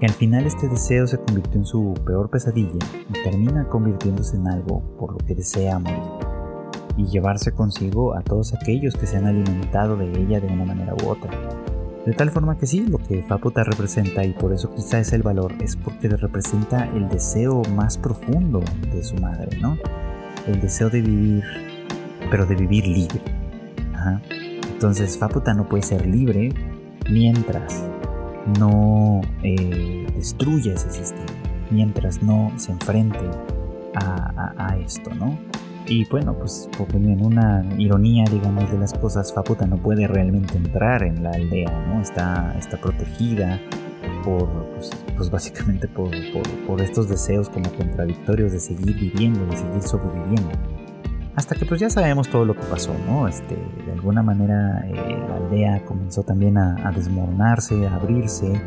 que 0.00 0.06
al 0.06 0.12
final 0.12 0.46
este 0.46 0.68
deseo 0.68 1.06
se 1.06 1.18
convirtió 1.18 1.60
en 1.60 1.66
su 1.66 1.94
peor 2.06 2.30
pesadilla 2.30 2.78
y 3.08 3.12
termina 3.24 3.68
convirtiéndose 3.68 4.36
en 4.36 4.48
algo 4.48 4.82
por 4.98 5.12
lo 5.12 5.18
que 5.18 5.34
desea 5.34 5.78
morir 5.78 6.28
y 6.96 7.06
llevarse 7.06 7.52
consigo 7.52 8.14
a 8.16 8.22
todos 8.22 8.52
aquellos 8.54 8.94
que 8.94 9.06
se 9.06 9.16
han 9.16 9.26
alimentado 9.26 9.96
de 9.96 10.10
ella 10.20 10.40
de 10.40 10.48
una 10.48 10.64
manera 10.64 10.94
u 11.02 11.08
otra. 11.08 11.30
De 12.04 12.12
tal 12.12 12.30
forma 12.30 12.58
que 12.58 12.66
sí, 12.66 12.86
lo 12.86 12.98
que 12.98 13.22
Faputa 13.22 13.64
representa, 13.64 14.24
y 14.24 14.32
por 14.32 14.52
eso 14.52 14.74
quizá 14.74 14.98
es 14.98 15.12
el 15.12 15.22
valor, 15.22 15.52
es 15.60 15.76
porque 15.76 16.08
representa 16.08 16.88
el 16.94 17.08
deseo 17.08 17.62
más 17.74 17.98
profundo 17.98 18.62
de 18.92 19.04
su 19.04 19.14
madre, 19.16 19.58
¿no? 19.60 19.76
El 20.46 20.60
deseo 20.60 20.90
de 20.90 21.02
vivir, 21.02 21.44
pero 22.30 22.46
de 22.46 22.54
vivir 22.54 22.86
libre. 22.86 23.20
Entonces 24.72 25.18
Faputa 25.18 25.54
no 25.54 25.68
puede 25.68 25.82
ser 25.82 26.06
libre 26.06 26.52
mientras 27.10 27.88
no 28.58 29.20
eh, 29.42 30.06
destruya 30.14 30.74
ese 30.74 30.90
sistema, 30.90 31.26
mientras 31.70 32.22
no 32.22 32.52
se 32.56 32.72
enfrente 32.72 33.18
a, 33.94 34.76
esto, 34.84 35.12
¿no? 35.14 35.36
Y 35.86 36.04
bueno, 36.08 36.34
pues 36.38 36.68
en 36.92 37.24
una 37.24 37.64
ironía, 37.78 38.24
digamos, 38.30 38.70
de 38.70 38.78
las 38.78 38.94
cosas, 38.94 39.32
Faputa 39.34 39.66
no 39.66 39.76
puede 39.76 40.06
realmente 40.06 40.56
entrar 40.56 41.02
en 41.02 41.22
la 41.24 41.30
aldea, 41.30 41.86
¿no? 41.88 42.00
Está, 42.00 42.54
está 42.56 42.80
protegida 42.80 43.58
por, 44.24 44.48
pues, 44.74 44.90
pues 45.16 45.30
básicamente 45.30 45.88
por, 45.88 46.10
por, 46.66 46.80
estos 46.80 47.08
deseos 47.08 47.48
como 47.48 47.72
contradictorios 47.72 48.52
de 48.52 48.60
seguir 48.60 48.94
viviendo, 48.94 49.44
de 49.46 49.56
seguir 49.56 49.82
sobreviviendo. 49.82 50.77
Hasta 51.38 51.54
que 51.54 51.64
pues 51.66 51.80
ya 51.80 51.88
sabemos 51.88 52.28
todo 52.28 52.44
lo 52.44 52.54
que 52.54 52.64
pasó, 52.64 52.92
¿no? 53.06 53.28
Este, 53.28 53.54
de 53.54 53.92
alguna 53.92 54.24
manera 54.24 54.84
eh, 54.88 54.92
la 55.28 55.36
aldea 55.36 55.84
comenzó 55.84 56.24
también 56.24 56.58
a, 56.58 56.90
desmoronarse, 56.90 57.86
a 57.86 57.94
abrirse. 57.94 58.60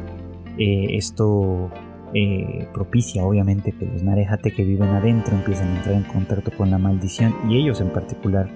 Eh, 0.57 0.95
esto 0.95 1.69
eh, 2.13 2.69
propicia 2.73 3.25
obviamente 3.25 3.73
que 3.73 3.85
los 3.87 4.01
Narejate 4.03 4.53
que 4.53 4.63
viven 4.63 4.87
adentro 4.87 5.35
empiecen 5.35 5.67
a 5.67 5.75
entrar 5.75 5.95
en 5.95 6.03
contacto 6.03 6.49
con 6.55 6.71
la 6.71 6.77
maldición 6.77 7.35
y 7.49 7.57
ellos 7.57 7.81
en 7.81 7.91
particular 7.91 8.49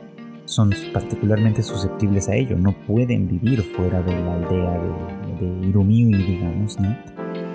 son 0.46 0.72
particularmente 0.94 1.62
susceptibles 1.62 2.30
a 2.30 2.36
ello. 2.36 2.56
No 2.58 2.72
pueden 2.72 3.28
vivir 3.28 3.64
fuera 3.64 4.02
de 4.02 4.18
la 4.18 4.36
aldea 4.36 4.80
de, 4.80 5.46
de 5.46 5.68
Irumiui, 5.68 6.14
digamos, 6.14 6.80
¿no? 6.80 6.96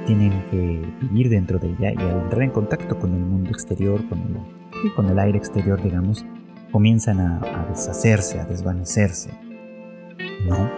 Tienen 0.04 0.44
que 0.50 0.82
vivir 1.00 1.30
dentro 1.30 1.58
de 1.58 1.70
ella 1.70 1.94
y 1.94 2.02
al 2.02 2.20
entrar 2.20 2.42
en 2.42 2.50
contacto 2.50 2.98
con 2.98 3.14
el 3.14 3.20
mundo 3.20 3.48
exterior, 3.48 4.06
con 4.11 4.18
el, 4.18 4.92
con 4.92 5.08
el 5.08 5.18
aire 5.18 5.38
exterior, 5.38 5.82
digamos, 5.82 6.22
comienzan 6.70 7.20
a, 7.20 7.66
deshacerse, 7.68 8.40
a 8.40 8.44
desvanecerse, 8.44 9.30
¿no? 10.48 10.70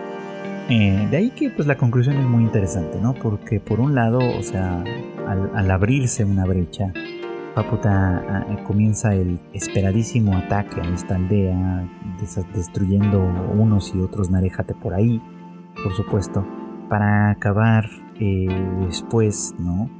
Eh, 0.68 1.08
de 1.10 1.16
ahí 1.16 1.30
que 1.30 1.50
pues 1.50 1.66
la 1.66 1.76
conclusión 1.76 2.16
es 2.16 2.24
muy 2.24 2.42
interesante, 2.42 2.98
¿no? 3.00 3.14
Porque 3.14 3.60
por 3.60 3.80
un 3.80 3.94
lado, 3.94 4.18
o 4.18 4.42
sea, 4.42 4.82
al, 5.26 5.70
abrirse 5.70 6.24
una 6.24 6.44
brecha, 6.44 6.92
Paputa 7.54 8.46
comienza 8.66 9.14
el 9.14 9.38
esperadísimo 9.52 10.36
ataque 10.36 10.80
a 10.80 10.94
esta 10.94 11.16
aldea, 11.16 11.86
destruyendo 12.54 13.20
unos 13.54 13.94
y 13.94 14.00
otros 14.00 14.30
narejate 14.30 14.74
por 14.74 14.94
ahí, 14.94 15.20
por 15.82 15.92
supuesto, 15.94 16.46
para 16.88 17.30
acabar 17.30 17.90
eh, 18.18 18.46
después, 18.86 19.54
¿no? 19.58 19.90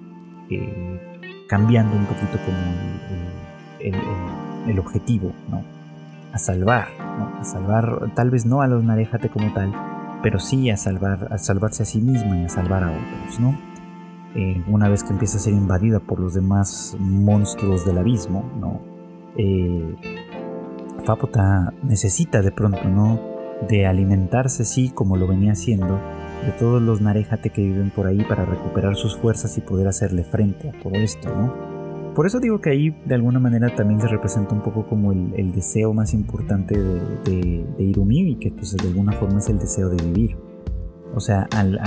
Eh, 0.48 1.18
cambiando 1.48 1.94
un 1.96 2.06
poquito 2.06 2.38
como 2.46 2.58
el, 3.80 4.70
el 4.70 4.78
objetivo, 4.78 5.32
¿no? 5.50 5.62
A 6.32 6.38
salvar, 6.38 6.88
a 7.40 7.44
salvar 7.44 8.12
tal 8.14 8.30
vez 8.30 8.46
no 8.46 8.62
a 8.62 8.66
los 8.66 8.82
Narejate 8.84 9.28
como 9.28 9.52
tal, 9.52 9.72
pero 10.22 10.38
sí 10.38 10.70
a 10.70 10.76
salvar, 10.76 11.28
a 11.30 11.38
salvarse 11.38 11.82
a 11.82 11.86
sí 11.86 12.00
misma 12.00 12.38
y 12.38 12.44
a 12.44 12.48
salvar 12.48 12.84
a 12.84 12.90
otros, 12.90 13.40
¿no? 13.40 13.58
Eh, 14.34 14.62
una 14.66 14.88
vez 14.88 15.04
que 15.04 15.12
empieza 15.12 15.36
a 15.36 15.40
ser 15.40 15.52
invadida 15.52 16.00
por 16.00 16.18
los 16.18 16.32
demás 16.32 16.96
monstruos 16.98 17.84
del 17.84 17.98
abismo, 17.98 18.50
¿no? 18.58 18.80
Eh, 19.36 19.94
necesita 21.82 22.40
de 22.40 22.52
pronto, 22.52 22.84
¿no? 22.84 23.20
De 23.68 23.86
alimentarse, 23.86 24.64
sí, 24.64 24.90
como 24.90 25.16
lo 25.16 25.26
venía 25.26 25.52
haciendo, 25.52 26.00
de 26.46 26.52
todos 26.58 26.80
los 26.80 27.00
Narejate 27.00 27.50
que 27.50 27.62
viven 27.62 27.90
por 27.90 28.06
ahí 28.06 28.24
para 28.24 28.44
recuperar 28.44 28.96
sus 28.96 29.16
fuerzas 29.16 29.58
y 29.58 29.60
poder 29.60 29.88
hacerle 29.88 30.24
frente 30.24 30.70
a 30.70 30.72
todo 30.80 30.94
esto, 30.94 31.28
¿no? 31.28 31.71
Por 32.14 32.26
eso 32.26 32.40
digo 32.40 32.60
que 32.60 32.70
ahí 32.70 32.90
de 33.06 33.14
alguna 33.14 33.38
manera 33.38 33.74
también 33.74 34.00
se 34.00 34.06
representa 34.06 34.54
un 34.54 34.62
poco 34.62 34.86
como 34.86 35.12
el, 35.12 35.52
deseo 35.52 35.94
más 35.94 36.12
importante 36.12 36.78
de, 36.78 37.00
de, 37.24 37.64
y 37.78 38.36
que 38.36 38.50
pues 38.50 38.76
de 38.76 38.88
alguna 38.88 39.12
forma 39.12 39.38
es 39.38 39.48
el 39.48 39.58
deseo 39.58 39.88
de 39.88 40.02
vivir. 40.04 40.36
O 41.14 41.20
sea, 41.20 41.48
al, 41.52 41.78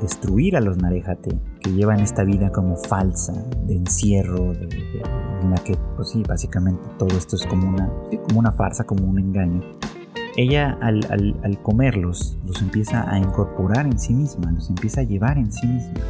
destruir 0.00 0.56
a 0.56 0.60
los 0.60 0.78
Narejate, 0.78 1.38
que 1.60 1.72
llevan 1.72 2.00
esta 2.00 2.24
vida 2.24 2.50
como 2.50 2.76
falsa, 2.76 3.32
de 3.66 3.76
encierro, 3.76 4.52
en 4.52 5.50
la 5.50 5.56
que, 5.64 5.76
pues 5.96 6.10
sí, 6.10 6.22
básicamente 6.26 6.82
todo 6.98 7.16
esto 7.16 7.36
es 7.36 7.46
como 7.46 7.68
una, 7.68 7.90
como 8.28 8.40
una 8.40 8.52
farsa, 8.52 8.84
como 8.84 9.06
un 9.06 9.18
engaño, 9.18 9.62
ella 10.36 10.78
al, 10.80 11.06
al, 11.42 11.62
comerlos 11.62 12.38
los 12.46 12.62
empieza 12.62 13.10
a 13.10 13.18
incorporar 13.18 13.86
en 13.86 13.98
sí 13.98 14.14
misma, 14.14 14.50
los 14.50 14.70
empieza 14.70 15.02
a 15.02 15.04
llevar 15.04 15.36
en 15.36 15.52
sí 15.52 15.66
misma. 15.66 16.00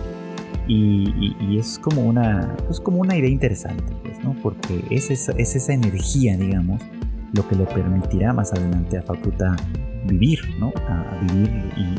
Y, 0.68 1.58
es 1.58 1.78
como 1.78 2.02
una, 2.02 2.56
pues 2.66 2.80
como 2.80 2.98
una 2.98 3.16
idea 3.16 3.30
interesante, 3.30 3.92
pues. 4.02 4.18
Porque 4.42 4.84
es 4.90 5.10
esa, 5.10 5.32
es 5.32 5.56
esa 5.56 5.72
energía, 5.72 6.36
digamos, 6.36 6.80
lo 7.34 7.46
que 7.48 7.56
le 7.56 7.64
permitirá 7.66 8.32
más 8.32 8.52
adelante 8.52 8.98
a 8.98 9.02
Facuta 9.02 9.56
vivir, 10.06 10.40
¿no? 10.58 10.72
A, 10.88 11.18
vivir 11.20 11.50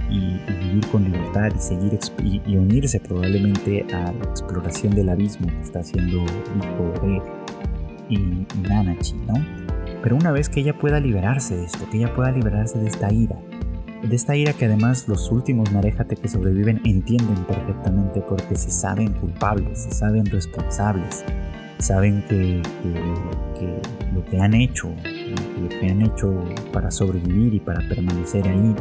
y, 0.10 0.40
vivir 0.66 0.88
con 0.88 1.04
libertad 1.04 1.52
y 1.56 1.60
seguir 1.60 2.00
y, 2.24 2.56
unirse 2.56 3.00
probablemente 3.00 3.86
a 3.94 4.12
la 4.12 4.24
exploración 4.24 4.96
del 4.96 5.10
abismo 5.10 5.48
que 5.48 5.62
está 5.62 5.80
haciendo 5.80 6.24
Iko 6.24 7.22
y, 8.10 8.16
y 8.16 8.48
Nanachi, 8.68 9.16
¿no? 9.28 9.34
Pero 10.02 10.18
una 10.18 10.32
vez 10.32 10.50
que 10.50 10.60
ella 10.60 10.78
pueda 10.78 11.00
liberarse 11.00 11.56
de 11.56 11.66
esto, 11.66 11.90
que 11.90 11.98
ella 11.98 12.14
pueda 12.14 12.32
liberarse 12.32 12.78
de 12.78 12.88
esta 12.88 13.12
ira, 13.12 13.38
de 14.04 14.16
esta 14.16 14.36
ira 14.36 14.54
que 14.54 14.66
además 14.66 15.08
los 15.08 15.32
últimos 15.32 15.72
Narejate 15.72 16.18
que 16.18 16.28
sobreviven 16.28 16.82
entienden 16.84 17.46
perfectamente 17.46 18.22
porque 18.22 18.56
se 18.56 18.70
saben 18.70 19.14
culpables, 19.14 19.84
se 19.84 19.92
saben 19.92 20.26
responsables, 20.26 21.24
saben 21.80 22.24
que, 22.28 22.62
lo 24.14 24.26
que 24.26 24.40
han 24.40 24.54
hecho, 24.54 24.90
lo 24.90 25.70
que 25.70 25.90
han 25.90 26.02
hecho 26.02 26.44
para 26.74 26.92
sobrevivir 26.92 27.54
y 27.54 27.60
para 27.60 27.80
permanecer 27.88 28.48
ahí 28.48 28.76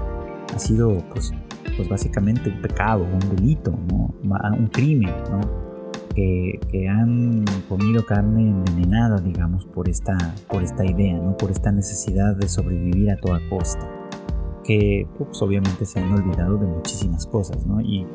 ha 0.54 0.58
sido 0.58 0.98
pues, 1.12 1.32
pues 1.76 1.88
básicamente 1.88 2.50
un 2.50 2.60
pecado, 2.60 3.04
un 3.04 3.36
delito, 3.36 3.70
un 3.70 4.68
crimen, 4.72 5.12
Que, 6.14 6.60
que, 6.70 6.88
han 6.90 7.42
comido 7.70 8.04
carne 8.04 8.42
envenenada, 8.42 9.18
digamos, 9.18 9.64
por 9.64 9.88
esta, 9.88 10.14
por 10.46 10.62
esta 10.62 10.84
idea, 10.84 11.14
¿no? 11.14 11.38
por 11.38 11.50
esta 11.50 11.72
necesidad 11.72 12.36
de 12.36 12.50
sobrevivir 12.50 13.10
a 13.12 13.16
toda 13.16 13.40
costa 13.48 14.01
que 14.64 15.06
pues, 15.18 15.40
obviamente 15.42 15.84
se 15.84 16.00
han 16.00 16.12
olvidado 16.12 16.56
de 16.56 16.66
muchísimas 16.66 17.26
cosas, 17.26 17.66
¿no? 17.66 17.80
Y 17.80 18.06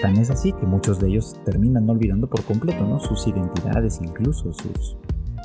tan 0.00 0.16
es 0.16 0.30
así 0.30 0.52
que 0.52 0.66
muchos 0.66 1.00
de 1.00 1.08
ellos 1.08 1.36
terminan 1.44 1.88
olvidando 1.88 2.28
por 2.28 2.42
completo, 2.44 2.84
¿no? 2.86 3.00
Sus 3.00 3.26
identidades, 3.26 4.00
incluso 4.02 4.52
sus, 4.52 4.96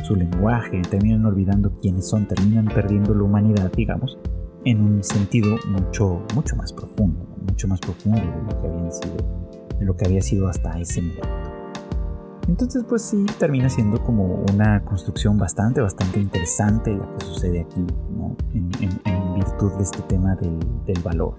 su 0.04 0.16
lenguaje, 0.16 0.82
terminan 0.82 1.26
olvidando 1.26 1.72
quiénes 1.82 2.08
son, 2.08 2.28
terminan 2.28 2.66
perdiendo 2.66 3.14
la 3.14 3.24
humanidad, 3.24 3.72
digamos, 3.76 4.18
en 4.66 4.82
un 4.82 5.04
sentido 5.04 5.58
mucho, 5.68 6.22
mucho 6.36 6.56
más 6.56 6.72
profundo, 6.72 7.26
mucho 7.48 7.68
más 7.68 7.80
profundo 7.80 8.22
de 8.22 8.54
lo 8.54 8.62
que 8.62 8.68
habían 8.68 8.91
sido, 8.91 9.18
de 9.80 9.86
lo 9.86 9.96
que 9.96 10.06
había 10.06 10.22
sido 10.22 10.48
hasta 10.48 10.80
ese 10.80 11.02
momento. 11.02 11.54
Entonces, 12.48 12.84
pues 12.88 13.04
sí, 13.04 13.26
termina 13.39 13.70
siendo 13.70 14.02
como 14.04 14.44
una 14.54 14.84
construcción 14.84 15.38
bastante, 15.38 15.82
bastante 15.82 16.20
interesante 16.20 16.94
la 16.94 17.08
que 17.18 17.26
sucede 17.26 17.62
aquí, 17.62 17.86
¿no? 18.16 18.36
En, 18.54 18.70
virtud 19.34 19.71
de 19.73 19.84
este 19.84 20.01
tema 20.03 20.36
del, 20.36 20.99
valor. 21.03 21.38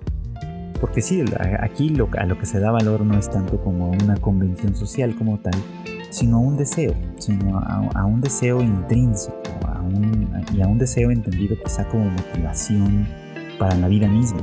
Porque 0.80 1.00
sí, 1.00 1.24
aquí 1.60 1.88
lo, 1.88 2.08
a 2.18 2.26
lo 2.26 2.38
que 2.38 2.46
se 2.46 2.60
da 2.60 2.70
valor 2.70 3.02
no 3.02 3.18
es 3.18 3.30
tanto 3.30 3.62
como 3.62 3.90
una 3.90 4.16
convención 4.16 4.74
social 4.74 5.14
como 5.16 5.38
tal, 5.38 5.54
sino 6.10 6.36
a 6.36 6.40
un 6.40 6.56
deseo, 6.56 6.94
sino 7.18 7.58
a, 7.58 8.04
un 8.04 8.20
deseo 8.20 8.60
intrínseco, 8.60 9.36
y 10.52 10.60
a 10.60 10.66
un 10.66 10.78
deseo 10.78 11.10
entendido 11.10 11.56
quizá 11.62 11.86
como 11.88 12.04
motivación 12.04 13.06
para 13.58 13.74
la 13.76 13.88
vida 13.88 14.08
misma. 14.08 14.40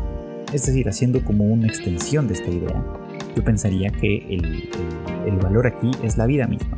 Es 0.51 0.65
decir, 0.65 0.89
haciendo 0.89 1.23
como 1.23 1.45
una 1.45 1.67
extensión 1.67 2.27
de 2.27 2.33
esta 2.33 2.49
idea, 2.49 2.83
yo 3.35 3.43
pensaría 3.43 3.89
que 3.89 4.17
el 4.29 4.69
el 5.25 5.37
valor 5.37 5.67
aquí 5.67 5.91
es 6.03 6.17
la 6.17 6.25
vida 6.25 6.47
misma. 6.47 6.77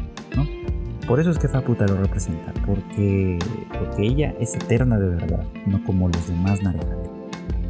Por 1.07 1.19
eso 1.19 1.31
es 1.31 1.37
que 1.37 1.49
Faputa 1.49 1.85
lo 1.85 1.97
representa, 1.97 2.53
porque, 2.65 3.37
porque 3.77 4.03
ella 4.03 4.33
es 4.39 4.55
eterna 4.55 4.97
de 4.97 5.09
verdad, 5.09 5.45
no 5.65 5.83
como 5.83 6.07
los 6.07 6.27
demás 6.27 6.61
Narejate. 6.63 7.09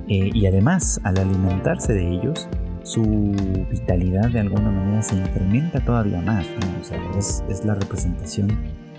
Eh, 0.07 0.29
y 0.33 0.45
además, 0.45 1.01
al 1.03 1.17
alimentarse 1.17 1.93
de 1.93 2.07
ellos, 2.11 2.47
su 2.83 3.01
vitalidad 3.71 4.29
de 4.29 4.41
alguna 4.41 4.69
manera 4.69 5.01
se 5.01 5.15
incrementa 5.15 5.83
todavía 5.83 6.21
más. 6.21 6.45
O 6.79 6.83
sea, 6.83 6.99
es, 7.17 7.43
es, 7.49 7.65
la 7.65 7.73
representación, 7.73 8.49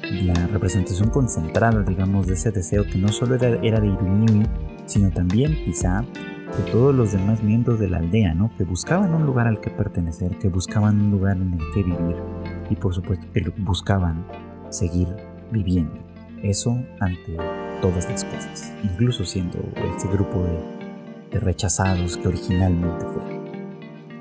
la 0.02 0.34
representación 0.48 1.10
concentrada, 1.10 1.82
digamos, 1.82 2.26
de 2.26 2.34
ese 2.34 2.50
deseo 2.50 2.84
que 2.84 2.98
no 2.98 3.08
solo 3.08 3.36
era, 3.36 3.48
era 3.62 3.80
de 3.80 3.88
Irumiri, 3.88 4.46
sino 4.86 5.10
también 5.10 5.54
quizá 5.64 6.00
de 6.00 6.72
todos 6.72 6.94
los 6.94 7.12
demás 7.12 7.42
miembros 7.42 7.78
de 7.78 7.88
la 7.88 7.98
aldea, 7.98 8.34
¿no? 8.34 8.50
Que 8.56 8.64
buscaban 8.64 9.14
un 9.14 9.26
lugar 9.26 9.46
al 9.46 9.60
que 9.60 9.70
pertenecer, 9.70 10.38
que 10.38 10.48
buscaban 10.48 11.00
un 11.00 11.10
lugar 11.10 11.36
en 11.36 11.52
el 11.52 11.60
que 11.72 11.82
vivir 11.82 12.16
y 12.70 12.76
por 12.76 12.94
supuesto 12.94 13.26
que 13.32 13.40
buscaban 13.58 14.26
seguir 14.70 15.08
viviendo. 15.50 15.94
Eso 16.42 16.78
ante 17.00 17.36
todas 17.80 18.08
las 18.08 18.24
cosas, 18.24 18.72
incluso 18.82 19.24
siendo 19.24 19.58
ese 19.96 20.08
grupo 20.08 20.42
de, 20.42 21.40
rechazados 21.40 22.16
que 22.16 22.28
originalmente 22.28 23.04
fueron. 23.06 23.44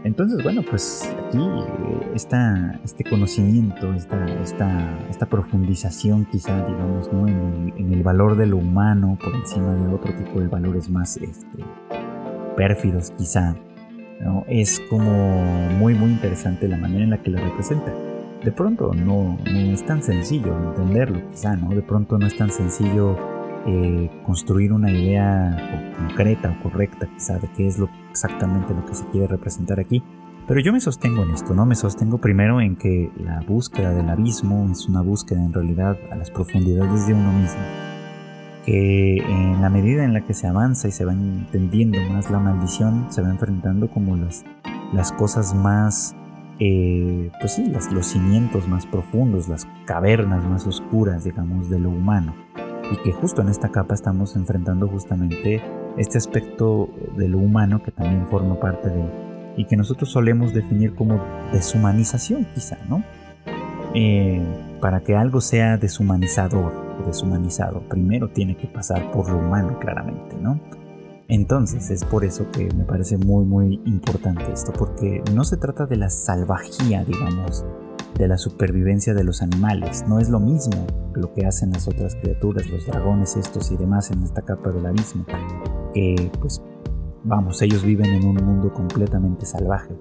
Entonces, 0.04 0.42
bueno, 0.44 0.64
pues 0.68 1.14
aquí 1.28 1.38
eh, 1.38 2.12
está 2.16 2.80
este 2.84 3.04
conocimiento, 3.04 3.94
esta, 3.94 4.26
esta, 4.42 5.00
esta 5.10 5.28
profundización 5.28 6.26
quizá, 6.26 6.66
digamos, 6.66 7.14
¿no? 7.14 7.28
en, 7.28 7.94
el, 7.94 8.02
valor 8.04 8.36
de 8.36 8.48
lo 8.48 8.58
humano 8.58 9.18
por 9.24 9.36
encima 9.36 9.76
de 9.76 9.94
otro 9.94 10.14
tipo 10.16 10.40
de 10.40 10.48
valores 10.48 10.90
más 10.90 11.18
este, 11.18 11.64
pérfidos 12.58 13.12
quizá, 13.12 13.56
¿no? 14.20 14.44
es 14.48 14.82
como 14.90 15.44
muy 15.78 15.94
muy 15.94 16.10
interesante 16.10 16.68
la 16.68 16.78
manera 16.78 17.04
en 17.04 17.12
la 17.12 17.22
que 17.22 17.30
lo 17.30 17.40
representa. 17.40 17.94
De 18.44 18.52
pronto 18.52 18.94
no, 18.94 19.38
no 19.46 19.60
es 19.74 19.86
tan 19.86 20.04
sencillo 20.04 20.58
entenderlo 20.70 21.22
quizá, 21.32 21.56
¿no? 21.56 21.70
De 21.70 21.82
pronto 21.82 22.18
no 22.18 22.28
es 22.28 22.36
tan 22.36 22.52
sencillo 22.52 23.18
eh, 23.66 24.10
construir 24.26 24.74
una 24.74 24.92
idea 24.92 25.94
concreta 25.98 26.58
o 26.60 26.64
correcta 26.64 27.08
quizá 27.08 27.40
de 27.40 27.48
qué 27.56 27.68
es 27.68 27.80
lo, 27.80 27.90
exactamente 28.12 28.74
lo 28.74 28.86
que 28.86 28.96
se 28.96 29.06
quiere 29.08 29.28
representar 29.28 29.80
aquí. 29.80 30.04
Pero 30.46 30.60
yo 30.60 30.74
me 30.74 30.82
sostengo 30.82 31.24
en 31.24 31.32
esto, 31.32 31.54
¿no? 31.54 31.66
Me 31.66 31.76
sostengo 31.76 32.18
primero 32.18 32.60
en 32.60 32.76
que 32.76 33.10
la 33.16 33.40
búsqueda 33.48 33.94
del 33.94 34.10
abismo 34.10 34.68
es 34.70 34.90
una 34.90 35.02
búsqueda 35.02 35.42
en 35.42 35.54
realidad 35.54 35.98
a 36.12 36.18
las 36.18 36.30
profundidades 36.30 37.08
de 37.08 37.14
uno 37.14 37.32
mismo 37.32 37.62
que 38.66 39.18
en 39.18 39.62
la 39.62 39.70
medida 39.70 40.04
en 40.04 40.14
la 40.14 40.22
que 40.22 40.34
se 40.34 40.48
avanza 40.48 40.88
y 40.88 40.92
se 40.92 41.06
va 41.06 41.12
entendiendo 41.12 42.00
más 42.12 42.32
la 42.32 42.40
maldición, 42.40 43.08
se 43.10 43.22
va 43.22 43.30
enfrentando 43.30 43.90
como 43.90 44.16
las, 44.16 44.46
las 44.94 45.12
cosas 45.12 45.54
más, 45.54 46.16
eh, 46.60 47.32
pues 47.40 47.54
sí, 47.54 47.72
los 47.92 48.06
cimientos 48.06 48.68
más 48.68 48.86
profundos, 48.86 49.48
las 49.48 49.68
cavernas 49.86 50.44
más 50.46 50.68
oscuras, 50.68 51.24
digamos, 51.24 51.70
de 51.70 51.80
lo 51.80 51.90
humano. 51.90 52.36
Y 52.92 52.98
que 52.98 53.12
justo 53.12 53.42
en 53.42 53.50
esta 53.50 53.70
capa 53.70 53.94
estamos 53.94 54.36
enfrentando 54.36 54.88
justamente 54.88 55.62
este 55.98 56.18
aspecto 56.18 56.90
de 57.16 57.28
lo 57.28 57.38
humano 57.38 57.82
que 57.82 57.92
también 57.92 58.28
forma 58.28 58.60
parte 58.60 58.90
de, 58.90 59.04
y 59.58 59.66
que 59.66 59.78
nosotros 59.78 60.12
solemos 60.12 60.54
definir 60.54 60.94
como 60.96 61.22
deshumanización 61.52 62.46
quizá, 62.54 62.78
¿no? 62.90 63.04
Eh, 63.96 64.42
para 64.82 65.02
que 65.02 65.16
algo 65.16 65.40
sea 65.40 65.78
deshumanizador 65.78 66.84
deshumanizado, 67.06 67.82
primero 67.90 68.30
tiene 68.30 68.56
que 68.56 68.68
pasar 68.68 69.12
por 69.12 69.30
lo 69.30 69.38
humano 69.38 69.80
claramente, 69.80 70.36
¿no? 70.40 70.60
Entonces 71.28 71.90
es 71.90 72.04
por 72.04 72.26
eso 72.26 72.52
que 72.52 72.70
me 72.74 72.84
parece 72.84 73.18
muy 73.18 73.46
muy 73.46 73.82
importante 73.86 74.52
esto, 74.52 74.74
porque 74.74 75.24
no 75.34 75.44
se 75.44 75.58
trata 75.58 75.86
de 75.86 75.96
la 75.96 76.10
salvajía, 76.10 77.04
digamos, 77.06 77.66
de 78.18 78.28
la 78.28 78.38
supervivencia 78.38 79.14
de 79.14 79.24
los 79.24 79.42
animales, 79.42 80.06
no 80.08 80.20
es 80.20 80.30
lo 80.30 80.40
mismo 80.40 80.86
lo 81.16 81.34
que 81.34 81.46
hacen 81.46 81.72
las 81.72 81.88
otras 81.88 82.16
criaturas, 82.16 82.70
los 82.70 82.86
dragones 82.86 83.38
estos 83.38 83.72
y 83.72 83.78
demás 83.78 84.12
en 84.12 84.24
esta 84.24 84.42
capa 84.42 84.72
del 84.72 84.86
abismo, 84.86 85.26
que 85.94 86.32
pues 86.40 86.62
vamos, 87.24 87.62
ellos 87.62 87.84
viven 87.84 88.14
en 88.14 88.26
un 88.26 88.36
mundo 88.36 88.74
completamente 88.74 89.46
salvaje. 89.46 89.96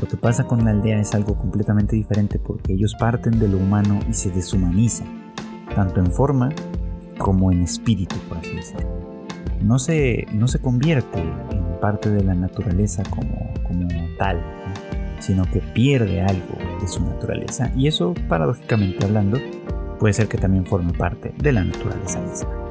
Lo 0.00 0.08
que 0.08 0.16
pasa 0.16 0.44
con 0.44 0.64
la 0.64 0.70
aldea 0.70 1.00
es 1.00 1.14
algo 1.14 1.36
completamente 1.36 1.96
diferente 1.96 2.38
porque 2.38 2.72
ellos 2.72 2.96
parten 2.98 3.38
de 3.38 3.48
lo 3.48 3.58
humano 3.58 4.00
y 4.08 4.14
se 4.14 4.30
deshumanizan 4.30 5.32
tanto 5.74 6.00
en 6.00 6.10
forma 6.10 6.48
como 7.18 7.52
en 7.52 7.62
espíritu, 7.62 8.16
por 8.28 8.38
así 8.38 8.54
decirlo. 8.56 9.01
No 9.62 9.78
se, 9.78 10.26
no 10.32 10.48
se 10.48 10.58
convierte 10.58 11.20
en 11.20 11.80
parte 11.80 12.10
de 12.10 12.24
la 12.24 12.34
naturaleza 12.34 13.02
como, 13.10 13.52
como 13.64 13.88
tal, 14.18 14.42
sino 15.18 15.44
que 15.50 15.60
pierde 15.60 16.20
algo 16.20 16.58
de 16.80 16.88
su 16.88 17.04
naturaleza 17.04 17.70
y 17.76 17.86
eso, 17.86 18.14
paradójicamente 18.28 19.04
hablando, 19.04 19.38
puede 19.98 20.14
ser 20.14 20.28
que 20.28 20.38
también 20.38 20.66
forme 20.66 20.92
parte 20.92 21.32
de 21.38 21.52
la 21.52 21.64
naturaleza 21.64 22.20
misma. 22.20 22.62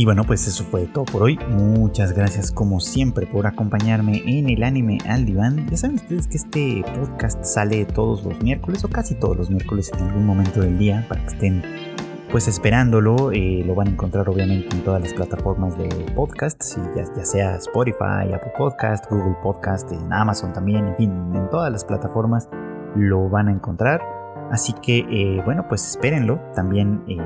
Y 0.00 0.06
bueno, 0.06 0.24
pues 0.24 0.46
eso 0.46 0.64
fue 0.64 0.86
todo 0.86 1.04
por 1.04 1.24
hoy. 1.24 1.38
Muchas 1.50 2.14
gracias 2.14 2.50
como 2.50 2.80
siempre 2.80 3.26
por 3.26 3.46
acompañarme 3.46 4.22
en 4.24 4.48
el 4.48 4.62
anime 4.62 4.96
al 5.06 5.26
diván. 5.26 5.68
Ya 5.68 5.76
saben 5.76 5.96
ustedes 5.96 6.26
que 6.26 6.38
este 6.38 6.82
podcast 6.94 7.44
sale 7.44 7.84
todos 7.84 8.24
los 8.24 8.40
miércoles 8.42 8.82
o 8.84 8.88
casi 8.88 9.14
todos 9.14 9.36
los 9.36 9.50
miércoles 9.50 9.90
en 9.92 10.04
algún 10.06 10.24
momento 10.24 10.62
del 10.62 10.78
día 10.78 11.04
para 11.06 11.20
que 11.20 11.34
estén 11.34 11.62
pues 12.30 12.48
esperándolo. 12.48 13.32
Eh, 13.32 13.62
lo 13.66 13.74
van 13.74 13.88
a 13.88 13.90
encontrar 13.90 14.28
obviamente 14.28 14.74
en 14.74 14.82
todas 14.84 15.00
las 15.00 15.12
plataformas 15.12 15.76
de 15.76 15.88
podcast, 16.14 16.76
ya, 16.94 17.04
ya, 17.16 17.24
sea 17.24 17.56
Spotify, 17.56 18.32
Apple 18.34 18.52
Podcast, 18.56 19.10
Google 19.10 19.36
Podcast, 19.42 19.90
en 19.92 20.12
Amazon 20.12 20.52
también, 20.52 20.88
en 20.88 20.96
fin, 20.96 21.10
en 21.34 21.48
todas 21.50 21.70
las 21.70 21.84
plataformas 21.84 22.48
lo 22.94 23.28
van 23.28 23.48
a 23.48 23.52
encontrar. 23.52 24.00
Así 24.50 24.72
que 24.72 24.98
eh, 25.10 25.42
bueno, 25.44 25.66
pues 25.68 25.86
espérenlo. 25.88 26.40
También... 26.54 27.02
Eh, 27.08 27.18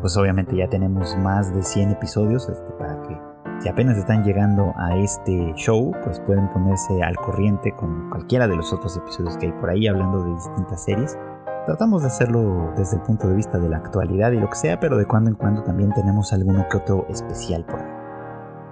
pues 0.00 0.16
obviamente 0.16 0.54
ya 0.54 0.68
tenemos 0.68 1.16
más 1.16 1.54
de 1.54 1.62
100 1.62 1.92
episodios 1.92 2.48
este, 2.48 2.70
para 2.72 3.02
que 3.02 3.18
si 3.58 3.68
apenas 3.68 3.96
están 3.96 4.22
llegando 4.22 4.74
a 4.76 4.94
este 4.96 5.52
show, 5.54 5.92
pues 6.04 6.20
pueden 6.20 6.48
ponerse 6.50 7.02
al 7.02 7.16
corriente 7.16 7.72
con 7.72 8.10
cualquiera 8.10 8.46
de 8.46 8.54
los 8.54 8.72
otros 8.72 8.96
episodios 8.98 9.36
que 9.38 9.46
hay 9.46 9.52
por 9.52 9.70
ahí 9.70 9.86
hablando 9.86 10.22
de 10.22 10.34
distintas 10.34 10.84
series. 10.84 11.18
Tratamos 11.66 12.02
de 12.02 12.08
hacerlo 12.08 12.72
desde 12.76 12.96
el 12.96 13.02
punto 13.02 13.26
de 13.26 13.34
vista 13.34 13.58
de 13.58 13.68
la 13.68 13.78
actualidad 13.78 14.30
y 14.30 14.38
lo 14.38 14.48
que 14.48 14.54
sea, 14.54 14.78
pero 14.78 14.96
de 14.96 15.04
cuando 15.04 15.30
en 15.30 15.36
cuando 15.36 15.64
también 15.64 15.92
tenemos 15.92 16.32
alguno 16.32 16.64
que 16.70 16.76
otro 16.76 17.04
especial 17.08 17.64
por 17.64 17.80
ahí. 17.80 17.96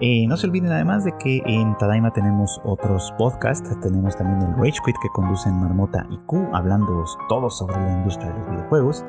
Eh, 0.01 0.26
no 0.28 0.36
se 0.36 0.47
olviden 0.47 0.70
además 0.70 1.03
de 1.03 1.12
que 1.18 1.42
en 1.45 1.76
Tadaima 1.76 2.12
tenemos 2.12 2.61
otros 2.64 3.12
podcasts, 3.18 3.68
tenemos 3.80 4.16
también 4.16 4.42
el 4.42 4.57
Rage 4.57 4.78
Quit 4.84 4.95
que 5.03 5.09
conducen 5.12 5.61
Marmota 5.61 6.07
y 6.09 6.18
Q, 6.18 6.49
hablando 6.53 7.05
todo 7.28 7.51
sobre 7.51 7.76
la 7.76 7.99
industria 7.99 8.32
de 8.32 8.38
los 8.38 8.51
videojuegos. 8.51 9.05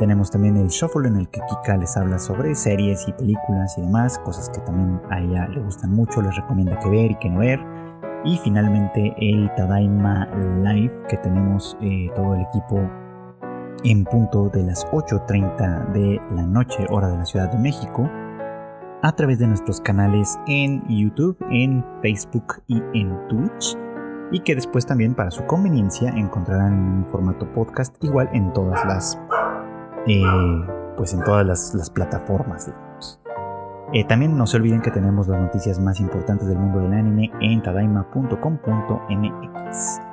Tenemos 0.00 0.30
también 0.30 0.56
el 0.56 0.66
Shuffle 0.66 1.06
en 1.06 1.16
el 1.16 1.28
que 1.28 1.40
Kika 1.48 1.76
les 1.76 1.96
habla 1.96 2.18
sobre 2.18 2.56
series 2.56 3.06
y 3.06 3.12
películas 3.12 3.78
y 3.78 3.82
demás, 3.82 4.18
cosas 4.24 4.50
que 4.50 4.60
también 4.62 5.00
a 5.08 5.20
ella 5.20 5.46
le 5.46 5.60
gustan 5.60 5.92
mucho, 5.92 6.20
les 6.20 6.34
recomienda 6.34 6.78
que 6.80 6.88
ver 6.88 7.12
y 7.12 7.14
que 7.16 7.30
no 7.30 7.40
ver. 7.40 7.60
Y 8.24 8.38
finalmente 8.38 9.14
el 9.18 9.52
Tadaima 9.54 10.26
Live 10.64 11.02
que 11.08 11.16
tenemos 11.18 11.76
eh, 11.80 12.10
todo 12.16 12.34
el 12.34 12.40
equipo 12.40 12.80
en 13.84 14.04
punto 14.04 14.48
de 14.48 14.62
las 14.62 14.86
8.30 14.86 15.92
de 15.92 16.20
la 16.34 16.42
noche 16.42 16.86
hora 16.90 17.08
de 17.08 17.18
la 17.18 17.24
Ciudad 17.24 17.50
de 17.50 17.58
México 17.58 18.08
a 19.02 19.12
través 19.12 19.38
de 19.38 19.46
nuestros 19.46 19.80
canales 19.80 20.38
en 20.46 20.86
YouTube, 20.88 21.36
en 21.50 21.84
Facebook 22.02 22.62
y 22.66 22.82
en 22.94 23.16
Twitch 23.28 23.78
y 24.32 24.40
que 24.40 24.54
después 24.54 24.84
también 24.86 25.14
para 25.14 25.30
su 25.30 25.44
conveniencia 25.46 26.10
encontrarán 26.10 26.74
un 26.74 27.06
formato 27.06 27.50
podcast 27.52 27.96
igual 28.02 28.28
en 28.32 28.52
todas 28.52 28.84
las 28.84 29.18
eh, 30.06 30.22
pues 30.96 31.14
en 31.14 31.24
todas 31.24 31.46
las, 31.46 31.90
plataformas, 31.90 32.66
digamos. 32.66 33.20
Eh, 33.92 34.04
también 34.04 34.36
no 34.36 34.46
se 34.46 34.58
olviden 34.58 34.82
que 34.82 34.90
tenemos 34.90 35.28
las 35.28 35.40
noticias 35.40 35.80
más 35.80 35.98
importantes 36.00 36.46
del 36.46 36.58
mundo 36.58 36.80
del 36.80 36.92
anime 36.92 37.30
en 37.40 37.62
tadaima.com.mx. 37.62 40.09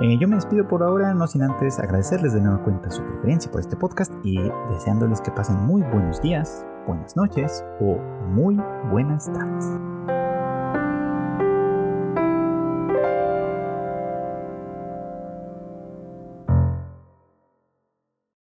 Eh, 0.00 0.16
yo 0.16 0.28
me 0.28 0.36
despido 0.36 0.66
por 0.68 0.84
ahora, 0.84 1.12
no 1.12 1.26
sin 1.26 1.42
antes 1.42 1.80
agradecerles 1.80 2.32
de 2.32 2.40
nueva 2.40 2.62
cuenta 2.62 2.88
su 2.88 3.02
preferencia 3.02 3.50
por 3.50 3.60
este 3.60 3.76
podcast 3.76 4.12
y 4.22 4.38
deseándoles 4.70 5.20
que 5.20 5.32
pasen 5.32 5.56
muy 5.56 5.82
buenos 5.82 6.22
días, 6.22 6.64
buenas 6.86 7.16
noches 7.16 7.64
o 7.80 7.96
muy 8.28 8.60
buenas 8.92 9.26
tardes. 9.32 10.17